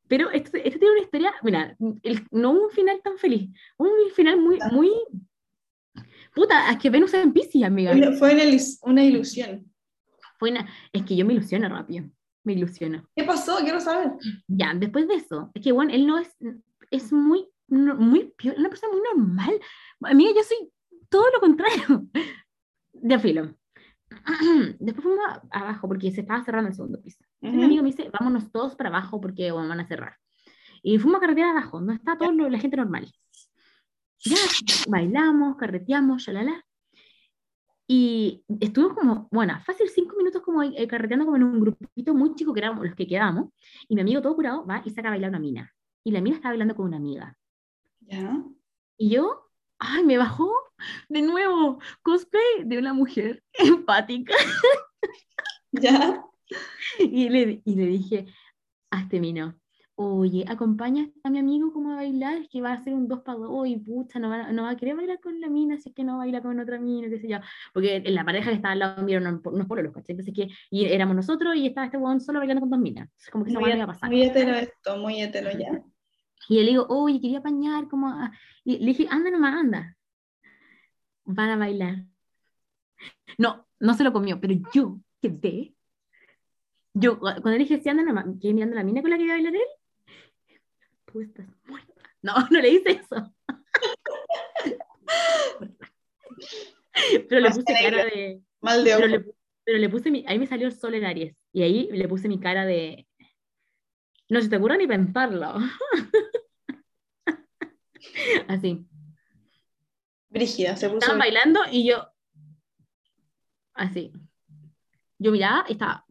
Pero 0.08 0.30
esto, 0.32 0.58
esto 0.58 0.80
tiene 0.80 0.91
una 0.93 1.01
historia, 1.03 1.34
mira, 1.43 1.76
el- 2.03 2.28
no 2.32 2.51
un 2.51 2.70
final 2.70 3.01
tan 3.03 3.18
feliz, 3.18 3.49
un 3.78 3.89
final 4.14 4.39
muy, 4.39 4.60
muy... 4.72 4.91
Puta, 6.34 6.70
es 6.72 6.78
que 6.80 6.89
Venus 6.89 7.14
en 7.14 7.32
Pisces, 7.34 7.64
amiga. 7.64 7.91
Fue 8.18 8.34
una, 8.34 8.43
una 8.84 9.03
ilusión. 9.03 9.72
Fue 10.38 10.51
una- 10.51 10.68
es 10.91 11.03
que 11.03 11.16
yo 11.16 11.26
me 11.26 11.34
ilusiono 11.34 11.70
rápido, 11.70 12.06
me 12.43 12.53
ilusiono. 12.53 13.08
¿Qué 13.16 13.24
pasó? 13.24 13.58
Quiero 13.60 13.80
saber. 13.80 14.12
Ya, 14.47 14.74
después 14.76 15.08
de 15.08 15.16
eso, 15.16 15.49
es 15.53 15.64
que 15.64 15.72
bueno, 15.72 15.93
él 15.93 16.06
no 16.06 16.18
es, 16.20 16.36
es 16.91 17.12
muy, 17.14 17.47
no- 17.68 17.95
muy, 17.95 18.34
una 18.58 18.70
persona 18.70 18.91
muy 18.93 19.01
normal. 19.01 19.60
Amiga, 20.01 20.32
yo 20.36 20.43
soy 20.43 20.70
todo 21.10 21.26
lo 21.34 21.39
contrario. 21.39 22.06
De 22.93 23.20
filo. 23.20 23.56
Después 24.80 25.03
fuimos 25.03 25.26
abajo 25.51 25.88
porque 25.88 26.12
se 26.12 26.22
estaba 26.22 26.43
cerrando 26.43 26.70
el 26.70 26.76
segundo 26.76 27.01
piso. 27.01 27.24
Entonces, 27.41 27.58
Mi 27.58 27.66
amigo 27.66 27.84
me 27.84 27.89
dice, 27.89 28.10
vámonos 28.18 28.51
todos 28.51 28.76
para 28.76 28.89
abajo 28.89 29.20
porque 29.20 29.51
bueno, 29.51 29.70
van 29.70 29.80
a 29.80 29.88
cerrar. 29.88 30.18
Y 30.82 30.99
fuimos 30.99 31.18
a 31.18 31.22
carretear 31.22 31.49
abajo, 31.49 31.82
no 31.82 31.93
está 31.93 32.18
toda 32.18 32.32
la 32.32 32.60
gente 32.60 32.78
normal. 32.78 33.12
Ya, 34.20 34.38
bailamos, 34.88 35.58
carreteamos. 35.58 36.28
Y 37.88 38.43
estuvimos 38.60 38.97
como, 38.97 39.28
bueno, 39.32 39.60
fácil 39.64 39.88
cinco 39.89 40.16
minutos 40.18 40.41
como 40.41 40.64
eh, 40.64 40.88
carreteando 40.88 41.26
como 41.26 41.38
en 41.38 41.43
un 41.43 41.60
grupito 41.60 42.16
muy 42.16 42.34
chico 42.34 42.53
que 42.53 42.60
éramos 42.60 42.84
los 42.86 42.95
que 42.95 43.08
quedamos. 43.08 43.49
Y 43.88 43.95
mi 43.95 44.01
amigo 44.01 44.22
todo 44.22 44.36
curado 44.36 44.66
va 44.66 44.82
y 44.84 44.89
saca 44.89 45.10
a 45.10 45.12
bailar 45.12 45.30
una 45.30 45.39
mina. 45.39 45.72
Y 46.03 46.12
la 46.12 46.22
mina 46.22 46.36
estaba 46.36 46.51
bailando 46.51 46.76
con 46.76 46.88
una 46.88 46.97
amiga. 46.97 47.36
Ya. 48.01 48.43
Y 48.97 49.10
yo, 49.10 49.45
ay, 49.80 50.04
me 50.04 50.18
bajó 50.18 50.52
de 51.10 51.22
nuevo 51.22 51.80
cosplay 52.02 52.64
de 52.64 52.78
una 52.78 52.94
mujer 52.94 53.44
empática. 53.54 54.34
Ya. 55.72 56.24
Y 57.00 57.30
le, 57.30 57.62
y 57.66 57.76
le 57.76 57.86
dije 57.88 58.26
a 58.92 59.02
este 59.02 59.20
mino, 59.20 59.56
oye, 59.96 60.46
acompaña 60.48 61.10
a 61.24 61.30
mi 61.30 61.40
amigo 61.40 61.74
como 61.74 61.92
a 61.92 61.96
bailar, 61.96 62.38
es 62.38 62.50
que 62.50 62.62
va 62.62 62.72
a 62.72 62.74
hacer 62.74 62.94
un 62.94 63.08
dos 63.08 63.22
para 63.22 63.40
dos 63.40 63.68
y 63.68 63.78
pucha, 63.78 64.20
no 64.20 64.30
va, 64.30 64.52
no 64.52 64.64
va 64.64 64.72
a 64.72 64.78
querer 64.78 64.96
bailar 64.96 65.20
con 65.20 65.40
la 65.42 65.50
mina, 65.50 65.78
si 65.78 65.90
es 65.90 65.96
que 65.96 66.04
no 66.04 66.18
baila 66.18 66.42
con 66.42 66.60
otra 66.60 66.80
mina, 66.80 67.10
qué 67.10 67.20
sé 67.20 67.28
yo. 67.28 67.38
Porque 67.74 67.98
en 67.98 68.16
la 68.16 68.24
pareja 68.24 68.50
que 68.50 68.58
estaba 68.58 68.74
al 68.74 68.80
lado 68.80 69.04
mío 69.04 69.20
no, 69.20 69.32
no 69.32 69.62
es 69.62 69.68
por 69.68 69.82
los 69.82 69.94
¿cachai? 69.94 70.14
Entonces 70.14 70.34
que 70.34 70.50
y 70.70 70.86
éramos 70.86 71.16
nosotros 71.16 71.56
y 71.56 71.68
estaba 71.68 71.86
este 71.86 71.98
huevón 71.98 72.22
solo 72.22 72.40
bailando 72.40 72.62
con 72.62 72.70
dos 72.70 72.80
minas. 72.80 73.08
Entonces 73.08 73.30
como 73.32 73.46
que 73.46 73.52
Muy, 73.52 73.64
no 73.64 73.76
iba 73.76 73.84
a 73.84 73.88
pasar. 73.88 74.10
muy 74.10 74.22
hetero 74.24 74.54
esto, 74.56 74.98
muy 74.98 75.22
hetero 75.22 75.52
ya. 75.58 75.82
Y 76.50 76.56
le 76.62 76.72
digo, 76.72 76.86
oye, 76.89 77.20
quería 77.22 77.39
apañar, 77.39 77.88
como 77.88 78.08
a-". 78.10 78.32
Y 78.64 78.78
le 78.80 78.86
dije, 78.88 79.08
anda 79.10 79.30
nomás, 79.32 79.56
anda. 79.56 79.98
Van 81.26 81.50
a 81.50 81.58
bailar. 81.58 82.06
No, 83.38 83.68
no 83.80 83.93
se 83.93 84.04
lo 84.04 84.14
comió, 84.14 84.39
pero 84.39 84.54
yo 84.74 85.00
quedé. 85.22 85.74
Yo, 86.93 87.20
cu- 87.20 87.26
cuando 87.26 87.52
le 87.52 87.58
dije, 87.60 87.80
sí, 87.82 87.89
anda 87.89 88.04
nomás, 88.04 88.26
quedé 88.41 88.54
mirando 88.54 88.76
la 88.76 88.84
mina 88.84 89.02
con 89.02 89.10
la 89.12 89.18
que 89.18 89.24
iba 89.24 89.34
a 89.34 89.38
bailar 89.38 89.56
él. 89.56 89.62
Tú 91.06 91.22
estás 91.22 91.48
muerta. 91.66 91.93
No, 92.22 92.34
no 92.52 92.60
le 92.62 92.70
hice 92.70 92.91
eso. 92.91 93.34
pero 97.30 97.41
le 97.41 97.50
puse 97.52 97.74
cara 97.74 98.06
de. 98.06 98.41
Mal 98.62 98.84
de 98.84 98.91
Pero 98.96 99.06
ojo. 99.06 99.08
le, 99.08 99.26
pero 99.64 99.78
le 99.78 99.89
puse 99.89 100.12
mi, 100.12 100.24
ahí 100.28 100.39
me 100.39 100.48
salió 100.48 100.68
el 100.68 100.74
sol 100.74 100.93
en 100.96 101.06
Aries. 101.06 101.36
Y 101.52 101.64
ahí 101.64 101.89
le 101.91 102.08
puse 102.08 102.28
mi 102.28 102.39
cara 102.39 102.66
de. 102.66 103.08
No 104.30 104.41
se 104.41 104.50
te 104.50 104.58
ocurra 104.58 104.78
ni 104.78 104.88
pensarlo. 104.88 105.56
Así. 108.47 108.86
Brígida, 110.30 110.76
se 110.76 110.88
puso. 110.88 110.99
Estaban 110.99 111.20
bailando 111.20 111.62
y 111.72 111.88
yo. 111.88 112.08
Así. 113.74 114.12
Yo 115.18 115.32
miraba 115.32 115.66
y 115.68 115.74
estaba. 115.74 116.06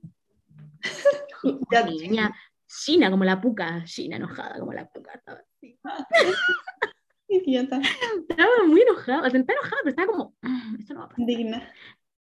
Ya, 1.71 1.85
Niña, 1.85 2.35
China 2.67 3.11
como 3.11 3.23
la 3.25 3.39
puca. 3.39 3.85
China 3.85 4.17
enojada 4.17 4.59
como 4.59 4.73
la 4.73 4.89
puca. 4.89 5.13
Estaba, 5.13 5.41
así. 5.57 5.79
Idiota. 7.29 7.81
Estaba 8.29 8.51
muy 8.67 8.81
enojada. 8.81 9.27
Estaba 9.27 9.45
enojada, 9.53 9.77
pero 9.83 9.91
estaba 9.91 10.07
como. 10.09 10.37
"Mm, 10.41 10.77
Esto 10.81 10.95
no 10.95 11.01
va 11.01 11.07
a 11.07 11.09
pasar. 11.11 11.21
Indigna. 11.21 11.71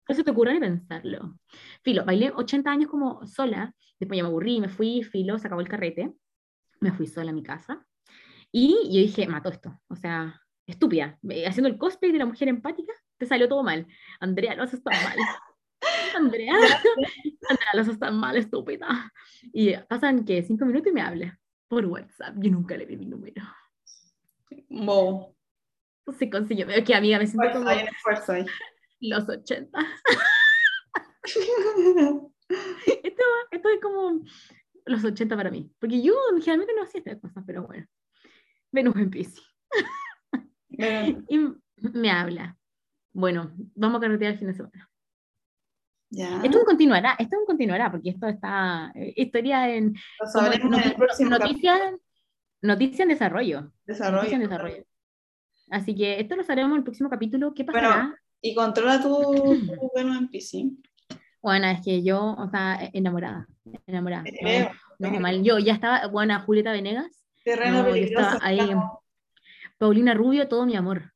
No 0.09 0.15
se 0.15 0.25
te 0.25 0.31
ocurra 0.31 0.53
ni 0.55 0.61
pensarlo. 0.61 1.39
Filo, 1.83 2.05
bailé 2.07 2.33
80 2.35 2.71
años 2.71 2.91
como 2.91 3.27
sola. 3.27 3.75
Después 3.99 4.17
ya 4.17 4.23
me 4.23 4.29
aburrí, 4.31 4.59
me 4.61 4.69
fui, 4.71 5.03
filo, 5.03 5.39
se 5.39 5.47
acabó 5.47 5.61
el 5.61 5.69
carrete. 5.69 6.15
Me 6.81 6.93
fui 6.93 7.07
sola 7.07 7.31
a 7.31 7.35
mi 7.35 7.43
casa. 7.43 7.87
Y 8.53 8.75
yo 8.93 9.01
dije, 9.01 9.27
mató 9.27 9.49
esto. 9.49 9.81
O 9.89 9.97
sea, 9.97 10.41
estúpida. 10.67 11.19
Eh, 11.29 11.47
Haciendo 11.47 11.69
el 11.69 11.79
cosplay 11.79 12.13
de 12.13 12.19
la 12.19 12.27
mujer 12.27 12.49
empática, 12.49 12.93
te 13.19 13.27
salió 13.27 13.49
todo 13.49 13.63
mal. 13.63 13.87
Andrea, 14.19 14.55
lo 14.55 14.63
haces 14.63 14.83
tan 14.83 14.95
mal. 15.03 15.17
Andrea, 16.17 16.55
Andrea, 17.49 17.71
lo 17.75 17.81
haces 17.81 17.99
tan 17.99 18.19
mal, 18.19 18.37
estúpida. 18.37 19.13
Y 19.53 19.75
pasan 19.89 20.25
que 20.25 20.43
cinco 20.43 20.65
minutos 20.67 20.91
y 20.91 20.95
me 20.95 21.03
habla 21.03 21.39
por 21.69 21.87
WhatsApp. 21.87 22.35
Yo 22.39 22.51
nunca 22.51 22.77
le 22.77 22.87
di 22.87 22.97
mi 22.97 23.07
número. 23.07 23.43
Wow. 24.69 25.35
Se 26.19 26.29
consiguió. 26.29 26.69
Es 26.69 26.85
que 26.85 26.95
amiga, 26.95 27.19
me 27.19 27.27
siento 27.27 27.51
como 27.53 27.71
esfuerzo 27.71 28.35
los 29.01 29.29
80. 29.29 29.79
Esto, 33.03 33.23
esto 33.51 33.69
es 33.69 33.81
como 33.81 34.21
los 34.87 35.05
80 35.05 35.37
para 35.37 35.51
mí. 35.51 35.73
Porque 35.79 36.03
yo 36.03 36.15
generalmente 36.41 36.75
no 36.75 36.83
hacía 36.83 36.99
estas 36.99 37.21
cosas, 37.21 37.45
pero 37.47 37.67
bueno. 37.67 37.87
Venus 38.73 38.95
en. 38.97 39.43
Bueno, 40.69 41.25
Y 41.29 41.39
me 41.93 42.11
habla. 42.11 42.57
Bueno, 43.13 43.51
vamos 43.75 43.99
a 43.99 44.01
carretear 44.03 44.33
el 44.33 44.39
fin 44.39 44.49
de 44.49 44.55
semana. 44.55 44.89
ya. 46.11 46.41
Esto 46.43 46.65
continuará, 46.65 47.17
esto 47.19 47.37
continuará, 47.47 47.91
porque 47.91 48.11
esto 48.11 48.27
está. 48.29 48.93
eh, 48.95 49.13
historia 49.17 49.69
en. 49.75 49.95
En 50.35 50.53
el 50.53 51.29
noticia, 51.31 51.77
noticia 52.63 53.03
en 53.03 53.09
desarrollo. 53.09 53.73
desarrollo. 53.85 54.17
Noticia 54.19 54.37
en 54.37 54.43
desarrollo. 54.43 54.85
Así 55.71 55.95
que 55.95 56.21
esto 56.21 56.37
lo 56.37 56.45
sabremos 56.45 56.73
en 56.73 56.79
el 56.79 56.85
próximo 56.85 57.11
capítulo. 57.11 57.55
¿Qué 57.55 57.65
Bueno, 57.65 57.89
pasará? 57.89 58.17
Y 58.41 58.55
controla 58.55 59.01
tu, 59.01 59.09
tu 59.81 59.91
Venus 59.95 60.17
en 60.19 60.29
Piscis. 60.29 60.73
Bueno, 61.43 61.67
es 61.69 61.81
que 61.83 62.03
yo, 62.03 62.35
o 62.37 62.49
sea, 62.51 62.91
enamorada. 62.93 63.47
Enamorada. 63.87 64.25
Te 64.25 64.33
No, 64.33 64.39
creo, 64.41 64.71
no, 64.99 65.21
mal. 65.21 65.43
Yo 65.43 65.59
ya 65.59 65.73
estaba, 65.73 66.07
bueno, 66.09 66.39
Julieta 66.41 66.73
Venegas, 66.73 67.25
Terreno 67.51 67.83
No, 67.83 67.93
peligroso. 67.93 68.39
ahí. 68.41 68.61
Paulina 69.79 70.15
Rubio, 70.15 70.49
todo 70.49 70.67
mi 70.67 70.77
amor. 70.77 71.13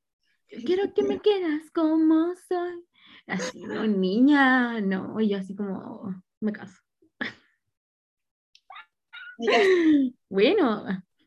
Yo 0.50 0.58
quiero 0.64 0.92
que 0.94 1.02
me 1.02 1.20
quieras 1.20 1.70
como 1.72 2.34
soy. 2.48 2.84
Así, 3.26 3.62
no, 3.62 3.86
niña, 3.86 4.80
no, 4.80 5.18
y 5.20 5.28
yo 5.30 5.38
así 5.38 5.54
como, 5.54 6.22
me 6.40 6.52
caso. 6.52 6.78
Bueno, 10.28 10.84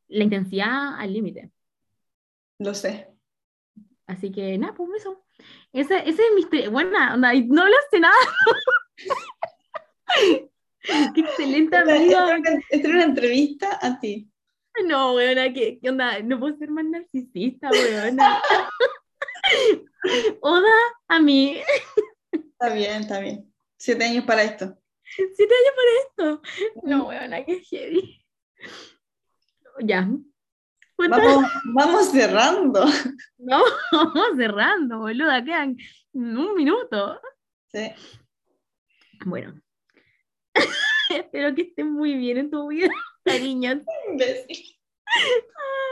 la 0.08 0.24
intensidad 0.24 0.99
al 0.99 1.14
límite. 1.14 1.52
Lo 2.60 2.73
sé. 2.73 3.14
Así 4.06 4.31
que 4.31 4.57
nada, 4.57 4.73
pues 4.73 4.90
eso. 5.02 5.26
Ese, 5.73 5.98
ese 6.10 6.22
es 6.23 6.52
mi 6.52 6.65
onda, 6.68 7.34
y 7.34 7.45
no 7.48 7.64
hablaste 7.64 7.99
nada. 7.99 8.15
Qué 11.14 11.19
excelente 11.19 11.77
Esta 11.77 11.95
amiga. 11.95 12.38
esta 12.69 12.88
era 12.88 12.95
una 12.98 13.03
entrevista 13.03 13.77
a 13.81 13.99
ti. 13.99 14.31
No, 14.86 15.16
weona, 15.16 15.52
¿qué, 15.54 15.80
qué 15.82 15.90
onda? 15.90 16.20
No 16.22 16.40
puedo 16.40 16.56
ser 16.58 16.70
más 16.70 16.86
narcisista, 16.86 17.70
weona. 17.72 18.41
Oda 20.41 20.76
a 21.08 21.20
mí. 21.20 21.60
Está 22.32 22.74
bien, 22.74 23.02
está 23.02 23.20
bien. 23.20 23.54
Siete 23.78 24.06
años 24.06 24.26
para 24.26 24.44
esto. 24.44 24.78
Siete 25.04 25.54
años 25.54 25.74
por 25.76 25.86
esto. 26.04 26.41
No, 26.84 27.08
weona, 27.08 27.44
qué 27.45 27.62
heavy. 27.62 28.26
Ya. 29.80 30.08
Vamos, 30.98 31.45
vamos 31.74 32.12
cerrando. 32.12 32.86
No, 33.38 33.64
vamos 33.91 34.36
cerrando, 34.36 34.99
boluda. 34.99 35.44
Quedan 35.44 35.78
un 36.14 36.56
minuto. 36.56 37.22
Sí. 37.68 37.91
Bueno. 39.26 39.62
Espero 41.10 41.56
que 41.56 41.62
estén 41.62 41.91
muy 41.91 42.16
bien 42.16 42.38
en 42.38 42.49
tu 42.49 42.68
vida, 42.68 42.90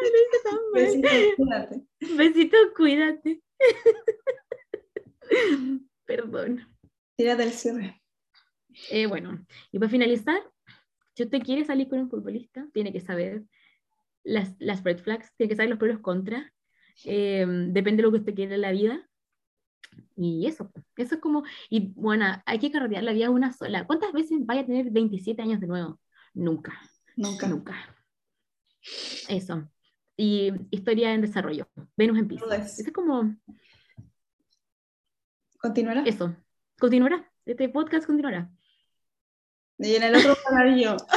Ay, 0.02 0.12
lo 0.12 0.18
hice 0.18 0.40
tan 0.44 0.60
mal. 0.72 0.94
Besito, 0.94 1.36
cuídate. 1.38 1.82
Besito, 2.18 2.58
cuídate. 2.76 3.42
Perdón. 6.06 6.68
Tírate 7.18 7.44
el 7.44 7.52
cierre. 7.52 8.02
Eh, 8.90 9.06
bueno, 9.08 9.46
y 9.72 9.80
para 9.80 9.90
finalizar, 9.90 10.42
si 11.16 11.24
usted 11.24 11.42
quiere 11.42 11.64
salir 11.66 11.88
con 11.88 12.00
un 12.00 12.10
futbolista, 12.10 12.68
tiene 12.74 12.92
que 12.92 13.00
saber 13.00 13.44
las, 14.24 14.54
las 14.60 14.84
red 14.84 15.00
flags, 15.00 15.34
tiene 15.38 15.50
que 15.50 15.56
saber 15.56 15.70
los 15.70 15.80
pros 15.80 15.90
y 15.90 15.94
los 15.94 16.02
contras. 16.02 16.52
eh, 17.06 17.46
depende 17.48 18.02
de 18.02 18.04
lo 18.04 18.12
que 18.12 18.20
usted 18.20 18.36
quiera 18.36 18.56
en 18.56 18.62
la 18.62 18.72
vida. 18.72 19.10
Y 20.18 20.46
eso, 20.48 20.72
eso 20.98 21.16
es 21.16 21.22
como, 21.22 21.44
y 21.70 21.94
bueno, 21.96 22.26
hay 22.46 22.60
que 22.60 22.72
carretear 22.72 23.04
la 23.04 23.14
vida 23.14 23.30
una 23.30 23.54
sola. 23.54 23.86
¿Cuántas 23.88 24.12
veces 24.14 24.40
vaya 24.46 24.62
a 24.62 24.66
tener 24.66 24.90
27 24.92 25.42
años 25.42 25.60
de 25.62 25.68
nuevo? 25.68 26.00
Nunca, 26.34 26.78
Nunca. 27.16 27.48
nunca. 27.48 27.76
Eso. 29.30 29.70
Y 30.18 30.52
historia 30.72 31.14
en 31.14 31.22
desarrollo. 31.22 31.68
Venus 31.98 32.20
en 32.20 32.28
es 32.32 32.92
como, 32.94 33.36
¿Continuará? 35.60 36.04
Eso, 36.06 36.36
continuará. 36.80 37.32
Este 37.46 37.68
podcast 37.70 38.06
continuará. 38.06 38.50
Y 39.78 39.96
en 39.96 40.04
el 40.04 40.16
otro 40.16 40.36
hablar 40.50 40.78
yo. 40.78 40.98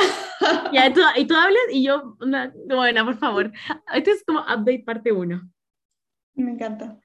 Ya, 0.72 0.92
tú, 0.92 1.00
y 1.16 1.26
tú 1.26 1.34
hablas 1.34 1.62
y 1.72 1.84
yo, 1.84 2.16
una- 2.20 2.52
bueno, 2.68 3.04
por 3.04 3.18
favor. 3.18 3.52
Este 3.92 4.12
es 4.12 4.24
como 4.24 4.38
update 4.40 4.84
parte 4.86 5.10
1. 5.10 5.50
Me 6.36 6.52
encanta. 6.52 6.96